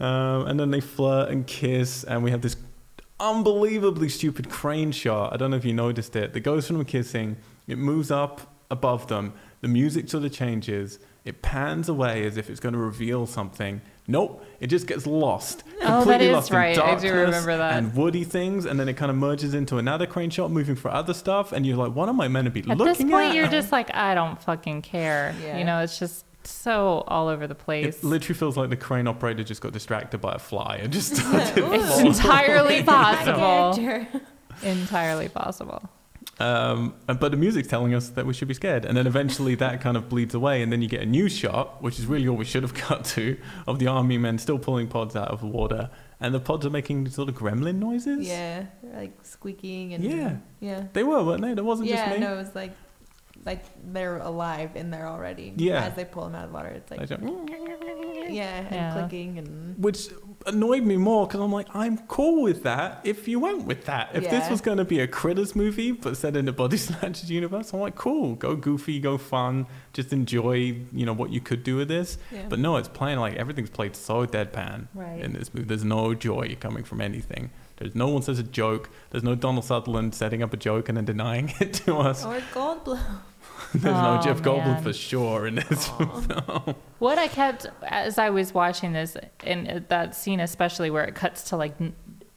[0.00, 2.56] Um, and then they flirt and kiss, and we have this
[3.20, 5.32] unbelievably stupid crane shot.
[5.32, 6.32] I don't know if you noticed it.
[6.32, 7.36] That goes from kissing,
[7.68, 12.50] it moves up above them, the music sort of changes, it pans away as if
[12.50, 13.80] it's going to reveal something.
[14.08, 15.62] Nope, it just gets lost.
[15.80, 16.70] Oh, Completely is lost in right.
[16.70, 17.74] I do darkness remember that.
[17.78, 20.90] And woody things, and then it kind of merges into another crane shot, moving for
[20.90, 23.10] other stuff, and you're like, what am I meant to be looking At At this
[23.10, 23.34] point, at?
[23.36, 25.34] you're just like, I don't fucking care.
[25.42, 25.58] Yeah.
[25.58, 27.98] You know, it's just so all over the place.
[27.98, 31.14] It literally feels like the crane operator just got distracted by a fly and just
[31.16, 31.58] started.
[31.58, 33.78] it's entirely possible.
[34.62, 35.88] Entirely possible.
[36.40, 39.80] Um, but the music's telling us that we should be scared, and then eventually that
[39.80, 42.36] kind of bleeds away, and then you get a new shot, which is really all
[42.36, 45.46] we should have cut to, of the army men still pulling pods out of the
[45.46, 48.26] water, and the pods are making sort of gremlin noises.
[48.26, 50.36] Yeah, like squeaking and Yeah.
[50.60, 51.54] yeah, they were, weren't they?
[51.54, 51.96] That wasn't yeah.
[51.96, 52.22] just me.
[52.22, 52.72] Yeah, No, it was like
[53.44, 55.52] like they're alive in there already.
[55.56, 55.84] Yeah.
[55.84, 57.04] as they pull them out of the water, it's like I
[58.28, 58.92] yeah, and Yeah.
[58.92, 60.08] clicking and which
[60.46, 64.10] annoyed me more because I'm like, I'm cool with that if you went with that.
[64.14, 67.30] If this was going to be a Critters movie but set in the Body Snatchers
[67.30, 71.62] universe, I'm like, cool, go goofy, go fun, just enjoy, you know, what you could
[71.64, 72.18] do with this.
[72.30, 72.46] yeah.
[72.48, 75.20] But no, it's playing like everything's played so deadpan Right.
[75.20, 75.66] in this movie.
[75.66, 77.50] There's no joy coming from anything.
[77.78, 78.90] There's no one says a joke.
[79.10, 82.24] There's no Donald Sutherland setting up a joke and then denying it to us.
[82.24, 83.00] or Goldblum.
[83.74, 84.82] There's no Oh, Jeff Goldblum man.
[84.82, 85.88] for sure in this.
[85.98, 86.74] Aw.
[86.98, 91.14] What I kept as I was watching this, and uh, that scene especially where it
[91.14, 91.74] cuts to like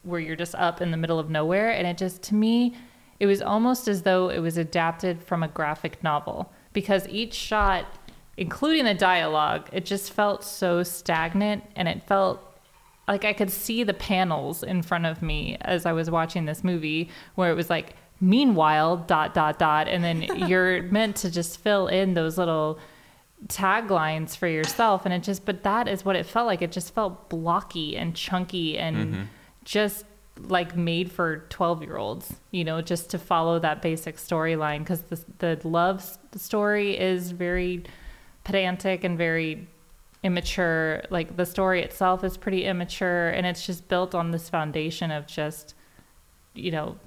[0.03, 2.75] where you're just up in the middle of nowhere, and it just to me,
[3.19, 7.85] it was almost as though it was adapted from a graphic novel because each shot,
[8.37, 12.41] including the dialogue, it just felt so stagnant, and it felt
[13.07, 16.63] like I could see the panels in front of me as I was watching this
[16.63, 17.95] movie, where it was like,
[18.25, 19.87] meanwhile, dot, dot, dot.
[19.87, 22.79] And then you're meant to just fill in those little
[23.47, 25.05] taglines for yourself.
[25.05, 26.61] And it just, but that is what it felt like.
[26.61, 29.21] It just felt blocky and chunky and mm-hmm.
[29.63, 30.05] just
[30.47, 34.79] like made for 12 year olds, you know, just to follow that basic storyline.
[34.79, 37.83] Because the, the love story is very
[38.43, 39.67] pedantic and very
[40.23, 41.03] immature.
[41.11, 45.27] Like the story itself is pretty immature, and it's just built on this foundation of
[45.27, 45.75] just,
[46.55, 46.97] you know,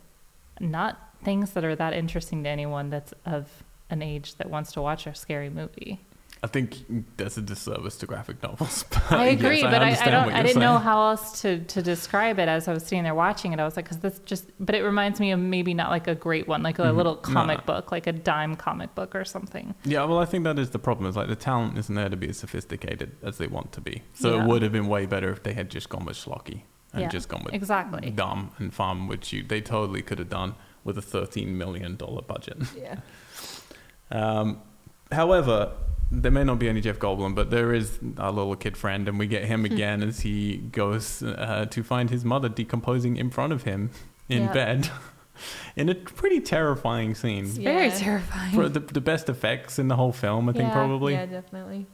[0.60, 4.82] not things that are that interesting to anyone that's of an age that wants to
[4.82, 6.00] watch a scary movie.
[6.40, 8.84] I think that's a disservice to graphic novels.
[9.10, 10.32] But I agree, yes, but I, I don't.
[10.32, 13.52] I didn't know how else to to describe it as I was sitting there watching
[13.52, 13.58] it.
[13.58, 14.44] I was like, because this just.
[14.60, 16.96] But it reminds me of maybe not like a great one, like a Mhm.
[16.96, 17.64] little comic no.
[17.74, 19.74] book, like a dime comic book or something.
[19.84, 21.08] Yeah, well, I think that is the problem.
[21.10, 24.02] Is like the talent isn't there to be as sophisticated as they want to be.
[24.14, 24.42] So Yeah.
[24.44, 26.62] it would have been way better if they had just gone with schlocky
[26.92, 28.10] and Yeah, just gone with Exactly.
[28.10, 30.54] dumb and fun, which you they totally could have done
[30.88, 32.56] with a thirteen million dollar budget.
[32.76, 32.96] yeah,
[34.10, 34.60] Um,
[35.12, 35.72] however,
[36.10, 39.18] there may not be any Jeff Goldblum, but there is our little kid friend, and
[39.18, 43.52] we get him again as he goes uh, to find his mother decomposing in front
[43.52, 43.90] of him
[44.28, 44.52] in Yeah.
[44.52, 44.90] bed,
[45.76, 47.44] in a pretty terrifying scene.
[47.44, 47.94] It's very Yeah.
[47.94, 48.54] terrifying.
[48.54, 50.72] For the, the best effects in the whole film, I think Yeah.
[50.74, 51.12] probably.
[51.12, 51.86] yeah, definitely.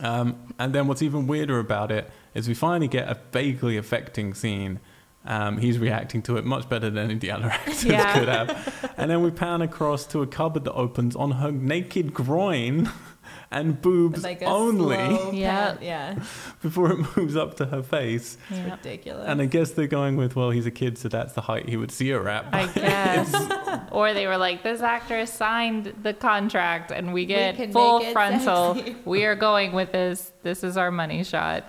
[0.00, 4.34] Um, and then what's even weirder about it is we finally get a vaguely affecting
[4.34, 4.80] scene.
[5.24, 8.12] Um, he's reacting to it much better than any of the other actors Yeah.
[8.18, 8.92] could have.
[8.96, 12.90] And then we pan across to a cupboard that opens on her naked groin
[13.52, 14.96] and boobs Like only
[15.38, 15.76] Yeah.
[15.80, 16.14] yeah,
[16.60, 18.36] before it moves up to her face.
[18.50, 18.72] Yeah.
[18.74, 19.24] ridiculous.
[19.28, 21.76] And I guess they're going with, well, he's a kid, so that's the height he
[21.76, 22.46] would see her at.
[22.52, 23.88] I guess.
[23.92, 28.74] or they were like, this actor signed the contract and we get can full frontal.
[28.74, 30.32] sexy." We are going with this.
[30.42, 31.64] This is our money shot.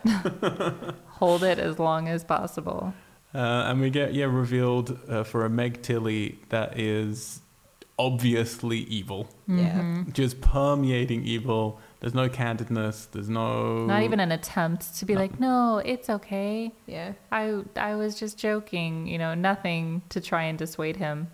[1.20, 2.96] Hold it as long as possible.
[3.36, 7.42] Uh, and we get yeah revealed uh, for a Meg Tilly that is
[8.00, 10.12] obviously evil, yeah, Mm-hmm.
[10.12, 11.80] just permeating evil.
[12.00, 13.08] There's no candidness.
[13.12, 15.20] There's no Not even an attempt to be No.
[15.22, 16.72] like, no, it's okay.
[16.88, 21.28] yeah, I I was just joking, you know, nothing to try and dissuade him.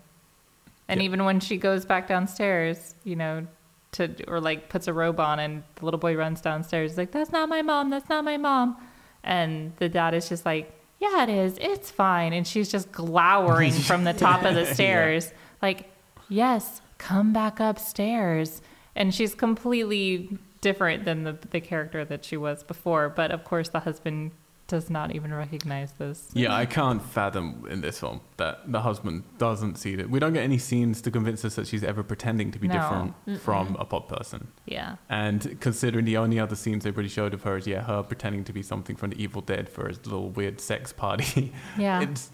[0.88, 1.04] And Yeah.
[1.06, 3.46] even when she goes back downstairs, you know,
[3.92, 7.10] to or like puts a robe on and the little boy runs downstairs He's like
[7.10, 8.76] that's not my mom that's not my mom
[9.24, 10.70] and the dad is just like
[11.00, 11.58] yeah it is.
[11.60, 12.32] It's fine.
[12.32, 14.72] And she's just glowering from the top of the Yeah.
[14.72, 15.32] stairs.
[15.60, 15.90] Like
[16.28, 18.62] yes come back upstairs.
[18.94, 23.08] And she's completely different than the the character that she was before.
[23.08, 24.32] But of course the husband
[24.70, 29.24] does not even recognize this Yeah, I can't fathom in this film that the husband
[29.36, 30.08] doesn't see it.
[30.08, 32.74] We don't get any scenes to convince us that she's ever pretending to be No.
[32.74, 34.48] different from a pod person.
[34.66, 38.02] yeah And considering the only other scenes they really showed of her is, yeah, her
[38.02, 41.52] pretending to be something from the Evil Dead for a little weird sex party.
[41.86, 42.30] yeah it's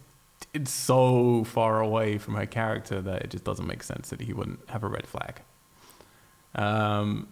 [0.52, 4.32] it's so far away from her character that it just doesn't make sense that he
[4.34, 5.40] wouldn't have a red flag.
[6.54, 7.28] Um,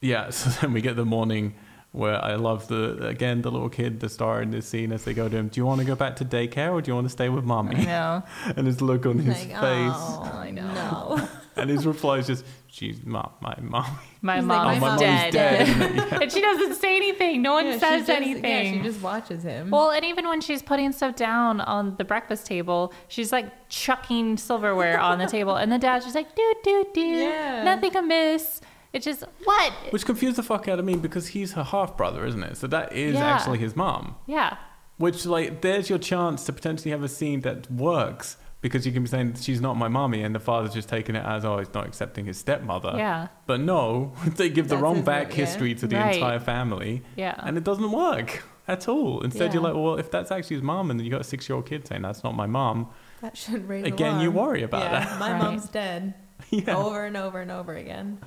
[0.00, 1.54] yeah, so then we get the morning
[1.92, 5.12] where I love the again the little kid, the star in this scene as they
[5.14, 5.48] go to him.
[5.48, 7.44] Do you want to go back to daycare or do you want to stay with
[7.44, 7.84] I mommy?
[7.84, 8.22] know
[8.56, 10.72] And his look on his Like, face, oh, I know.
[10.72, 11.28] No.
[11.56, 13.88] and his reply is just, "She's mom, my mommy."
[14.22, 15.32] My He's like, mom's "My mom's dead.
[15.34, 16.12] dead.
[16.22, 17.42] and she doesn't say anything.
[17.42, 18.66] No one Yeah, says just- anything.
[18.66, 19.68] Yeah, she just watches him.
[19.70, 24.38] well, and even when she's putting stuff down on the breakfast table, she's like chucking
[24.38, 27.64] silverware on the table, and the dad's just like, "Do do do, Yeah.
[27.64, 28.62] nothing amiss."
[28.92, 29.72] It's just what?
[29.90, 32.56] Which confused the fuck out of me because he's her half brother, isn't it?
[32.56, 33.24] So that is Yeah.
[33.34, 34.16] actually his mom.
[34.26, 34.56] Yeah,
[34.98, 39.02] Which, like, there's your chance to potentially have a scene that works because you can
[39.02, 41.72] be saying she's not my mommy, and the father's just taking it as, oh, he's
[41.74, 42.92] not accepting his stepmother.
[42.96, 45.36] yeah, But no, they give the That's wrong his back mo- yeah.
[45.36, 46.14] history to the Right.
[46.14, 47.34] entire family, yeah.
[47.38, 49.22] and it doesn't work at all.
[49.22, 49.70] Instead, you're Yeah.
[49.70, 51.66] like, well, if that's actually his mom, and then you got a six year old
[51.66, 52.88] kid saying that's not my mom,
[53.22, 54.48] that should raise again, you alarm.
[54.50, 55.42] worry about yeah, My Right.
[55.42, 56.14] mom's dead.
[56.50, 56.76] yeah.
[56.76, 58.18] Over and over and over again.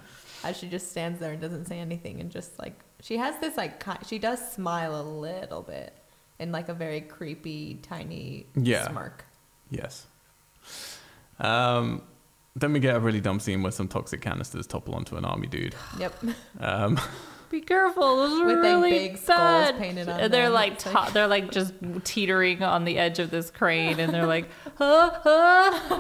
[0.46, 3.58] As she just stands there and doesn't say anything and just like she has this
[3.58, 5.94] like ki- she does smile a little bit
[6.40, 8.88] in like a very creepy tiny Yeah.
[8.90, 9.26] smirk.
[9.72, 10.06] Yes.
[11.40, 12.02] Um,
[12.56, 15.48] then we get a really dumb scene where some toxic canisters topple onto an army
[15.48, 15.76] dude.
[16.00, 16.24] Yep.
[16.60, 17.00] Um,
[17.50, 18.18] Be careful.
[18.18, 19.78] Those are With, really big skulls bad.
[19.78, 20.54] painted on And they're them.
[20.54, 21.74] like to- they're like just
[22.04, 26.00] teetering on the edge of this crane, and they're like, huh, huh.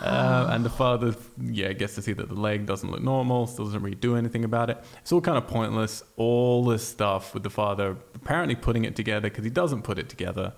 [0.00, 3.64] Uh, and the father, yeah, gets to see that the leg doesn't look normal, still
[3.64, 4.78] doesn't really do anything about it.
[5.00, 6.02] It's all kind of pointless.
[6.16, 10.08] All this stuff with the father apparently putting it together because he doesn't put it
[10.08, 10.52] together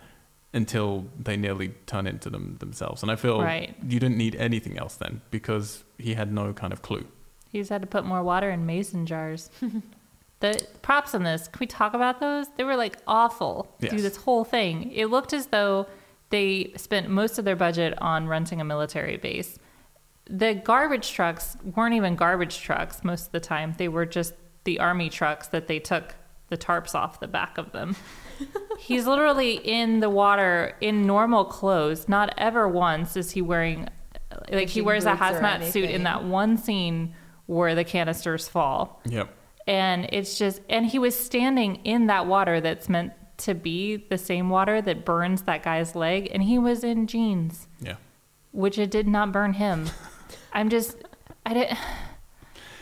[0.52, 3.02] until they nearly turn into them themselves.
[3.02, 3.74] And I feel Right.
[3.88, 7.06] you didn't need anything else then because he had no kind of clue.
[7.50, 9.48] He just had to put more water in mason jars.
[10.40, 12.46] the props in this, can we talk about those?
[12.56, 13.90] They were like awful Yes.
[13.92, 14.90] through this whole thing.
[14.92, 15.86] It looked as though
[16.30, 19.58] they spent most of their budget on renting a military base.
[20.28, 23.74] The garbage trucks weren't even garbage trucks most of the time.
[23.76, 26.14] They were just the army trucks that they took
[26.48, 27.96] the tarps off the back of them.
[28.78, 32.08] He's literally in the water in normal clothes.
[32.08, 33.88] Not ever once is he wearing
[34.50, 37.14] like he wears a hazmat suit in that one scene
[37.46, 39.00] where the canisters fall.
[39.06, 39.28] Yep.
[39.66, 44.18] And it's just and he was standing in that water that's meant to be the
[44.18, 47.96] same water that burns that guy's leg and he was in jeans, Yeah.
[48.52, 49.86] which it did not burn him.
[50.52, 50.96] I'm just
[51.46, 51.78] I didn't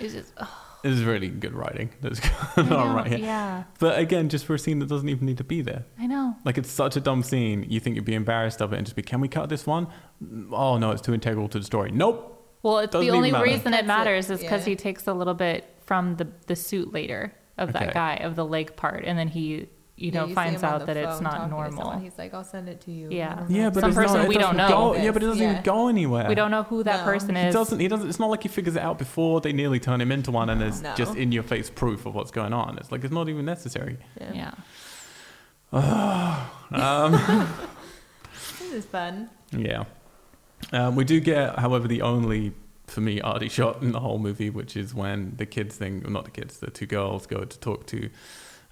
[0.01, 2.21] it's just, oh, It is really good writing that's
[2.57, 3.19] I going on right here.
[3.19, 5.85] Yeah, But again, just for a scene that doesn't even need to be there.
[5.99, 6.37] I know.
[6.45, 7.67] Like it's such a dumb scene.
[7.69, 9.89] You think you'd be embarrassed of it and just be, can we cut this one?
[10.53, 11.91] Oh no, it's too integral to the story.
[11.91, 12.35] Nope.
[12.63, 13.45] Well, it's Doesn't the only matter.
[13.45, 14.71] reason it it, matters is because yeah.
[14.71, 17.87] he takes a little bit from the the suit later of Okay.
[17.87, 19.69] that guy of the leg part, and then he
[20.01, 21.73] you Yeah, know see finds out that it's not normal.
[21.77, 22.01] someone.
[22.01, 23.09] He's like, I'll send it to you.
[23.11, 23.33] Yeah.
[23.33, 23.57] I don't know.
[23.59, 24.69] Yeah, but Some it's not- person it we don't know.
[24.69, 25.51] Go, yeah, but it doesn't Yeah.
[25.53, 26.29] even go anywhere.
[26.29, 27.05] We don't know who that No.
[27.13, 27.55] person He is.
[27.55, 27.81] doesn't.
[27.81, 28.09] He doesn't.
[28.09, 30.61] It's not like he figures it out before they nearly turn him into one, and
[30.61, 30.95] there's No.
[30.95, 32.79] just in your face proof of what's going on.
[32.79, 33.99] It's like it's not even necessary.
[34.21, 34.53] Yeah.
[35.73, 36.45] Yeah.
[36.71, 37.13] Um,
[38.61, 39.31] This is fun.
[39.53, 39.85] yeah.
[40.73, 42.53] Um, we do get, however, the only
[42.87, 46.13] for me arty shot in the whole movie, which is when the kids thing, well,
[46.13, 48.11] not the kids, the two girls go to talk to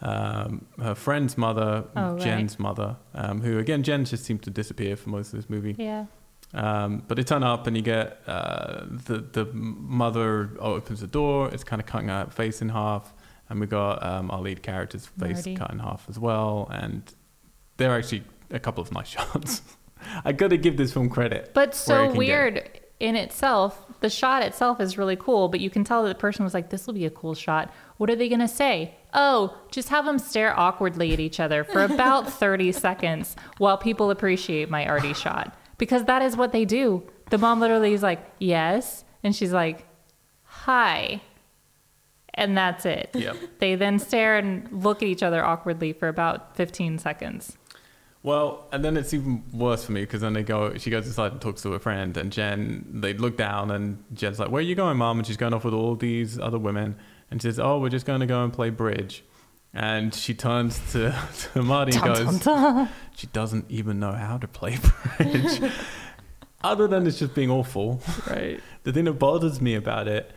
[0.02, 2.20] um, her friend's mother, Oh, right.
[2.20, 5.74] Jen's mother, um, who again Jen just seemed to disappear for most of this movie.
[5.78, 6.06] Yeah.
[6.54, 11.48] Um, but they turn up and you get uh, the the mother opens the door.
[11.52, 13.12] It's kind of cutting her face in half,
[13.48, 15.56] and we got um, our lead character's face Marti.
[15.56, 16.68] cut in half as well.
[16.70, 17.02] And
[17.78, 19.62] there are actually a couple of nice shots.
[20.24, 21.50] I got to give this film credit.
[21.52, 22.70] But so weird
[23.00, 23.82] in itself.
[24.00, 26.70] The shot itself is really cool, but you can tell that the person was like,
[26.70, 28.94] "This will be a cool shot." What are they gonna say?
[29.18, 34.10] Oh, just have them stare awkwardly at each other for about thirty seconds while people
[34.10, 37.02] appreciate my arty shot because that is what they do.
[37.30, 39.86] The mom literally is like, "Yes," and she's like,
[40.44, 41.22] "Hi,"
[42.34, 43.10] and that's it.
[43.14, 43.36] Yep.
[43.58, 47.56] They then stare and look at each other awkwardly for about fifteen seconds.
[48.22, 50.76] Well, and then it's even worse for me because then they go.
[50.76, 52.84] She goes inside and talks to her friend, and Jen.
[53.00, 55.64] They look down, and Jen's like, "Where are you going, mom?" And she's going off
[55.64, 56.96] with all these other women,
[57.30, 59.24] and she says, "Oh, we're just going to go and play bridge."
[59.74, 61.14] And she turns to,
[61.52, 62.88] to Marti and Dun, goes, dun, dun.
[63.14, 64.78] "She doesn't even know how to play
[65.18, 65.60] bridge."
[66.64, 68.60] Other than it's just being awful, Right.
[68.84, 70.32] the thing that bothers me about it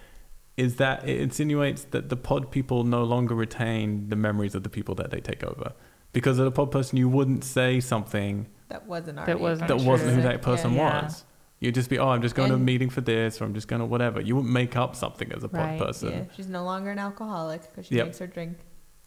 [0.57, 4.69] is that it insinuates that the pod people no longer retain the memories of the
[4.69, 5.71] people that they take over.
[6.11, 10.15] Because as the pod person, you wouldn't say something That wasn't That wasn't that wasn't
[10.15, 11.03] who that person Yeah.
[11.03, 11.23] was.
[11.59, 13.67] You'd just be, oh, I'm just going to a meeting for this, or I'm just
[13.67, 14.21] going to whatever.
[14.21, 16.11] You wouldn't make up something as a pod Right, person.
[16.11, 18.05] Yeah, she's no longer an alcoholic because she Yep.
[18.07, 18.57] makes her drink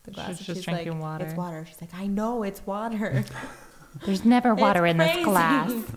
[0.04, 0.28] the glass.
[0.28, 1.24] and just she's drinking like, water.
[1.24, 1.64] It's water.
[1.66, 3.24] She's like, I know it's water.
[4.06, 5.72] There's never water It's in this glass.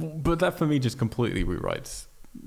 [0.00, 2.06] But that for me just completely rewrites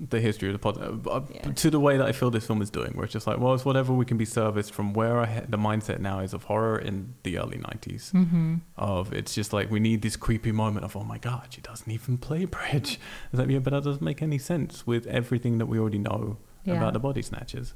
[0.10, 1.52] the history of the pod uh, Yeah.
[1.52, 3.54] to the way that I feel this film is doing, where it's just like, well,
[3.54, 7.14] it's whatever we can be serviced from where the mindset now is of horror in
[7.24, 8.12] the early 90s.
[8.12, 8.56] Mm-hmm.
[8.78, 11.92] Of it's just like we need this creepy moment of, oh my God, she doesn't
[11.92, 13.00] even play bridge.
[13.32, 16.38] It's like, yeah, but that doesn't make any sense with everything that we already know
[16.64, 16.76] Yeah.
[16.78, 17.74] about the body snatchers.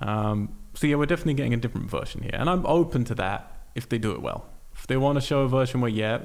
[0.00, 3.52] Um, so yeah, we're definitely getting a different version here, and I'm open to that
[3.74, 4.46] if they do it well.
[4.74, 6.20] If they want to show a version where yeah,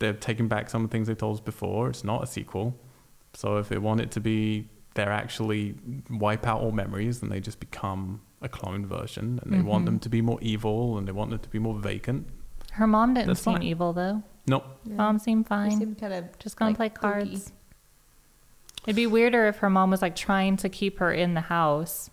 [0.00, 2.78] they're taking back some of the things they told us before, it's not a sequel.
[3.34, 5.74] So if they want it to be, they're actually
[6.10, 9.86] wipe out all memories and they just become a clone version, and they want Mhm.
[9.86, 12.26] them to be more evil and they want them to be more vacant.
[12.72, 13.62] Her mom didn't That's seem fine.
[13.62, 14.22] evil though.
[14.48, 14.64] Nope.
[14.84, 15.70] Mom seemed She fine.
[15.78, 17.00] seemed kind of Just gonna like, play spooky.
[17.00, 17.52] cards.
[18.84, 22.10] It'd be weirder if her mom was like trying to keep her in the house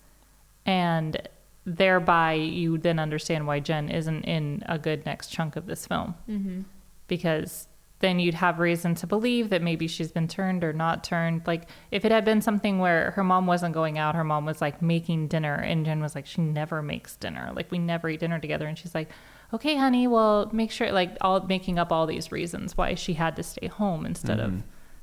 [0.68, 1.18] and
[1.66, 6.14] thereby you then understand why Jen isn't in a good next chunk of this film.
[6.30, 6.62] Mm-hmm.
[7.08, 7.68] Because
[8.00, 11.42] then you'd have reason to believe that maybe she's been turned or not turned.
[11.46, 14.62] Like if it had been something where her mom wasn't going out, her mom was
[14.62, 17.52] like making dinner and Jen was like, she never makes dinner.
[17.54, 18.68] Like we never eat dinner together.
[18.68, 19.10] And she's like,
[19.54, 23.36] okay, honey, well, make sure like all making up all these reasons why she had
[23.36, 24.62] to stay home instead of Mhm.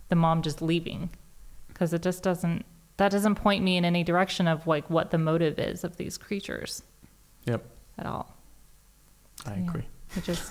[0.09, 1.11] the mom just leaving
[1.69, 2.65] because it just doesn't
[2.97, 6.17] that doesn't point me in any direction of like what the motive is of these
[6.17, 6.83] creatures
[7.45, 7.63] Yep.
[7.99, 8.35] at all
[9.45, 9.65] I Yeah.
[9.69, 9.87] agree.
[10.15, 10.51] which is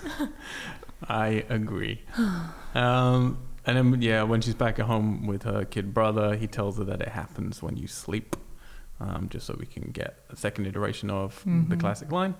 [1.08, 2.02] I agree.
[2.74, 6.78] um, and then, yeah, when she's back at home with her kid brother, he tells
[6.78, 8.36] her that it happens when you sleep,
[9.00, 11.80] um, just so we can get a second iteration of the Mhm.
[11.80, 12.34] classic line.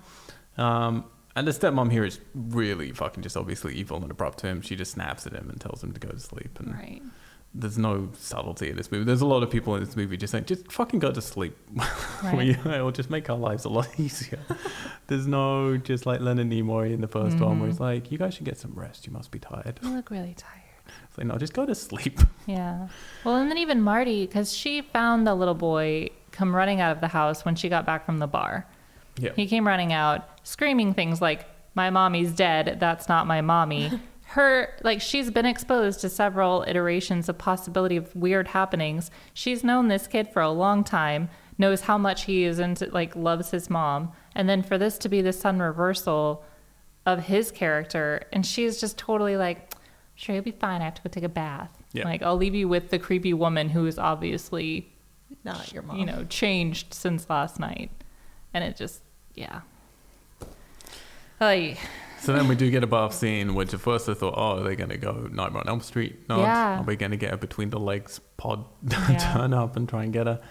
[0.57, 1.05] Um,
[1.35, 4.61] and the stepmom here is really fucking just obviously evil and abrupt to him.
[4.61, 6.57] She just snaps at him and tells him to go to sleep.
[6.59, 7.01] And right
[7.53, 9.03] there's no subtlety in this movie.
[9.05, 11.57] There's a lot of people in this movie just saying, just fucking go to sleep.
[12.35, 14.39] we, it'll just make our lives a lot easier.
[15.07, 17.81] There's no just like Leonard Nimoy in the 1st one where he's Mhm.
[17.81, 19.07] like, you guys should get some rest.
[19.07, 19.79] You must be tired.
[19.81, 20.61] you look really tired
[21.09, 22.19] It's like, no, just go to sleep.
[22.45, 22.87] yeah
[23.23, 27.01] well and then even Marti because she found the little boy come running out of
[27.01, 28.67] the house when she got back from the bar
[29.17, 29.31] Yeah.
[29.35, 32.77] He came running out, screaming things like, My mommy's dead.
[32.79, 33.91] That's not my mommy.
[34.37, 39.09] Her, like, she's been exposed to several iterations of possibility of weird happenings.
[39.33, 43.15] She's known this kid for a long time, knows how much he is into, like,
[43.15, 44.11] loves his mom.
[44.35, 46.45] And then for this to be the sudden reversal
[47.03, 49.73] of his character, and she's just totally like,
[50.13, 50.81] Sure, you'll be fine.
[50.81, 51.71] I have to go take a bath.
[51.93, 52.05] Yeah.
[52.05, 54.91] Like, I'll leave you with the creepy woman who is obviously
[55.43, 55.97] Not your mom.
[55.97, 57.89] you know, changed since last night.
[58.53, 59.01] And it just,
[59.33, 59.61] yeah.
[61.39, 61.79] Like,
[62.21, 64.63] So then we do get a bath scene, which at first I thought, oh, are
[64.63, 66.27] they going to go Nightmare on Elm Street?
[66.27, 66.39] No.
[66.39, 66.79] Yeah.
[66.79, 69.17] Are we going to get a between the legs pod Yeah.
[69.33, 70.41] turn up and try and get her?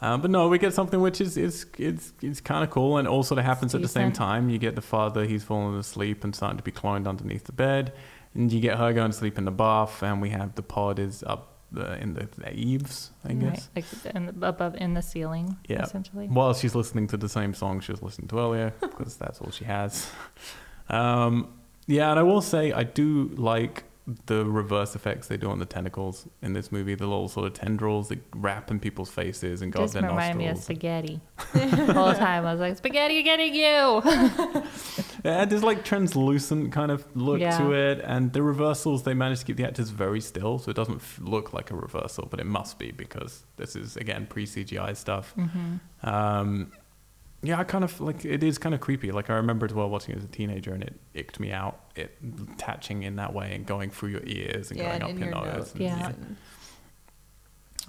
[0.00, 3.08] Um, but no, we get something which is is it's it's kind of cool, and
[3.08, 4.50] all sort of happens at the same time.
[4.50, 7.94] You get the father; he's falling asleep and starting to be cloned underneath the bed,
[8.34, 10.98] and you get her going to sleep in the bath, and we have the pod
[10.98, 13.70] is up uh, in the, the eaves, I guess.
[13.74, 15.84] right, like in, above in the ceiling, Yeah.
[15.84, 16.26] essentially.
[16.28, 19.50] While she's listening to the same song she was listening to earlier, because that's all
[19.50, 20.10] she has.
[20.88, 21.48] Um,
[21.86, 23.84] yeah, and I will say I do like
[24.26, 26.94] the reverse effects they do on the tentacles in this movie.
[26.94, 30.10] The little sort of tendrils that wrap in people's faces and go Just up their
[30.10, 31.20] remind me of spaghetti.
[31.52, 34.62] the whole time I was like, spaghetti getting you.
[35.24, 37.58] Yeah, there's like translucent kind of look Yeah.
[37.58, 40.74] to it, and the reversals they manage to keep the actors very still, so it
[40.76, 44.46] doesn't f- look like a reversal, but it must be because this is again pre
[44.46, 45.32] CGI stuff.
[45.32, 46.70] hmm Um,
[47.46, 49.12] yeah, I kind of like it is kind of creepy.
[49.12, 51.80] Like I remember as well watching it as a teenager, and it icked me out.
[51.94, 52.16] It
[52.52, 55.44] attaching in that way and going through your ears and yeah, going and up your,
[55.44, 55.56] nose.
[55.56, 55.72] nose.
[55.72, 56.06] and- Yeah.
[56.08, 56.36] and-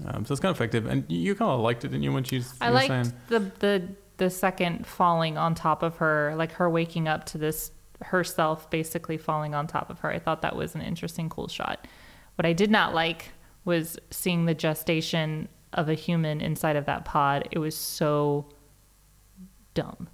[0.05, 2.13] Um, so it's kind of effective, and you, you kind of liked it, didn't you?
[2.13, 3.87] When she's I liked saying, the, the,
[4.17, 7.71] the second falling on top of her, like her waking up to this
[8.03, 10.11] herself basically falling on top of her.
[10.11, 11.87] I thought that was an interesting, cool shot.
[12.35, 13.31] What I did not like
[13.65, 17.47] was seeing the gestation of a human inside of that pod.
[17.49, 18.45] It was so
[19.81, 20.07] dumb.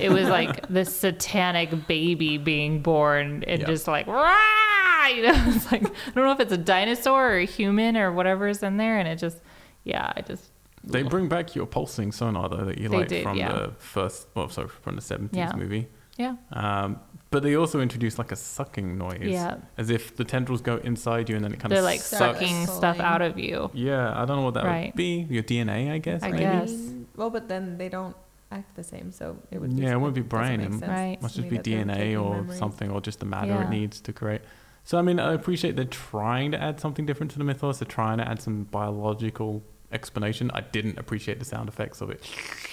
[0.00, 3.66] it was like this satanic baby being born and Yeah.
[3.66, 5.06] just like Rah!
[5.08, 8.12] you know, it's like I don't know if it's a dinosaur or a human or
[8.12, 9.38] whatever is in there, and it just
[9.84, 10.44] yeah, I just
[10.84, 13.52] They bring back your pulsing sonar though that you They like did, from yeah.
[13.52, 15.52] the first, well, sorry, from the seventies Yeah.
[15.56, 15.88] movie.
[16.16, 17.00] yeah Um,
[17.32, 19.56] but they also introduce like a sucking noise, Yeah.
[19.78, 22.38] as if the tendrils go inside you and then it kind they're of like sucks.
[22.40, 23.70] sucking stuff out of you.
[23.72, 24.86] Yeah, I don't know what that Right.
[24.92, 25.26] would be.
[25.30, 26.22] Your DNA, I guess.
[26.22, 26.42] I maybe?
[26.44, 26.72] guess.
[27.16, 28.16] well, but then they don't
[28.50, 29.72] act the same, so it would.
[29.72, 31.22] Yeah, it wouldn't be brain, make it Right.
[31.22, 32.58] Must just me be DNA or memories.
[32.58, 33.64] something, or just the matter Yeah.
[33.66, 34.42] it needs to create.
[34.84, 37.78] So I mean, I appreciate they're trying to add something different to the mythos.
[37.78, 40.50] They're trying to add some biological explanation.
[40.54, 42.22] I didn't appreciate the sound effects of it,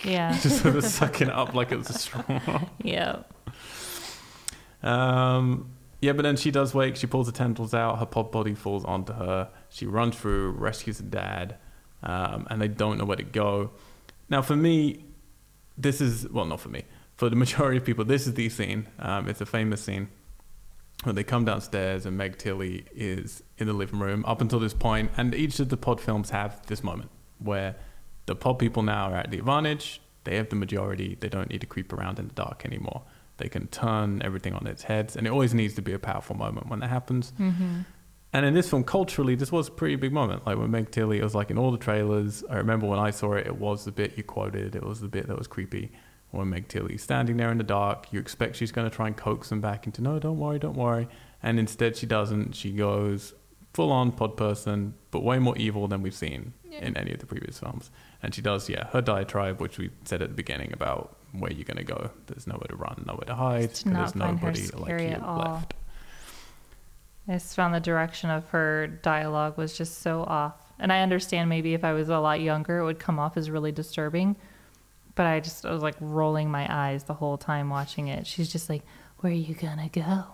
[0.06, 2.22] Yeah, just sort of sucking up like it was a straw.
[2.84, 3.24] yeah,
[4.84, 5.72] Um,
[6.02, 6.96] yeah, but then she does wake.
[6.96, 8.00] She pulls the tendrils out.
[8.00, 9.50] Her pod body falls onto her.
[9.70, 11.56] She runs through, rescues her dad,
[12.04, 13.72] um, and they don't know where to go.
[14.30, 15.06] Now, for me,
[15.78, 16.84] this is well, not for me.
[17.16, 18.88] For the majority of people, this is the scene.
[19.00, 20.10] Um, it's a famous scene
[21.04, 24.26] when they come downstairs and Meg Tilly is in the living room.
[24.26, 27.76] Up until this point, and each of the pod films have this moment where
[28.26, 30.02] the pod people now are at the advantage.
[30.24, 31.16] They have the majority.
[31.20, 33.04] They don't need to creep around in the dark anymore.
[33.38, 36.36] They can turn everything on its heads, and it always needs to be a powerful
[36.36, 37.32] moment when that happens.
[37.38, 37.82] hmm
[38.38, 40.46] And in this film, culturally, this was a pretty big moment.
[40.46, 42.44] Like when Meg Tilly, it was like in all the trailers.
[42.48, 44.76] I remember when I saw it, it was the bit you quoted.
[44.76, 45.92] It was the bit that was creepy.
[46.30, 49.18] When Meg Tilly's standing there in the dark, you expect she's going to try and
[49.18, 51.08] coax them back into, no, don't worry, don't worry.
[51.42, 52.54] And instead, she doesn't.
[52.56, 53.34] She goes
[53.74, 56.86] full on pod person, but way more evil than we've seen Yeah.
[56.86, 57.90] in any of the previous films.
[58.22, 61.66] And she does, yeah, her diatribe, which we said at the beginning about where you're
[61.66, 62.12] going to go.
[62.28, 63.72] There's nowhere to run, nowhere to hide.
[63.72, 65.74] There's nobody like you left.
[67.28, 70.56] I just found the direction of her dialogue was just so off.
[70.80, 73.50] And I understand maybe if I was a lot younger, it would come off as
[73.50, 74.36] really disturbing.
[75.16, 78.28] But I just I was like rolling my eyes the whole time watching it.
[78.28, 78.84] She's just like,
[79.18, 80.26] Where are you gonna go?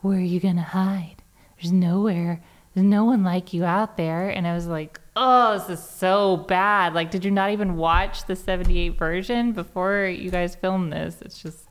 [0.00, 1.16] Where are you gonna hide?
[1.60, 2.42] There's nowhere.
[2.74, 4.28] There's no one like you out there.
[4.28, 6.94] And I was like, Oh, this is so bad.
[6.94, 11.20] Like, did you not even watch the 78 version before you guys filmed this?
[11.20, 11.68] It's just,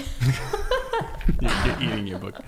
[1.40, 2.40] you're, eating your book.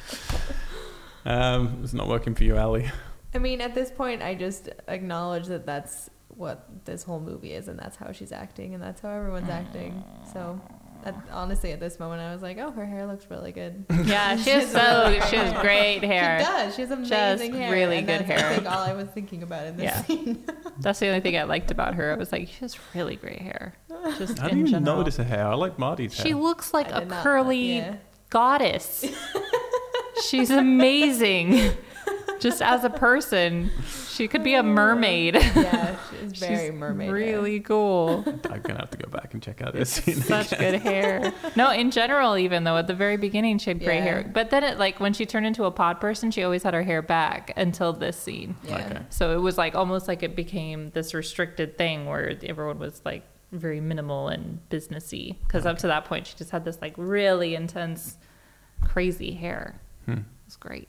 [1.25, 2.91] Um, it's not working for you, Ali.
[3.35, 7.69] I mean, at this point, I just acknowledge that that's what this whole movie is,
[7.69, 10.03] and that's how she's acting, and that's how everyone's acting.
[10.33, 10.61] So,
[11.05, 14.37] at, honestly, at this moment, I was like, "Oh, her hair looks really good." yeah,
[14.37, 16.39] she has so, she has great hair.
[16.41, 16.65] She hair.
[16.67, 16.75] does.
[16.77, 17.73] She has amazing hair.
[17.73, 18.51] really and good that's, hair.
[18.51, 20.03] I think all I was thinking about in this Yeah.
[20.03, 20.45] scene.
[20.81, 22.13] That's the only thing I liked about her.
[22.13, 23.75] I was like, she has really great hair.
[24.19, 24.97] Just I in didn't even general.
[24.99, 25.47] notice her hair.
[25.47, 26.27] I like Marti's hair.
[26.27, 27.97] She looks like I a did not- curly yeah.
[28.31, 29.05] goddess.
[30.27, 31.73] She's amazing.
[32.41, 33.71] Just as a person,
[34.09, 35.35] she could be a mermaid.
[35.35, 37.07] Yeah, she's very She's mermaid.
[37.09, 37.15] hair.
[37.15, 38.25] Really cool.
[38.27, 40.17] I'm gonna have to go back and check out this scene.
[40.17, 40.73] Such again.
[40.73, 41.33] good hair.
[41.57, 44.03] No, in general, even though at the very beginning she had gray Yeah.
[44.05, 46.75] hair, but then it like when she turned into a pod person, she always had
[46.75, 48.57] her hair back until this scene.
[48.65, 48.77] Yeah.
[48.87, 49.01] Okay.
[49.11, 53.23] So it was like almost like it became this restricted thing where everyone was like
[53.53, 55.37] very minimal and businessy.
[55.43, 58.17] Because up to that point, she just had this like really intense,
[58.83, 59.81] crazy hair.
[60.07, 60.13] Hmm.
[60.13, 60.89] It was great.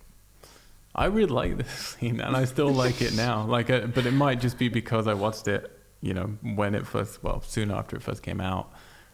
[1.01, 3.43] I really like this scene, and I still like it now.
[3.45, 6.85] Like, uh, but it might just be because I watched it, you know, when it
[6.85, 8.71] first, well, soon after it first came out.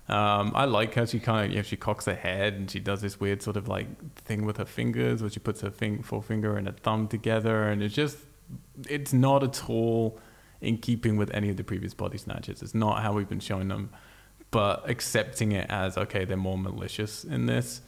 [0.09, 2.79] Um, I like how she kind of, you know, she cocks her head and she
[2.79, 6.03] does this weird sort of like thing with her fingers, where she puts her fing-
[6.03, 8.17] forefinger and her thumb together, and it's just,
[8.89, 10.19] it's not at all
[10.59, 12.61] in keeping with any of the previous body snatches.
[12.61, 13.91] It's not how we've been showing them,
[14.51, 17.79] but accepting it as okay, they're more malicious in this.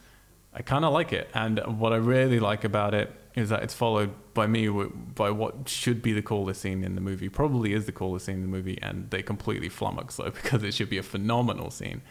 [0.54, 3.74] I kind of like it, and what I really like about it is that it's
[3.74, 4.68] followed by me
[5.14, 7.28] by what should be the coolest scene in the movie.
[7.28, 10.74] Probably is the coolest scene in the movie, and they completely flummox though because it
[10.74, 12.02] should be a phenomenal scene.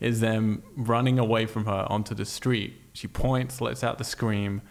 [0.00, 2.74] Is them running away from her onto the street.
[2.92, 4.62] She points, lets out the scream,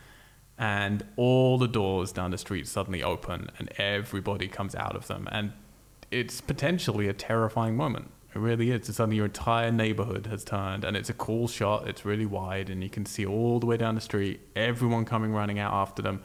[0.58, 5.28] and all the doors down the street suddenly open, and everybody comes out of them,
[5.32, 5.54] and
[6.12, 8.12] it's potentially a terrifying moment.
[8.34, 8.88] It really is.
[8.88, 11.88] It's Suddenly, your entire neighborhood has turned, and it's a cool shot.
[11.88, 15.34] It's really wide, and you can see all the way down the street, everyone coming
[15.34, 16.24] running out after them.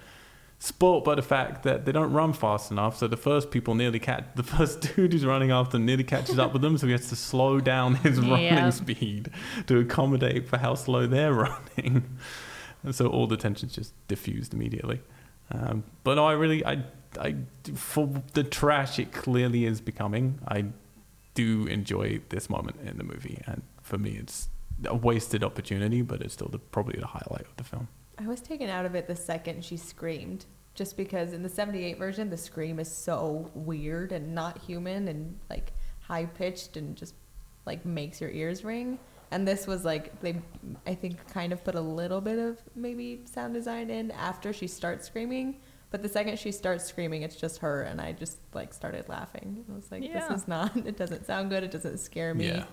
[0.59, 3.99] Spoilt by the fact that they don't run fast enough, so the first people nearly
[3.99, 6.93] catch the first dude who's running after them nearly catches up with them, so he
[6.93, 8.55] has to slow down his Yeah.
[8.55, 9.31] running speed
[9.67, 11.35] to accommodate for how slow they're
[11.77, 12.05] running.
[12.85, 15.01] And so all the tension's just diffused immediately.
[15.51, 16.85] Um, but no, I really, I,
[17.21, 17.35] I,
[17.75, 20.67] for the trash it clearly is becoming, I
[21.37, 24.49] do enjoy this moment in the movie, and for me, it's
[24.85, 27.87] a wasted opportunity, but it's still the, probably the highlight of the film.
[28.19, 31.99] I was taken out of it the second she screamed, just because in the '78
[31.99, 37.15] version the scream is so weird and not human and like high pitched and just
[37.67, 38.99] like makes your ears ring.
[39.31, 40.41] And this was like they,
[40.87, 44.67] I think, kind of put a little bit of maybe sound design in after she
[44.67, 45.57] starts screaming.
[45.97, 49.65] But the second she starts screaming, it's just her, and I just like started laughing.
[49.67, 50.29] I was like, Yeah.
[50.29, 50.77] "This is not.
[50.87, 51.65] It doesn't sound good.
[51.65, 52.65] It doesn't scare me." Yeah.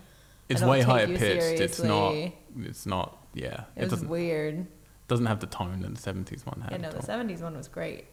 [0.50, 1.62] It's don't way take higher you pitched.
[1.62, 2.14] It's not.
[2.60, 3.26] It's not.
[3.34, 3.64] Yeah.
[3.78, 4.68] It, was doesn't weird.
[5.08, 6.74] doesn't have the tone that the seventies one had.
[6.74, 8.08] Yeah, no, the seventies one was great.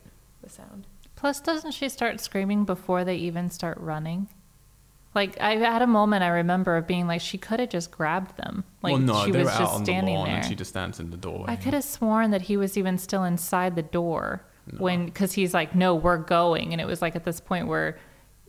[0.45, 0.87] The sound.
[1.16, 4.28] Plus, doesn't she start screaming before they even start running?
[5.16, 8.37] Like I had a moment I remember of being like she could have just grabbed
[8.37, 8.62] them.
[8.81, 10.37] Like well, no, she they was were out just on the standing lawn there.
[10.37, 11.47] and she just stands in the doorway.
[11.49, 14.79] I could have sworn that he was even still inside the door No.
[14.79, 17.99] when because he's like, "No, we're going," and it was like at this point where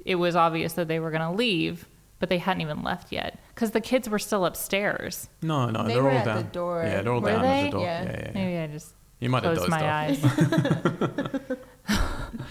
[0.06, 1.88] it was obvious that they were gonna leave,
[2.20, 5.30] but they hadn't even left yet because the kids were still upstairs.
[5.42, 6.50] No, no, They they're were all at the down.
[6.52, 6.84] door.
[6.86, 7.82] Yeah, they're all Were down at the door.
[7.82, 8.04] Yeah.
[8.04, 8.32] Yeah, yeah, yeah.
[8.34, 11.46] Maybe I just You might have closed dozed my off.
[11.50, 11.58] eyes.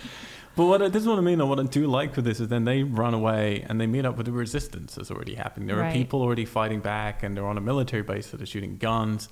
[0.57, 1.39] But what I, this is what I mean.
[1.39, 4.05] Though, what I do like with this is then they run away and they meet
[4.05, 5.69] up with the resistance that's already happening.
[5.69, 8.77] There are people already fighting back, and they're on a military base that are shooting
[8.77, 9.29] guns,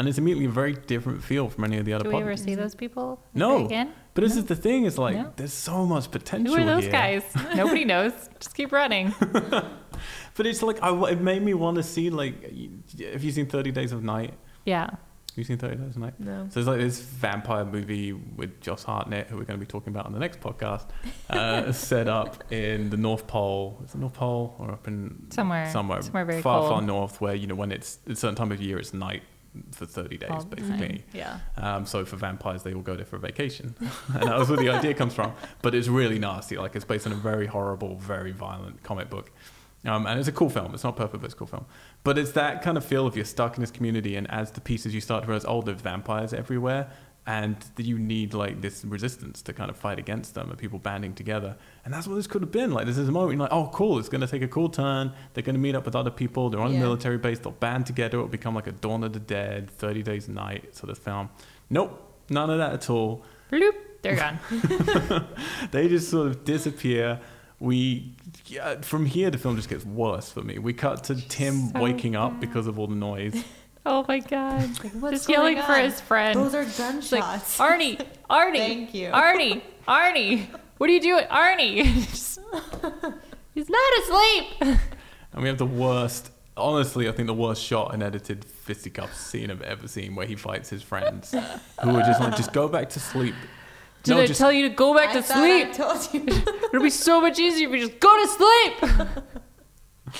[0.00, 2.04] and it's immediately a very different feel from any of the other.
[2.04, 3.66] Do we pop- ever see those people No.
[3.66, 3.92] again?
[4.14, 5.32] But this is the thing: is like No.
[5.36, 6.56] there's so much potential.
[6.56, 6.92] Who are those here.
[6.92, 7.22] guys?
[7.54, 8.12] Nobody knows.
[8.40, 9.14] Just keep running.
[10.36, 12.42] But it's like I, it made me want to see like.
[13.12, 14.32] Have you seen Thirty Days of Night?
[14.64, 14.84] Yeah.
[14.86, 16.14] Have you seen Thirty Days of Night?
[16.18, 16.46] No.
[16.50, 19.92] So it's like this vampire movie with Josh Hartnett, who we're going to be talking
[19.92, 20.86] about on the next podcast,
[21.28, 23.82] uh, set up in the North Pole.
[23.84, 25.68] Is it North Pole or up in Somewhere.
[25.70, 26.70] somewhere, Somewhere very far, cold.
[26.72, 29.22] far north, where you know when it's a certain time of year, it's night
[29.72, 31.04] for thirty days, All the basically.
[31.12, 31.38] Yeah.
[31.56, 33.74] Um, so for vampires, they all go there for a vacation,
[34.14, 35.32] and that was where the idea comes from.
[35.62, 36.56] But it's really nasty.
[36.56, 39.30] Like it's based on a very horrible, very violent comic book,
[39.84, 40.74] um, and it's a cool film.
[40.74, 41.66] It's not perfect, but it's a cool film.
[42.04, 44.60] But it's that kind of feel of you're stuck in this community, and as the
[44.60, 46.90] pieces you start to realize, oh, there's vampires everywhere,
[47.30, 50.80] and that you need like this resistance to kind of fight against them, and people
[50.80, 51.56] banding together.
[51.84, 52.72] And that's what this could have been.
[52.72, 54.68] Like this is a moment you're like, oh, cool, it's going to take a cool
[54.68, 55.12] turn.
[55.32, 56.50] They're going to meet up with other people.
[56.50, 57.38] They're on a military base.
[57.38, 58.18] They'll band together.
[58.18, 61.30] It'll become like a Dawn of the Dead, Thirty Days a Night sort of film.
[61.70, 63.24] Nope, none of that at all.
[63.52, 63.76] Bloop.
[64.02, 64.38] They're gone.
[65.70, 67.20] They just sort of disappear.
[67.60, 68.14] We
[68.46, 70.58] yeah, from here the film just gets worse for me.
[70.58, 73.44] We cut to Tim so waking up because of all the noise.
[73.92, 74.68] Oh my god.
[75.00, 76.38] What's Just yelling going for his friend.
[76.38, 77.58] Those are It's like, gunshots.
[77.58, 78.00] Arnie,
[78.30, 79.08] Arnie, Thank you.
[79.08, 80.46] Arnie, Arnie.
[80.78, 81.82] What are you doing, Arnie?
[82.08, 82.38] Just-
[83.52, 84.78] He's not asleep.
[85.32, 89.48] And we have the worst, honestly, I think the worst shot and edited fisticuffs scene
[89.48, 92.90] I've ever seen where he fights his friends who are just like, just go back
[92.90, 93.36] to sleep.
[94.02, 95.68] Did no, I just, tell you to go back I to sleep?
[95.68, 96.26] I told you.
[96.72, 100.14] It'll be so much easier if you just go to sleep.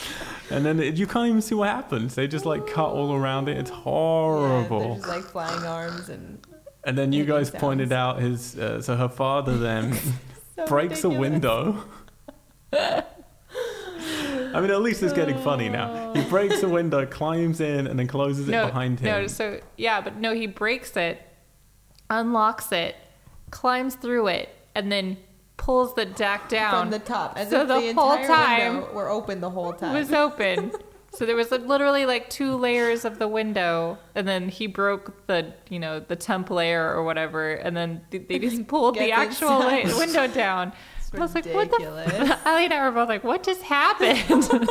[0.50, 2.14] And then it, you can't even see what happens.
[2.14, 3.56] They just like cut all around it.
[3.58, 4.78] It's Yeah, horrible.
[4.80, 6.38] they're just like flying arms and
[6.84, 9.92] and then you guys pointed out his, uh, so her father then
[10.56, 11.84] so breaks a window.
[14.52, 16.12] I mean, at least it's getting funny now.
[16.14, 19.06] He breaks a window, climbs in, and then closes it behind him.
[19.22, 19.26] no.
[19.26, 21.20] So yeah, but no, he breaks it,
[22.08, 22.96] unlocks it,
[23.50, 25.18] climbs through it, and then
[25.60, 26.70] pulls the deck down.
[26.72, 29.74] from the top, as So if the the, whole entire time were open the whole
[29.74, 29.94] time.
[29.94, 30.72] It was open.
[31.12, 35.52] So there was literally like two layers of the window, and then he broke the
[35.68, 39.98] you know the temp layer or whatever, and then they- just pulled the actual la-
[39.98, 40.72] window down.
[41.12, 41.82] I was like, what the?
[41.82, 42.46] F-?
[42.46, 44.48] Ali and I were both like, what just happened?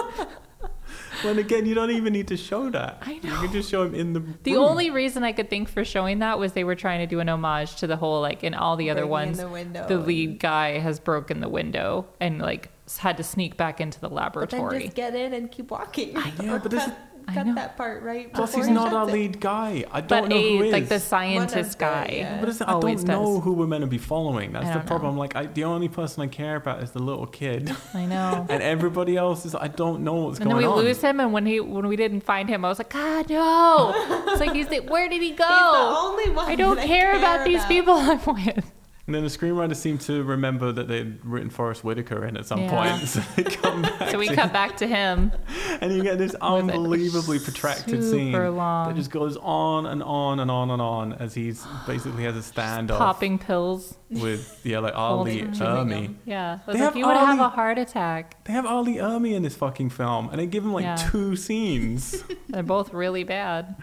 [1.23, 2.99] When again, you don't even need to show that.
[3.01, 3.33] I know.
[3.33, 4.23] You can just show him in the.
[4.43, 4.63] the room.
[4.63, 7.29] only reason I could think for showing that was they were trying to do an
[7.29, 9.37] homage to the whole like in all the other Breaking ones.
[9.39, 12.69] the window the and- lead guy has broken the window and like
[12.99, 14.45] had to sneak back into the laboratory.
[14.45, 14.83] But then laboratory.
[14.85, 16.13] just get in and keep walking.
[16.41, 16.89] Yeah, Or but this
[17.29, 17.55] cut, I cut know.
[17.55, 18.31] that part right.
[18.33, 19.13] Plus, he's not shuts our it.
[19.13, 19.85] lead guy.
[19.91, 20.71] I don't but know who a is.
[20.73, 22.09] like the scientist the- guy.
[22.17, 22.39] yeah.
[22.39, 23.43] But it's, I always don't know does.
[23.43, 24.51] who we're meant to be following.
[24.51, 25.15] That's the problem.
[25.15, 25.19] know.
[25.21, 28.45] Like, I, the only person I care about is the little kid, I know.
[28.49, 29.55] and everybody else is.
[29.55, 30.63] I don't know what's And going on.
[30.63, 30.85] And then we on.
[30.85, 33.93] lose him, and when he when we didn't find him, I was like, God no!
[34.27, 35.45] It's like he's the, where did he go?
[35.49, 36.49] He's the only one.
[36.49, 38.71] I don't that care, about these people I'm with.
[39.09, 42.59] And then the screenwriter seemed to remember that they'd written Forest Whitaker in at some
[42.61, 42.69] Yeah.
[42.95, 44.11] point, so they come back.
[44.11, 45.31] So we cut back to him.
[45.81, 48.87] and you get this unbelievably protracted scene long.
[48.89, 52.51] that just goes on and on and on and on as he's basically has a
[52.51, 53.97] standoff Popping pills.
[54.11, 55.15] with yeah like R.
[55.23, 56.13] Lee Ermey.
[56.25, 56.59] Yeah.
[56.67, 58.43] They like, you would have a heart attack.
[58.43, 58.83] They have R.
[58.83, 60.97] Lee Ermey in this fucking film, and they give him like Yeah.
[60.97, 62.23] two scenes.
[62.47, 63.75] They're both really bad.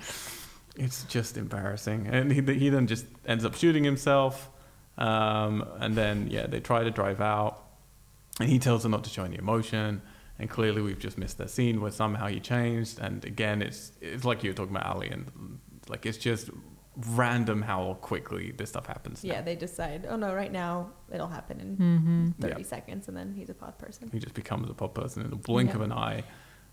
[0.77, 4.51] it's just embarrassing, and he he then just ends up shooting himself,
[4.99, 7.63] um, and then yeah they try to drive out,
[8.41, 10.03] and he tells her not to show any emotion.
[10.39, 12.99] And clearly, we've just missed that scene where somehow he changed.
[13.01, 15.59] And again, it's it's like you were talking about Ali, and
[15.89, 16.51] like it's just
[17.15, 19.23] random how quickly this stuff happens.
[19.25, 19.33] now.
[19.35, 20.07] Yeah, they decide.
[20.09, 22.31] Oh no, right now it'll happen in Mm-hmm.
[22.47, 22.55] Yeah.
[22.55, 24.11] 30 seconds, and then he's a pod person.
[24.13, 25.77] He just becomes a pod person in the blink Yeah.
[25.77, 26.25] of an eye.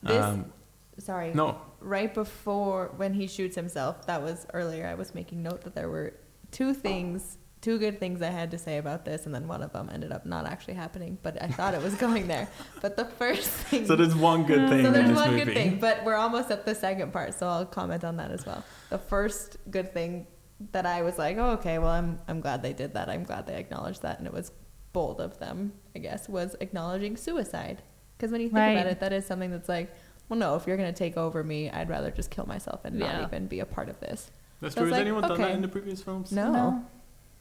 [0.02, 0.52] This, Um,
[0.98, 1.34] sorry.
[1.34, 4.88] no, Right before when he shoots himself, that was earlier.
[4.88, 6.14] I was making note that there were
[6.52, 9.72] two things, two good things I had to say about this, and then one of
[9.74, 11.18] them ended up not actually happening.
[11.24, 12.48] But I thought it was going there.
[12.82, 13.88] But the first thing.
[13.88, 15.46] so there's one good thing So in there's this one movie.
[15.46, 18.46] good thing, but we're almost at the second part, so I'll comment on that as
[18.46, 18.64] well.
[18.90, 20.28] The first good thing
[20.74, 23.10] that I was like, oh, okay, well, I'm I'm glad they did that.
[23.10, 24.52] I'm glad they acknowledged that, and it was
[24.92, 27.82] bold of them, I guess, was acknowledging suicide.
[28.18, 29.90] Because when you think about it, that is something that's like,
[30.30, 33.14] well, no, if you're gonna take over me, I'd rather just kill myself and Yeah.
[33.20, 34.30] not even be a part of this.
[34.62, 34.90] That's So true.
[34.90, 35.54] Has like, anyone done that okay.
[35.54, 36.32] in the previous films?
[36.32, 36.52] No.
[36.52, 36.86] No.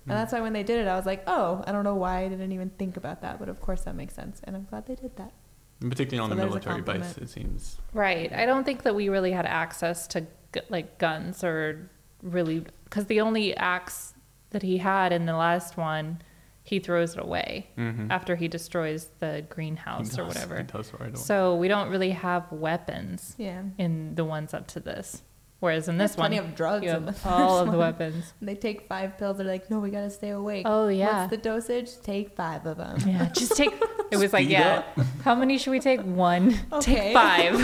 [0.07, 2.25] And that's why when they did it, I was like, oh, I don't know why
[2.25, 4.87] I didn't even think about that, but of course that makes sense, and I'm glad
[4.87, 5.33] they did that.
[5.81, 7.79] And particularly on So the military base, it seems.
[7.93, 8.33] Right.
[8.33, 10.27] I don't think that we really had access to
[10.69, 11.89] like guns or
[12.23, 14.15] really because the only axe
[14.51, 16.21] that he had in the last one,
[16.63, 18.11] he throws it away Mm-hmm.
[18.13, 20.59] after he destroys the greenhouse or whatever.
[20.59, 21.15] He does right away.
[21.15, 23.63] So we don't really have weapons Yeah.
[23.79, 25.23] in the ones up to this.
[25.63, 27.79] Whereas in There's this one, plenty of drugs you in have the all of the
[27.79, 27.79] one.
[27.99, 28.33] weapons.
[28.41, 29.37] And they take five pills.
[29.39, 30.65] They're like, no, we gotta stay awake.
[30.69, 31.21] Oh yeah.
[31.21, 32.01] What's the dosage?
[32.03, 32.99] Take five of them.
[33.07, 33.73] Yeah, just take.
[34.13, 34.83] It was like, Speed yeah.
[35.25, 36.03] How many should we take?
[36.03, 36.55] One.
[36.71, 36.95] Okay.
[36.95, 37.59] Take five.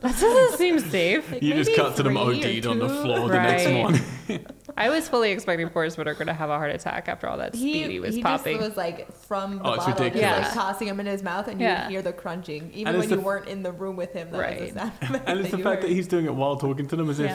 [0.00, 1.30] that doesn't seem safe.
[1.32, 3.02] Like, you just maybe cut to them three or OD'd on the two.
[3.02, 3.42] floor the Right.
[3.42, 4.46] next morning.
[4.76, 7.82] I was fully expecting Forest Whitaker to have a heart attack after all that He,
[7.84, 8.58] speedy was he popping.
[8.58, 10.42] just was like from the Oh, bottle, just ridiculous.
[10.46, 11.84] like tossing him in his mouth, and you Yeah.
[11.84, 14.30] would hear the crunching, even And when you the- weren't in the room with him.
[14.30, 14.74] That Right.
[14.74, 14.92] the sound
[15.26, 17.30] and it's the you fact that he's doing it while talking to them as if,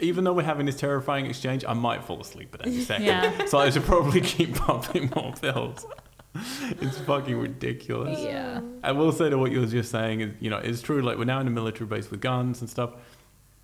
[0.00, 3.06] even though we're having this terrifying exchange, I might fall asleep at any second.
[3.06, 3.44] Yeah.
[3.46, 5.86] So I should probably keep popping more pills.
[6.80, 8.20] it's fucking ridiculous.
[8.20, 8.60] yeah.
[8.84, 11.02] I will say to what you were just saying is, you know, it's true.
[11.02, 12.90] Like we're now in a military base with guns and stuff.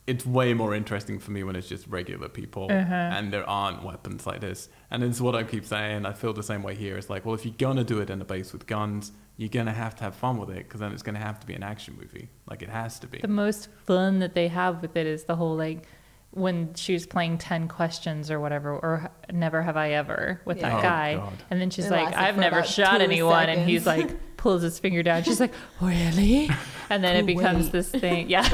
[0.07, 2.95] It's way more interesting for me when it's just regular people Uh-huh.
[2.95, 4.69] and there aren't weapons like this.
[4.91, 6.07] And it's what I keep saying.
[6.07, 6.97] I feel the same way here.
[6.97, 9.73] It's like, well, if you're gonna do it in a base with guns, you're gonna
[9.73, 11.97] have to have fun with it because then it's gonna have to be an action
[12.01, 12.29] movie.
[12.49, 13.19] Like it has to be.
[13.19, 15.87] The most fun that they have with it is the whole like
[16.31, 20.69] when she was playing 10 questions or whatever, or never have I ever with Yeah.
[20.71, 21.15] that Oh, guy.
[21.17, 21.33] God.
[21.51, 23.49] And then she's It like, I've never shot two anyone.
[23.49, 25.23] And he's like, pulls his finger down.
[25.25, 26.51] She's like, really?
[26.91, 28.29] And then it becomes this thing.
[28.31, 28.49] Yeah.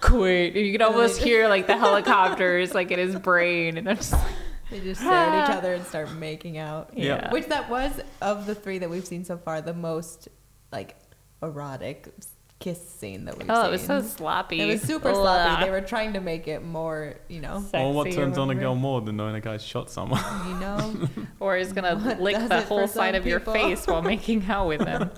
[0.00, 0.54] Quit.
[0.56, 3.76] And you can almost hear like the helicopters like in his brain.
[3.76, 4.22] And I'm just like,
[4.70, 5.58] They just stare at each ah.
[5.58, 6.90] other and start making out.
[6.94, 7.04] Yeah.
[7.04, 7.32] yeah.
[7.32, 10.28] Which that was of the three that we've seen so far the most
[10.72, 10.96] like
[11.42, 12.08] erotic
[12.60, 13.64] kiss scene that we've Oh, seen.
[13.66, 14.60] it was so sloppy.
[14.60, 15.14] It was super Ugh.
[15.16, 15.64] sloppy.
[15.64, 18.50] They were trying to make it more, you know, Or what Sexy or turns on
[18.50, 20.22] a girl more than knowing a guy shot someone?
[20.46, 21.08] you know.
[21.40, 24.86] or is gonna What lick the whole side of your face while making out with
[24.86, 25.10] him.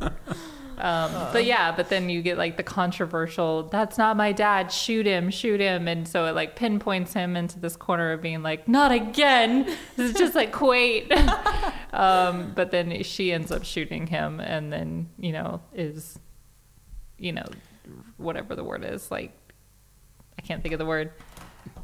[0.82, 5.06] Um, but yeah, but then you get like the controversial, that's not my dad, shoot
[5.06, 5.86] him, shoot him.
[5.86, 9.76] And so it like pinpoints him into this corner of being like, not again.
[9.96, 11.12] This is just like, wait.
[11.92, 16.18] um, but then she ends up shooting him and then, you know, is,
[17.16, 17.44] you know,
[18.16, 19.32] whatever the word is, like,
[20.36, 21.12] I can't think of the word.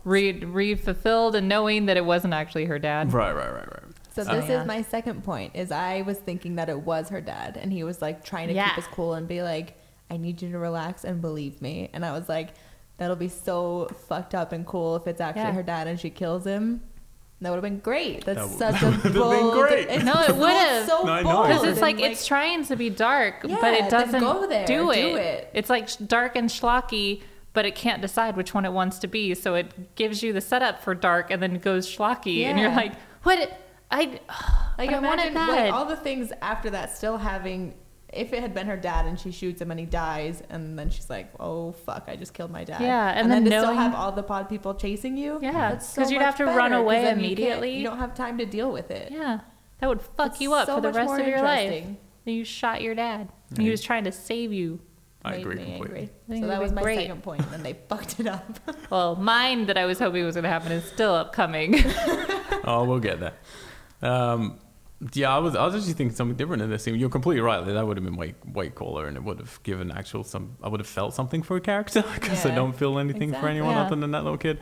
[0.04, 3.12] Re, re fulfilled and knowing that it wasn't actually her dad.
[3.12, 3.87] right, right, right, right.
[4.24, 4.60] So So, this yeah.
[4.62, 5.54] is my second point.
[5.54, 8.54] Is I was thinking that it was her dad, and he was like trying to
[8.54, 8.68] Yeah.
[8.70, 9.76] keep us cool and be like,
[10.10, 12.48] "I need you to relax and believe me." And I was like,
[12.98, 15.52] "That'll be so fucked up and cool if it's actually Yeah.
[15.52, 16.82] her dad and she kills him."
[17.40, 18.24] That would have been great.
[18.24, 19.54] That's That would- such that a would have been bold.
[19.68, 19.88] great.
[19.88, 20.88] it's No, it would've.
[20.88, 24.18] So No, bold Because it's and, like, it's trying to be dark, but it doesn't
[24.20, 24.96] go there, do, do it.
[25.16, 25.50] it.
[25.54, 27.22] It's like dark and schlocky,
[27.52, 29.34] but it can't decide which one it wants to be.
[29.34, 32.70] So it gives you the setup for dark and then it goes schlocky, and you're
[32.72, 33.56] like, what?
[33.90, 34.20] I
[34.78, 37.74] like but I want it imagine like all the things after that still having.
[38.10, 40.88] If it had been her dad and she shoots him and he dies, and then
[40.88, 43.58] she's like, "Oh fuck, I just killed my dad." Yeah, and and, then, then to
[43.66, 45.38] still have all the pod people chasing you.
[45.42, 47.76] Yeah, that's so 'cause you'd have to run away then you immediately.
[47.76, 49.12] You, don't have time to deal with it.
[49.12, 49.40] yeah,
[49.80, 51.70] that would fuck It's you up so for the rest of your life.
[51.70, 51.96] interesting.
[52.24, 53.28] You shot your dad.
[53.50, 53.64] And Yeah.
[53.64, 54.80] he was trying to save you.
[55.24, 55.98] I Made agree me completely.
[56.28, 56.36] angry.
[56.36, 56.98] I So that was my great.
[57.00, 58.58] second point, and they fucked it up.
[58.90, 61.74] Well, mine that I was hoping was going to happen is still upcoming.
[62.64, 63.32] Oh, we'll get there.
[64.02, 64.58] Um,
[65.12, 66.96] yeah, I was I was actually thinking something different in this scene.
[66.96, 67.64] You're completely right.
[67.64, 70.56] That would have been way way cooler, and it would have given actual some.
[70.62, 73.74] I would have felt something for a character because I don't feel anything for anyone
[73.74, 73.82] Yeah.
[73.82, 74.58] other than that little kid.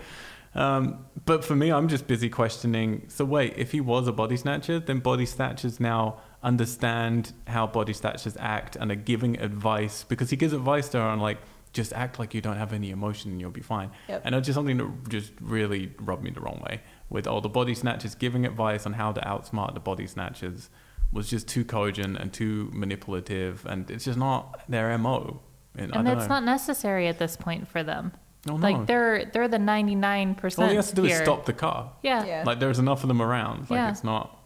[0.54, 3.04] Um, but for me, I'm just busy questioning.
[3.08, 7.92] So wait, if he was a body snatcher, then body snatchers now understand how body
[7.92, 11.38] snatchers act and are giving advice because he gives advice to her on like
[11.72, 13.90] just act like you don't have any emotion and you'll be fine.
[14.08, 14.22] Yep.
[14.24, 16.80] And it's just something that just really rubbed me the wrong way.
[17.08, 20.70] With all the body snatchers giving advice on how to outsmart the body snatchers
[21.12, 25.40] was just too cogent and too manipulative, and it's just not their mo.
[25.76, 26.36] And, I and don't that's know.
[26.36, 28.12] not necessary at this point for them.
[28.48, 28.70] Oh, no.
[28.70, 30.64] Like they're they're the ninety nine percent.
[30.64, 31.92] all he has to do is stop the car.
[32.02, 32.24] Yeah.
[32.24, 32.42] Yeah.
[32.46, 33.70] Like there's enough of them around.
[33.70, 33.90] Like Yeah.
[33.90, 34.42] it's not.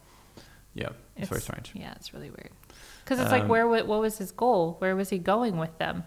[0.74, 1.72] Yeah, it's, very strange.
[1.74, 2.50] Yeah, it's really weird.
[3.04, 4.76] Because it's like, Um, where what was his goal?
[4.78, 6.04] Where was he going with them?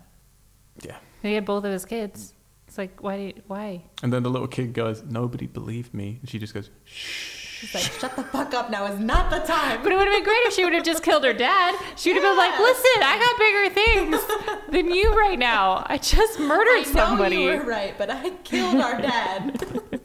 [0.81, 0.95] Yeah.
[1.21, 2.33] He had both of his kids.
[2.73, 3.17] It's like, why?
[3.17, 3.83] Do you, why?
[4.01, 7.75] And then the little kid goes, "Nobody believed me," and she just goes, "Shh." She's
[7.75, 8.71] like, shut the fuck up.
[8.71, 9.83] Now is not the time.
[9.83, 11.79] But it would have been great if she would have just killed her dad.
[11.95, 15.85] She would have been like, "Listen, I got bigger things than you right now.
[15.85, 19.69] I just murdered I know somebody." you were right, but I killed our dad.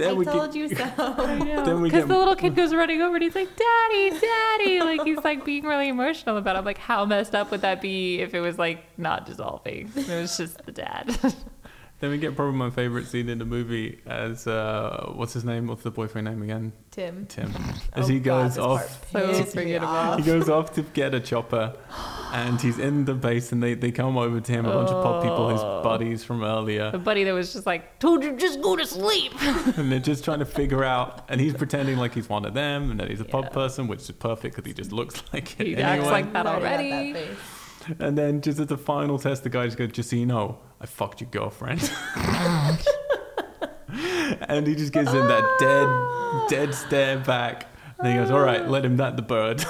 [0.00, 0.84] Then I we told get, you so.
[1.64, 5.02] Then we Because the little kid goes running over and he's like, "Daddy, Daddy!" Like
[5.04, 6.56] he's like being really emotional about.
[6.56, 6.58] it.
[6.60, 9.90] I'm like, how messed up would that be if it was like not dissolving?
[9.96, 11.16] It was just the dad.
[12.00, 15.66] Then we get probably my favorite scene in the movie as uh, what's his name?
[15.66, 16.72] What's the boyfriend name again?
[16.90, 17.26] Tim.
[17.26, 17.52] Tim.
[17.92, 19.86] As Oh he goes this off, So pissed me forgettable.
[19.94, 20.18] off.
[20.18, 21.76] he goes off to get a chopper,
[22.32, 25.02] and he's in the base, and they, they come over to him, a bunch of
[25.02, 25.82] pod people, his Oh.
[25.82, 29.32] buddies from earlier, the buddy that was just like, "Told you just go to sleep."
[29.76, 32.90] and they're just trying to figure out, and he's pretending like he's one of them,
[32.90, 33.50] and that he's a pod Yeah.
[33.50, 35.82] person, which is perfect because he just looks like it He anyway.
[35.98, 37.26] acts like that Already that.
[37.98, 40.58] And then just at the final test, the guy just goes, just so you know,
[40.80, 41.90] I fucked your girlfriend.
[44.48, 47.66] and he just gives him that dead, dead stare back.
[47.98, 49.64] And he goes, all right, let him that the bird.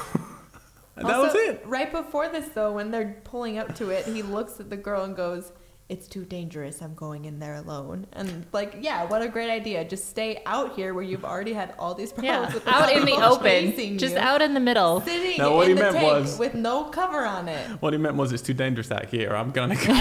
[1.01, 1.63] And that was it.
[1.67, 5.03] Right before this, though, when they're pulling up to it, he looks at the girl
[5.05, 5.53] and goes,
[5.89, 6.81] "It's too dangerous.
[6.83, 9.85] I'm going in there alone." And like, yeah, what a great idea.
[9.85, 13.05] Just stay out here where you've already had all these problems Yeah, with out in
[13.05, 14.21] the open, just you.
[14.21, 15.01] out in the middle.
[15.01, 17.67] Sitting No, what in he the meant tank was- with no cover on it.
[17.83, 19.35] What he meant was, it's too dangerous out here.
[19.35, 19.93] I'm going to go.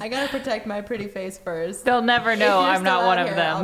[0.00, 1.84] I gotta protect my pretty face first.
[1.84, 3.62] They'll never know I'm not one out of here, I'll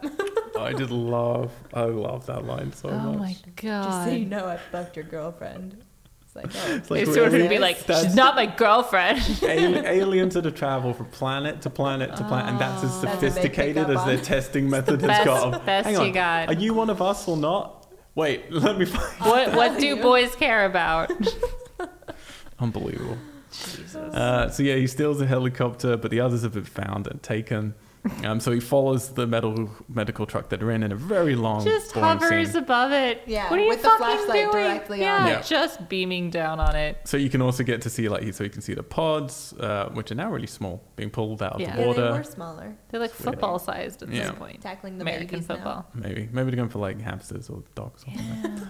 [0.00, 0.16] them.
[0.54, 0.74] pick you up.
[0.74, 3.14] I just love, I love that line so Oh much.
[3.14, 3.84] Oh my god!
[3.84, 5.76] Just so you know, I fucked your girlfriend.
[6.24, 8.46] It's like, oh, It's like It's sort of alien- be like, that's- she's not my
[8.46, 9.20] girlfriend.
[9.42, 13.14] Ali- aliens that have traveled from planet to planet to planet, and that's as That's
[13.14, 14.24] what they pick sophisticated up as their on.
[14.24, 15.64] testing method has Best- got.
[15.66, 16.48] best Hang you on, got.
[16.48, 17.86] Are you one of us or not?
[18.16, 19.04] Wait, let me find.
[19.20, 21.10] What what do boys care about?
[22.60, 23.18] Unbelievable.
[23.52, 23.94] Jesus.
[23.96, 27.74] Uh, so yeah, he steals a helicopter, but the others have been found and taken.
[28.24, 31.64] Um, so he follows the medical medical truck that they're in in a very long,
[31.64, 32.62] Just boring hovers scene.
[32.62, 33.22] above it.
[33.26, 34.64] Yeah, what are you with the fucking flashlight doing?
[34.64, 35.26] directly yeah, on.
[35.28, 35.40] Yeah.
[35.40, 36.98] just beaming down on it.
[37.04, 39.88] So you can also get to see like so you can see the pods, uh,
[39.94, 41.76] which are now really small, being pulled out of Yeah.
[41.76, 42.12] the yeah, they water.
[42.12, 42.76] were smaller.
[42.90, 43.24] They're like Weird.
[43.24, 44.24] football sized at Yeah.
[44.28, 44.60] this point.
[44.60, 45.86] Tackling the American babies football.
[45.94, 48.04] Maybe maybe they're going for like hamsters or dogs.
[48.06, 48.68] Or something.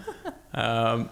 [0.53, 1.09] Um,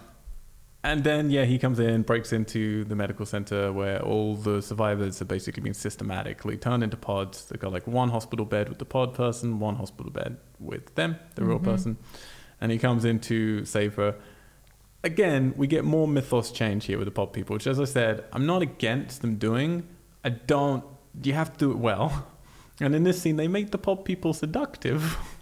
[0.84, 5.18] and then yeah, he comes in, breaks into the medical center where all the survivors
[5.18, 7.46] have basically been systematically turned into pods.
[7.46, 11.16] They've got like one hospital bed with the pod person, one hospital bed with them,
[11.34, 11.64] the real Mhm.
[11.64, 11.96] person.
[12.60, 14.14] And he comes in to save her.
[15.02, 18.24] Again, we get more mythos change here with the pod people, which, as I said,
[18.32, 19.86] I'm not against them doing.
[20.24, 20.84] I don't.
[21.22, 22.26] You have to do it well.
[22.80, 25.16] And in this scene, they make the pod people seductive.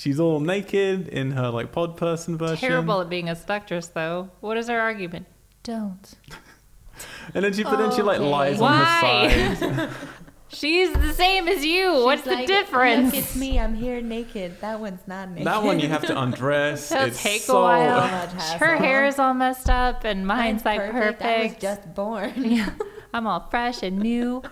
[0.00, 2.56] She's all naked in her like pod person version.
[2.70, 4.30] Terrible at being a seductress, though.
[4.40, 5.26] What is her argument?
[5.62, 6.14] Don't.
[7.34, 8.28] And then she, but then she like Okay.
[8.28, 9.54] lies on her Why?
[9.54, 9.90] side.
[10.48, 11.92] She's the same as you.
[12.04, 13.14] What's She's the like, difference?
[13.14, 13.58] Look, it's me.
[13.58, 14.60] I'm here naked.
[14.60, 15.46] That one's not naked.
[15.46, 16.90] that one you have to undress.
[16.92, 18.00] It'll it's take a so, while.
[18.00, 18.58] Much hassle.
[18.58, 21.22] Her hair is all messed up, and mine's, like perfect.
[21.22, 22.32] I was just born.
[22.36, 22.70] Yeah,
[23.14, 24.42] I'm all fresh and new.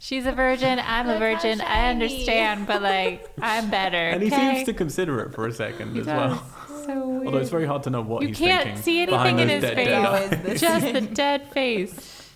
[0.00, 0.78] She's a virgin.
[0.78, 1.60] I'm a Look how virgin.
[1.60, 3.96] I understand, but like I'm better.
[3.96, 4.54] And he okay?
[4.54, 6.16] seems to consider it for a second He as does.
[6.30, 6.84] well.
[6.86, 7.26] So weird.
[7.26, 8.82] Although it's very hard to know what You he's can't thinking.
[8.82, 9.86] see behind anything in his dead, face.
[9.88, 10.42] dead Always eyes.
[10.42, 10.60] this.
[10.60, 12.30] just the dead face.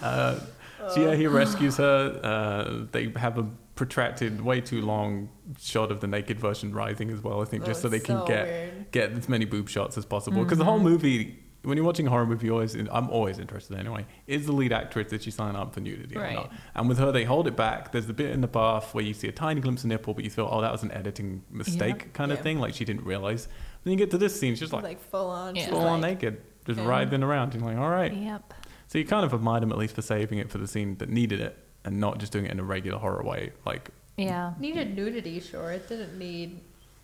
[0.00, 0.40] Uh,
[0.88, 2.20] so yeah, he rescues her.
[2.22, 5.28] Uh, they have a protracted, way too long
[5.60, 7.42] shot of the naked version rising as well.
[7.42, 8.90] I think just so Oh, they can so get weird.
[8.92, 10.42] get as many boob shots as possible.
[10.44, 10.84] Because the whole Mhm.
[10.84, 14.06] movie, when you're watching a horror movie, you always I'm always interested anyway.
[14.26, 16.52] Is the lead actress did she sign up for nudity or not?
[16.74, 17.92] And with her, they hold it back.
[17.92, 20.24] There's the bit in the bath where you see a tiny glimpse of nipple, but
[20.24, 22.42] you feel, oh, that was an editing mistake kind of Yeah.
[22.44, 22.58] thing.
[22.60, 23.48] Like she didn't realize.
[23.84, 25.56] Then you get to this scene, she's like, like full on.
[25.56, 25.62] Yeah.
[25.62, 26.86] she's full on naked, just Yeah.
[26.86, 27.54] writhing around.
[27.54, 28.12] You're like, all right.
[28.14, 28.54] Yep.
[28.86, 31.08] So you kind of admired him at least for saving it for the scene that
[31.10, 33.52] needed it, and not just doing it in a regular horror way.
[33.66, 34.52] Like Yeah.
[34.60, 35.72] Needed nudity, sure.
[35.72, 36.60] It didn't need.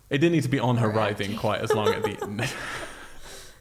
[0.09, 2.53] it didn't need to be on her Or writhing quite as long at the end.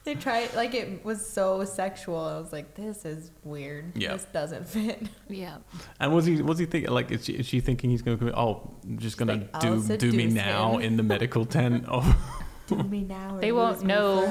[0.05, 2.19] They tried like it was so sexual.
[2.19, 3.93] I was like, this is weird.
[3.97, 4.13] Yeah.
[4.13, 5.03] This doesn't fit.
[5.29, 5.57] Yeah.
[5.99, 8.19] and was he was he thinking like is she, is she thinking he's going to
[8.19, 8.35] commit?
[8.37, 10.83] Oh, I'm just gonna I'll do do me seduce now him.
[10.83, 11.87] in the medical tent?
[11.91, 12.17] Oh.
[12.67, 13.37] Do me now.
[13.37, 14.27] Or They won't know.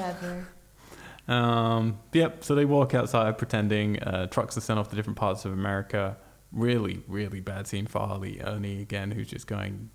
[1.27, 2.43] Um, yep.
[2.43, 6.17] So they walk outside pretending uh, trucks are sent off to different parts of America.
[6.51, 8.17] Really, really bad scene for R.
[8.17, 9.89] Lee Ermey again, who's just going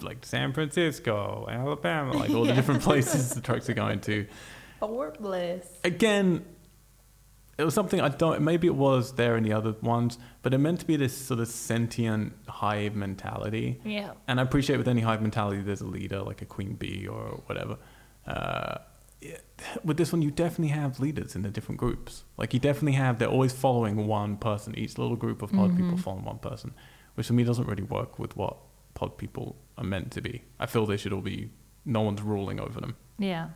[0.00, 2.54] like San Francisco, Alabama, like all the Yeah.
[2.56, 4.26] different places the trucks are going to.
[4.80, 5.66] Or bliss.
[5.84, 6.44] Again,
[7.58, 8.40] it was something I don't.
[8.42, 11.40] Maybe it was there in the other ones, but it meant to be this sort
[11.40, 13.80] of sentient hive mentality.
[13.84, 14.12] Yeah.
[14.26, 17.42] And I appreciate with any hive mentality, there's a leader like a queen bee or
[17.46, 17.76] whatever.
[18.26, 18.78] Uh,
[19.84, 22.24] with this one, you definitely have leaders in the different groups.
[22.38, 24.74] Like you definitely have, they're always following one person.
[24.78, 26.00] Each little group of pod people Mhm.
[26.00, 26.72] following one person,
[27.16, 28.56] which to me doesn't really work with what
[28.94, 30.42] pod people are meant to be.
[30.58, 31.50] I feel they should all be,
[31.84, 32.96] no one's ruling over them.
[33.18, 33.50] Yeah.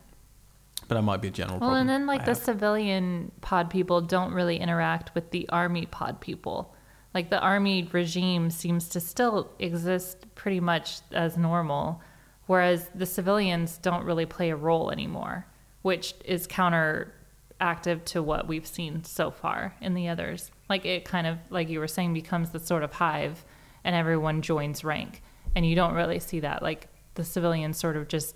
[0.89, 2.43] But that might be a general Well, and then like I the have.
[2.43, 6.75] civilian pod people don't really interact with the army pod people.
[7.15, 12.03] Like the army regime seems to still exist pretty much as normal,
[12.47, 15.47] whereas the civilians don't really play a role anymore,
[15.83, 20.51] which is counteractive to what we've seen so far in the others.
[20.69, 23.45] Like it kind of, like you were saying, becomes the sort of hive
[23.85, 25.23] and everyone joins rank.
[25.55, 26.63] And you don't really see that.
[26.63, 28.35] Like the civilians sort of just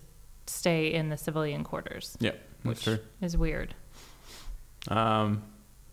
[0.49, 2.33] stay in the civilian quarters Yeah,
[2.65, 2.99] that's true.
[3.21, 3.75] is weird.
[4.89, 5.43] Um,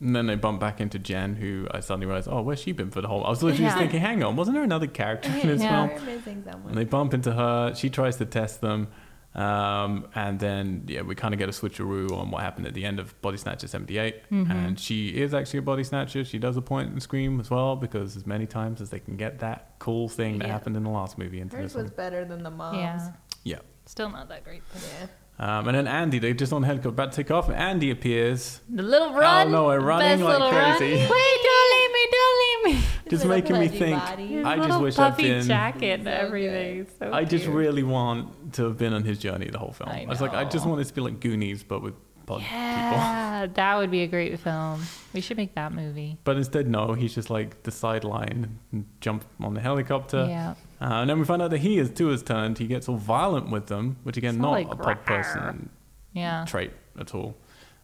[0.01, 2.91] and then they bump back into Jen, who I suddenly realized, oh, where's she been
[2.91, 3.23] for the whole?
[3.25, 5.87] I was literally just thinking, hang on, wasn't there another character in this Yeah.
[5.87, 6.57] film?
[6.67, 7.73] And they bump into her.
[7.75, 8.87] She tries to test them.
[9.33, 12.85] Um, and then, yeah, we kind of get a switcheroo on what happened at the
[12.85, 14.29] end of Body Snatcher 78.
[14.31, 14.49] Mhm.
[14.49, 16.23] And she is actually a body snatcher.
[16.23, 19.17] She does a point and scream as well, because as many times as they can
[19.17, 20.53] get that cool thing that Yeah.
[20.53, 21.97] happened in the last movie into Hers this was one.
[21.97, 23.09] better than the mom's.
[23.43, 23.59] Yeah.
[23.85, 23.89] Yeah.
[23.91, 24.61] Still not that great.
[24.73, 25.07] but- Yeah.
[25.37, 27.49] Um, and then Andy, they're just on the helicopter about to take off.
[27.49, 29.47] And Andy appears, The little run.
[29.47, 30.77] Oh no, we're running best like little run.
[30.77, 30.93] crazy.
[30.95, 32.87] Wait, don't leave me, don't leave me.
[33.09, 33.99] just Little making me think.
[33.99, 34.43] body.
[34.45, 36.87] I just wish I'd puffy been- jacket and everything.
[36.99, 37.53] So I just cute.
[37.55, 39.89] really want to have been on his journey the whole film.
[39.89, 41.95] I I, was like, I just want this to be like Goonies, but with
[42.25, 42.55] pod people.
[42.57, 44.81] Yeah, that would be a great film.
[45.13, 46.17] We should make that movie.
[46.23, 50.27] But instead, no, he's just like the sideline and jump on the helicopter.
[50.29, 50.53] Yeah.
[50.81, 52.57] Uh, and then we find out that he is too has turned.
[52.57, 55.05] He gets all violent with them, which again, It's not all a like, pod "Rawr."
[55.05, 55.69] person
[56.13, 56.45] Yeah.
[56.45, 57.35] trait at all.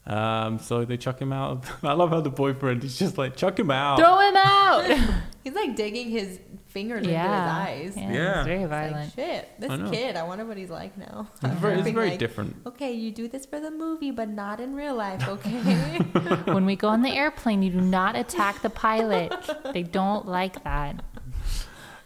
[0.06, 1.64] Um, so they chuck him out.
[1.84, 4.00] I love how the boyfriend is just like, chuck him out.
[4.00, 5.14] Throw him out.
[5.44, 7.24] He's like digging his fingers yeah.
[7.24, 7.98] into his eyes.
[7.98, 8.14] Yeah.
[8.14, 8.38] Yeah.
[8.40, 9.14] It's very It's like, violent.
[9.14, 11.28] shit, this I kid, I wonder what he's like now.
[11.44, 12.56] It's very, it's very like, different.
[12.66, 15.98] Okay, you do this for the movie, but not in real life, okay?
[16.46, 19.34] when we go on the airplane, you do not attack the pilot.
[19.74, 21.04] They don't like that.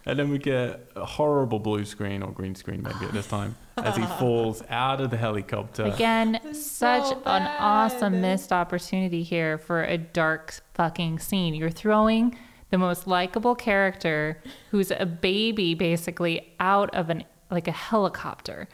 [0.08, 3.56] And then we get a horrible blue screen or green screen maybe at this time
[3.78, 5.84] as he falls out of the helicopter.
[5.86, 11.56] Again, such so an awesome missed opportunity here for a dark fucking scene.
[11.56, 12.38] You're throwing
[12.70, 14.42] the most likable character
[14.72, 18.68] who's a baby basically out of an like a helicopter.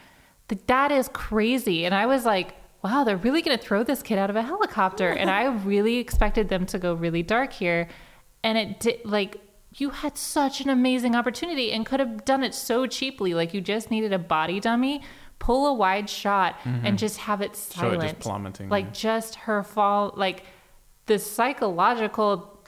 [0.49, 1.85] Th- That is crazy.
[1.85, 4.41] And I was like, wow, they're really going to throw this kid out of a
[4.41, 5.09] helicopter.
[5.09, 7.87] and I really expected them to go really dark here.
[8.43, 9.37] And it did like
[9.77, 13.33] you had such an amazing opportunity and could have done it so cheaply.
[13.33, 15.01] Like you just needed a body dummy,
[15.39, 17.79] pull a wide shot, and just have it Mm-hmm.
[17.81, 18.19] Show it just silent.
[18.19, 18.91] plummeting, Like yeah.
[18.91, 20.43] just her fall, like
[21.05, 22.59] the psychological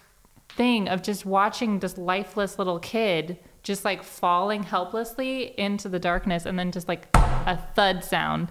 [0.50, 6.46] thing of just watching this lifeless little kid just like falling helplessly into the darkness
[6.46, 8.50] and then just like a thud sound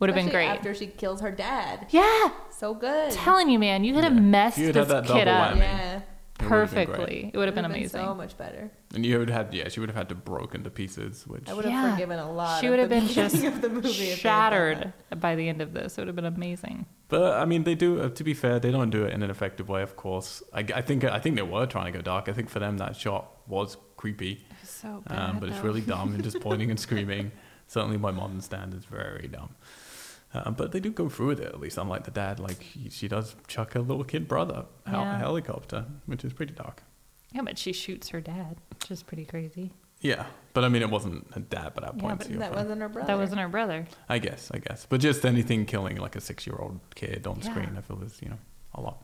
[0.00, 0.48] would have been great.
[0.48, 1.86] After she kills her dad.
[1.90, 3.12] yeah, So good.
[3.12, 5.58] telling you, man, you could have messed you this had had that kid up whammy.
[5.60, 6.00] yeah.
[6.40, 6.96] It would've been great.
[6.96, 7.30] perfectly.
[7.32, 8.00] It would have been Would've amazing.
[8.06, 8.70] so much better.
[8.94, 11.48] And you would have had, yeah, she would have had to broken into pieces, which
[11.48, 11.92] I would have Yeah.
[11.92, 12.60] forgiven a lot.
[12.60, 15.48] She would have been just of the movie if they had done shattered by the
[15.48, 15.96] end of this.
[15.96, 16.86] It would have been amazing.
[17.08, 18.00] But I mean, they do.
[18.00, 19.82] Uh, to be fair, they don't do it in an effective way.
[19.82, 22.28] Of course, I, I think I think they were trying to go dark.
[22.28, 26.22] I think for them that shot was creepy, So um, but it's really dumb and
[26.22, 27.32] just pointing and screaming.
[27.66, 29.50] Certainly, by modern standards, very dumb.
[30.32, 31.76] Uh, but they do go through with it at least.
[31.78, 35.16] Unlike the dad, like he, she does chuck her little kid brother out Yeah.
[35.16, 36.82] a helicopter, which is pretty dark.
[37.32, 39.72] Yeah, but she shoots her dad, which is pretty crazy.
[40.00, 42.18] Yeah, but I mean, it wasn't her dad, but that Yeah, point.
[42.18, 42.62] but to That point.
[42.62, 43.06] wasn't her brother.
[43.08, 43.86] That wasn't her brother.
[44.08, 44.86] I guess, I guess.
[44.88, 47.50] But just anything killing like a six year old kid on Yeah.
[47.50, 48.38] screen, I feel is, you know,
[48.74, 49.02] a lot.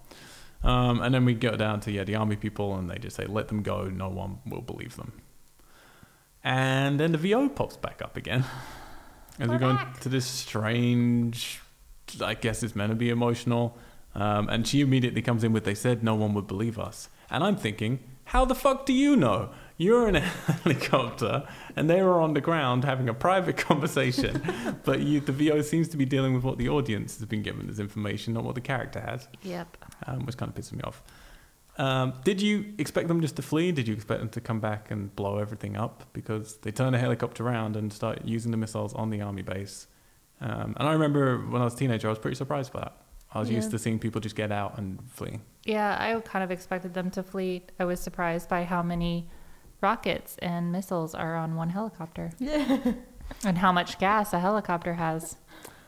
[0.63, 3.27] Um, and then we go down to, yeah, the army people and they just say,
[3.27, 3.85] let them go.
[3.89, 5.13] No one will believe them.
[6.43, 8.45] And then the VO pops back up again.
[9.39, 9.97] As we We're go back.
[9.97, 11.61] into this strange,
[12.23, 13.77] I guess it's meant to be emotional.
[14.15, 17.09] Um, and she immediately comes in with, they said no one would believe us.
[17.31, 19.51] And I'm thinking, how the fuck do you know?
[19.77, 20.21] You're in a
[20.65, 21.47] helicopter
[21.77, 24.43] and they were on the ground having a private conversation.
[24.85, 27.69] but you, the VO seems to be dealing with what the audience has been given
[27.69, 29.77] as information, not what the character has, Yep.
[30.07, 31.03] um, which kind of pisses me off.
[31.79, 33.71] Um, did you expect them just to flee?
[33.73, 36.05] Did you expect them to come back and blow everything up?
[36.13, 39.87] Because they turn a helicopter around and start using the missiles on the army base.
[40.41, 42.97] Um, and I remember when I was a teenager, I was pretty surprised by that.
[43.35, 43.57] I was Yeah.
[43.57, 45.41] used to seeing people just get out and flee.
[45.65, 47.65] Yeah, I kind of expected them to flee.
[47.79, 49.29] I was surprised by how many
[49.83, 52.95] rockets and missiles are on one helicopter Yeah.
[53.45, 55.37] and how much gas a helicopter has.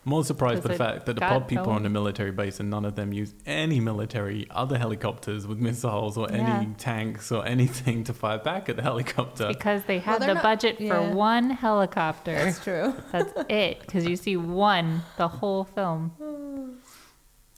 [0.08, 2.60] I'm more surprised by the fact that the pod people are on a military base
[2.60, 6.64] and none of them use any military other helicopters with missiles or any Yeah.
[6.78, 9.48] tanks or anything to fire back at the helicopter.
[9.48, 10.94] Because they had they're the not- budget yeah.
[11.10, 12.32] for one helicopter.
[12.32, 12.94] That's true.
[13.12, 13.80] That's it.
[13.80, 16.12] Because you see one the whole film.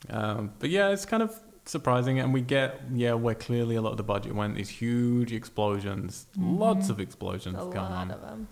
[0.09, 3.91] Um, but yeah, it's kind of surprising, and we get yeah where clearly a lot
[3.91, 4.57] of the budget went.
[4.57, 8.11] These huge explosions, lots of explosions A going lot on.
[8.11, 8.49] of them.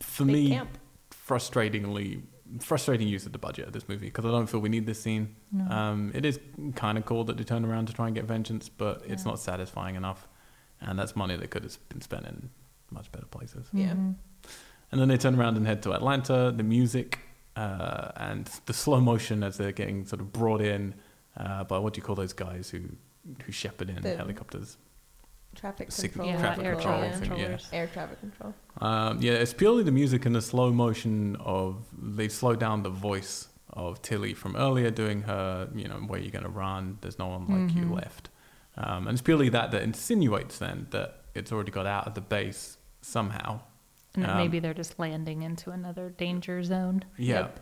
[0.00, 0.76] For Big me, camp.
[1.28, 2.22] frustratingly
[2.58, 5.00] frustrating use of the budget of this movie because I don't feel we need this
[5.00, 5.36] scene.
[5.52, 5.64] No.
[5.70, 6.38] Um, it is
[6.74, 9.38] kind of cool that they turn around to try and get vengeance, but it's not
[9.38, 10.26] satisfying enough,
[10.80, 12.50] and that's money that could have been spent in
[12.90, 13.66] much better places.
[13.72, 13.92] Yeah.
[13.92, 14.14] Mhm.
[14.92, 16.52] And then they turn around and head to Atlanta.
[16.56, 17.20] The music
[17.56, 20.94] uh, and the slow motion as they're getting sort of brought in
[21.36, 22.80] uh, by what do you call those guys who
[23.44, 24.76] who shepherd in The- helicopters?
[25.54, 26.28] Traffic Sig- control.
[26.28, 27.58] Yeah, traffic air control, traffic I yeah.
[27.72, 28.54] Air traffic control.
[28.80, 32.90] Um, yeah, it's purely the music and the slow motion of they slow down the
[32.90, 36.98] voice of Tilly from earlier doing her, you know, where you're going to run.
[37.00, 37.94] There's no one like you Mhm.
[37.94, 38.30] left,
[38.76, 42.20] um, and it's purely that that insinuates then that it's already got out of the
[42.20, 43.60] base somehow.
[44.14, 47.04] And Um, maybe they're just landing into another danger zone.
[47.16, 47.40] Yeah.
[47.40, 47.60] Yep.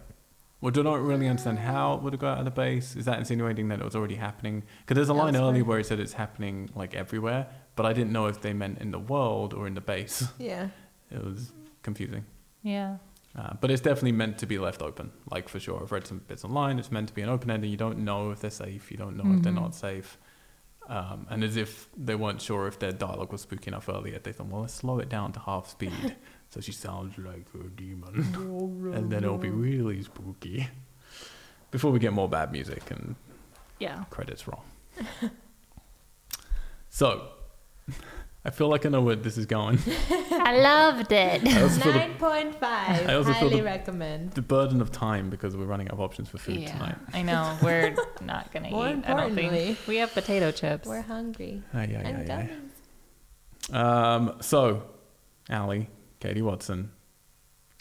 [0.60, 2.96] Well, do not really understand how it would have got out of the base.
[2.96, 4.64] Is that insinuating that it was already happening?
[4.80, 5.50] Because there's a line Elsewhere.
[5.50, 7.46] earlier where it said it's happening like everywhere,
[7.78, 10.24] but I didn't know if they meant in the world or in the base.
[10.38, 10.68] Yeah.
[11.10, 11.52] It was
[11.82, 12.24] confusing.
[12.62, 12.96] Yeah.
[13.36, 15.80] Uh, but it's definitely meant to be left open, like for sure.
[15.82, 16.78] I've read some bits online.
[16.78, 17.70] It's meant to be an open ending.
[17.70, 18.90] You don't know if they're safe.
[18.90, 19.62] You don't know if they're Mhm.
[19.64, 20.18] not safe.
[20.88, 24.32] Um, and as if they weren't sure if their dialogue was spooky enough earlier, they
[24.32, 26.16] thought, well, let's slow it down to half speed
[26.50, 28.14] so she sounds like a demon.
[28.96, 30.66] and then it'll be really spooky.
[31.70, 33.14] Before we get more bad music and
[33.78, 34.04] Yeah.
[34.10, 34.64] credits roll.
[36.88, 37.28] so,
[38.44, 39.78] I feel like I know where this is going.
[40.30, 41.46] I loved it.
[41.46, 43.08] I also feel the, Nine point five.
[43.08, 44.30] I also feel Highly the- recommend.
[44.32, 46.96] the burden of time because we're running out of options for food yeah, tonight.
[47.12, 47.58] I know.
[47.62, 48.90] We're not gonna More eat.
[48.90, 50.88] I don't importantly- think we have potato chips.
[50.88, 51.62] We're hungry.
[51.74, 52.50] Ay, ay, and ay,
[53.70, 53.74] gummies.
[53.74, 54.84] Um, so,
[55.50, 55.88] Ali,
[56.20, 56.92] Katie Watson,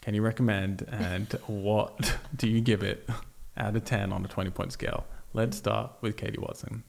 [0.02, 3.08] can you recommend and what do you give it
[3.56, 5.06] out of 10 on a 20 point scale?
[5.32, 6.82] Let's start with Katie Watson.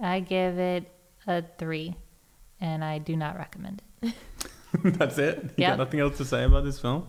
[0.00, 0.90] I give it
[1.26, 1.94] a three,
[2.60, 4.14] and I do not recommend it.
[4.82, 5.42] That's it?
[5.42, 5.70] You Yep.
[5.72, 7.06] got nothing else to say about this film?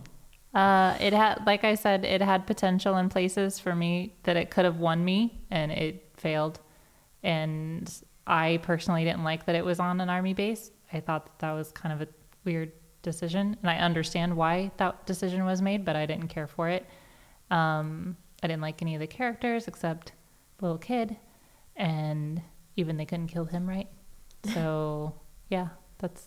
[0.54, 4.50] Uh, it had, like I said, it had potential in places for me that it
[4.50, 6.60] could have won me, and it failed.
[7.22, 7.92] And
[8.26, 10.70] I personally didn't like that it was on an army base.
[10.92, 12.10] I thought that that was kind of a
[12.44, 12.72] weird
[13.02, 16.86] decision, and I understand why that decision was made, but I didn't care for it.
[17.50, 20.12] Um, I didn't like any of the characters except
[20.60, 21.16] little kid,
[21.76, 22.40] and
[22.76, 23.88] even they couldn't kill him right.
[24.52, 25.14] So
[25.48, 25.68] yeah,
[25.98, 26.22] that's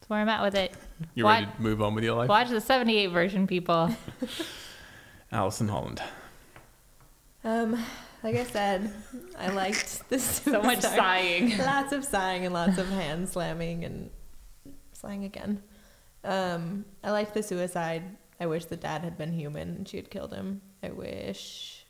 [0.00, 0.72] that's where I'm at with it.
[1.14, 1.40] You What?
[1.40, 2.28] ready to move on with your life?
[2.28, 3.94] Watch the 78 version, people.
[5.32, 6.02] Allison Holland.
[7.44, 7.82] Um,
[8.22, 8.92] like I said,
[9.38, 10.22] I liked this.
[10.42, 11.56] so much sighing.
[11.58, 14.10] lots of sighing and lots of hand slamming and
[14.92, 15.62] sighing again.
[16.22, 18.02] Um, I liked the suicide.
[18.38, 20.60] I wish the dad had been human and she had killed him.
[20.82, 21.86] I wish.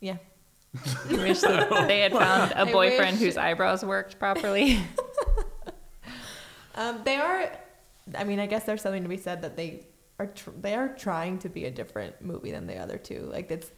[0.00, 0.16] Yeah.
[1.10, 4.80] Wish that they had found a boyfriend whose eyebrows worked properly.
[6.76, 7.52] Um, they are.
[8.16, 9.86] I mean, I guess there's something to be said that they
[10.18, 10.26] are.
[10.26, 13.28] Tr- they are trying to be a different movie than the other two.
[13.32, 13.70] Like it's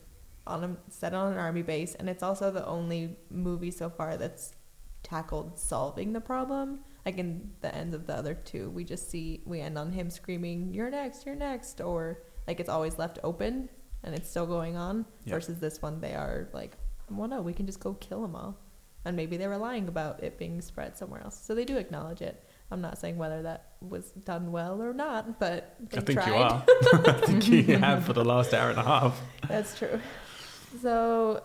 [0.47, 4.17] on a set on an army base, and it's also the only movie so far
[4.17, 4.55] that's
[5.03, 6.81] tackled solving the problem.
[7.05, 10.09] Like in the ends of the other two, we just see we end on him
[10.09, 11.27] screaming, "You're next!
[11.27, 13.69] You're next!" Or like it's always left open
[14.05, 15.05] and it's still going on.
[15.25, 15.35] Yeah.
[15.35, 16.77] Versus this one, they are like,
[17.11, 18.59] "Well, no, we can just go kill them all."
[19.05, 21.39] And maybe they were lying about it being spread somewhere else.
[21.41, 22.43] So they do acknowledge it.
[22.73, 26.29] I'm not saying whether that was done well or not, but I think tried.
[26.29, 26.65] you are.
[27.09, 29.21] I think you have for the last hour and a half.
[29.47, 30.01] That's true.
[30.83, 31.45] So,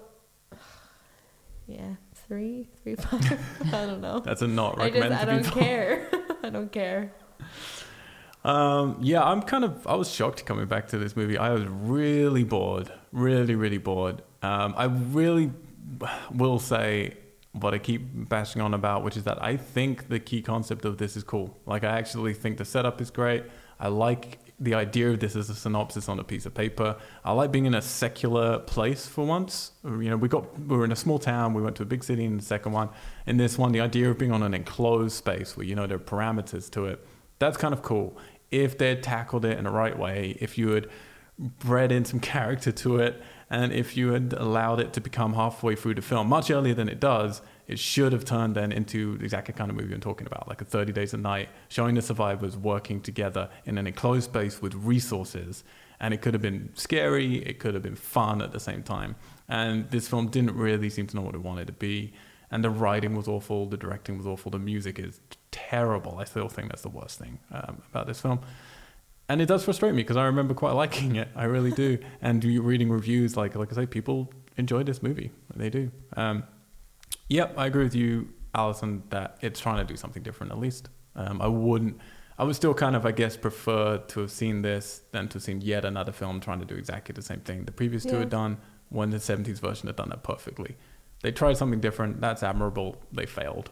[1.68, 3.40] yeah, three, three, five.
[3.74, 4.20] I don't know.
[4.22, 5.62] That's a not I just, I don't people.
[5.62, 6.10] care.
[6.44, 7.14] I don't care.
[8.44, 9.86] Um, yeah, I'm kind of.
[9.86, 11.38] I was shocked coming back to this movie.
[11.38, 14.24] I was really bored, really, really bored.
[14.42, 15.52] Um, I really
[16.34, 17.16] will say
[17.54, 20.98] what I keep bashing on about, which is that I think the key concept of
[20.98, 21.58] this is cool.
[21.66, 23.44] Like, I actually think the setup is great.
[23.80, 26.96] I like the idea of this as a synopsis on a piece of paper.
[27.26, 29.72] I like being in a secular place for once.
[29.84, 31.56] You know, we got we were in a small town.
[31.56, 32.90] We went to a big city in the second one.
[33.26, 35.98] In this one, the idea of being on an enclosed space where you know there
[35.98, 37.06] are parameters to it.
[37.40, 38.16] That's kind of cool.
[38.52, 40.88] If they'd tackled it in the right way, if you had
[41.40, 43.20] bred in some character to it,
[43.52, 46.88] and if you had allowed it to become halfway through the film, much earlier than
[46.88, 50.26] it does, it should have turned then into the exact kind of movie I'm talking
[50.26, 54.32] about, like a 30 Days a Night, showing the survivors working together in an enclosed
[54.32, 55.66] space with resources
[56.00, 59.18] and it could have been scary, it could have been fun at the same time.
[59.50, 62.14] And this film didn't really seem to know what it wanted to be.
[62.50, 65.20] And the writing was awful, the directing was awful, the music is
[65.52, 66.20] terrible.
[66.20, 68.40] I still think that's the worst thing um, about this film.
[69.32, 71.30] And it does frustrate me because I remember quite liking it.
[71.38, 71.98] I really do.
[72.22, 75.32] and reading reviews, like like I say, people enjoy this movie.
[75.56, 75.90] They do.
[76.18, 76.44] Um,
[77.30, 80.52] yep, I agree with you, Alison, that it's trying to do something different.
[80.52, 81.98] At least um, I wouldn't.
[82.38, 85.44] I would still kind of, I guess, prefer to have seen this than to have
[85.44, 88.30] seen yet another film trying to do exactly the same thing the previous two had
[88.30, 88.58] done.
[88.90, 90.76] When the '70s version had done that perfectly.
[91.24, 92.20] They tried something different.
[92.20, 93.02] That's admirable.
[93.14, 93.70] They failed.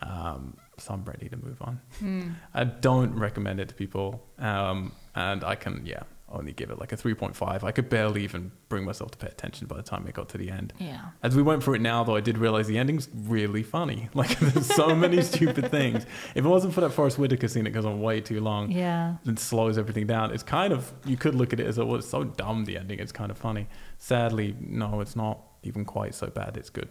[0.00, 1.80] Um, so I'm ready to move on.
[1.98, 2.28] Hmm.
[2.54, 4.26] I don't recommend it to people.
[4.38, 7.62] Um, and I can, yeah, only give it like a 3.5.
[7.62, 10.38] I could barely even bring myself to pay attention by the time it got to
[10.38, 10.72] the end.
[10.78, 11.00] Yeah.
[11.22, 14.08] As we went through it now, though, I did realize the ending's really funny.
[14.14, 16.04] Like, there's so many stupid things.
[16.34, 19.16] If it wasn't for that Forest Whitaker scene, it goes on way too long Yeah.
[19.24, 20.32] and slows everything down.
[20.32, 22.98] It's kind of, you could look at it as, oh, it's so dumb, the ending.
[22.98, 23.68] It's kind of funny.
[23.98, 26.56] Sadly, no, it's not even quite so bad.
[26.58, 26.88] It's good,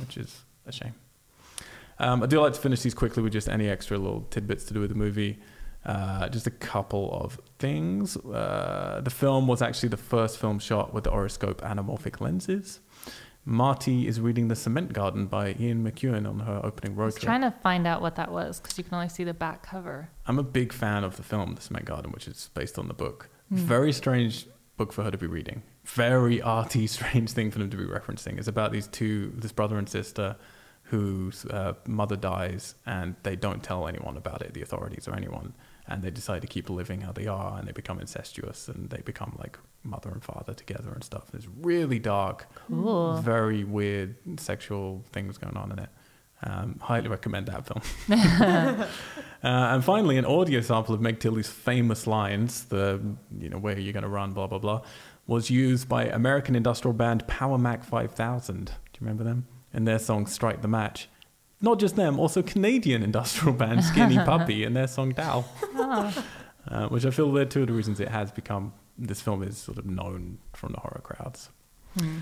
[0.00, 0.94] which is a shame.
[1.98, 4.74] Um, I do like to finish these quickly with just any extra little tidbits to
[4.74, 5.38] do with the movie.
[5.84, 8.16] Uh, just a couple of things.
[8.16, 12.80] Uh, the film was actually the first film shot with the Oroscope anamorphic lenses.
[13.44, 17.14] Marti is reading The Cement Garden by Ian McEwan on her opening I road was
[17.14, 17.24] trip.
[17.24, 20.10] trying to find out what that was because you can only see the back cover.
[20.26, 22.94] I'm a big fan of the film The Cement Garden, which is based on the
[22.94, 23.30] book.
[23.48, 23.56] Hmm.
[23.56, 24.46] Very strange
[24.76, 25.62] book for her to be reading.
[25.86, 28.36] Very arty, strange thing for them to be referencing.
[28.38, 30.36] It's about these two, this brother and sister,
[30.90, 35.52] whose uh, mother dies, and they don't tell anyone about it, the authorities or anyone,
[35.86, 39.00] and they decide to keep living how they are, and they become incestuous, and they
[39.02, 41.24] become like mother and father together and stuff.
[41.34, 43.16] It's really dark, Cool.
[43.18, 45.88] very weird sexual things going on in it.
[46.42, 47.82] Um, highly recommend that film.
[48.80, 48.86] uh,
[49.42, 53.00] and finally, an audio sample of Meg Tilly's famous lines, the
[53.38, 54.82] you know where are you going to run, blah blah blah,
[55.26, 58.64] was used by American industrial band Powerman 5000.
[58.66, 59.46] Do you remember them?
[59.74, 61.08] In their song "Strike the Match."
[61.60, 66.24] Not just them, also Canadian industrial band Skinny Puppy and their song "Dow," Oh.
[66.68, 69.58] uh, which I feel they're two of the reasons it has become this film is
[69.58, 71.50] sort of known from the horror crowds.
[71.98, 72.18] Hmm.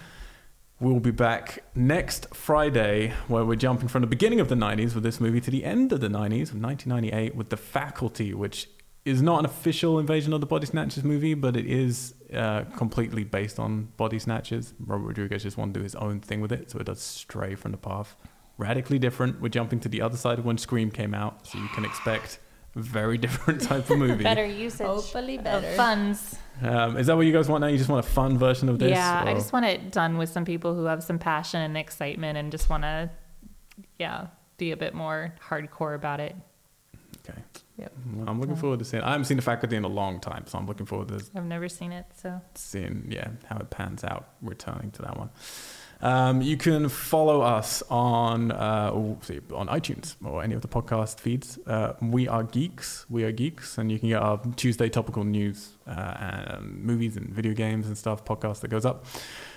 [0.78, 5.04] We'll be back next Friday, where we're jumping from the beginning of the 90s with
[5.04, 8.68] this movie to the end of the 90s, of 1998, with The Faculty, which
[9.06, 13.22] is not an official Invasion of the Body Snatchers movie, but it is uh, completely
[13.22, 14.74] based on Body Snatchers.
[14.84, 17.54] Robert Rodriguez just wanted to do his own thing with it, so it does stray
[17.54, 18.16] from the path.
[18.58, 19.40] Radically different.
[19.40, 22.40] We're jumping to the other side of when Scream came out, so you can expect
[22.74, 24.24] a very different type of movie.
[24.24, 25.76] Better usage Hopefully of better.
[25.76, 26.36] funds.
[26.60, 27.68] Um, is that what you guys want now?
[27.68, 28.90] You just want a fun version of this?
[28.90, 32.38] yeah, I just want it done with some people who have some passion and excitement
[32.38, 33.10] and just want to,
[34.00, 36.34] yeah, be a bit more hardcore about it.
[37.28, 37.40] Okay.
[37.78, 37.92] Yep.
[38.14, 39.02] Well, I'm looking forward to seeing.
[39.02, 41.44] I haven't seen the faculty in a long time, so I'm looking forward to I've
[41.44, 44.30] never seen it, so seeing yeah how it pans out.
[44.40, 45.30] Returning to that one.
[46.02, 51.58] Um, you can follow us on uh, on iTunes or any of the podcast feeds.
[51.66, 53.06] Uh, we are geeks.
[53.08, 57.30] We are geeks, and you can get our Tuesday topical news uh, and movies and
[57.30, 59.06] video games and stuff podcast that goes up.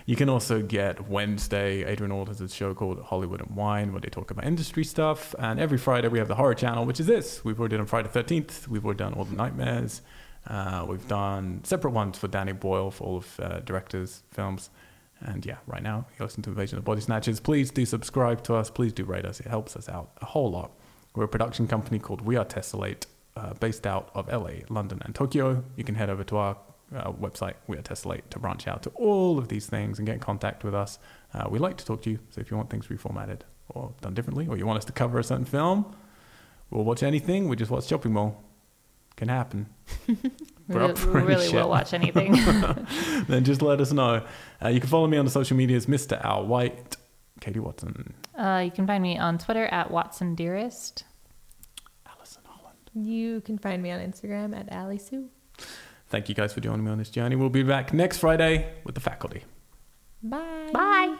[0.06, 1.84] You can also get Wednesday.
[1.84, 5.36] Adrian Ord has a show called Hollywood and Wine where they talk about industry stuff.
[5.38, 7.44] And every Friday we have the horror channel, which is this.
[7.44, 8.68] We've already done Friday Thirteenth.
[8.68, 10.02] We've already done All the Nightmares.
[10.48, 14.70] Uh, we've done separate ones for Danny Boyle for all of uh, directors' films.
[15.22, 17.40] And yeah, right now you listen to Invasion of Body Snatchers.
[17.40, 18.70] Please do subscribe to us.
[18.70, 19.40] Please do rate us.
[19.40, 20.72] It helps us out a whole lot.
[21.16, 23.06] We're a production company called We Are Tessellate,
[23.36, 25.64] uh, based out of LA, London, and Tokyo.
[25.76, 26.58] You can head over to our
[26.96, 30.14] uh, website, We Are Tessellate, to branch out to all of these things and get
[30.14, 31.00] in contact with us.
[31.34, 32.20] Uh, we like to talk to you.
[32.30, 35.20] So if you want things reformatted or done differently, or you want us to cover
[35.20, 35.96] a certain film,
[36.70, 37.50] we'll watch anything.
[37.50, 38.44] We just watch Shopping Mall.
[39.16, 39.68] Can happen.
[40.70, 41.56] we We're up really, for we really shit.
[41.56, 42.32] will watch anything.
[43.28, 44.26] then just let us know.
[44.64, 46.24] Uh, you can follow me on the social medias, Mr.
[46.24, 46.96] Al White,
[47.42, 51.04] Katie Watson, uh, you can find me on Twitter at Watson Dearest.
[52.08, 52.78] Alison Holland.
[52.94, 55.28] You can find me on Instagram at Ali Sue.
[56.08, 57.36] Thank you guys for joining me on this journey.
[57.36, 59.44] We'll be back next Friday with the faculty.
[60.24, 60.70] Bye.
[60.74, 61.18] Bye.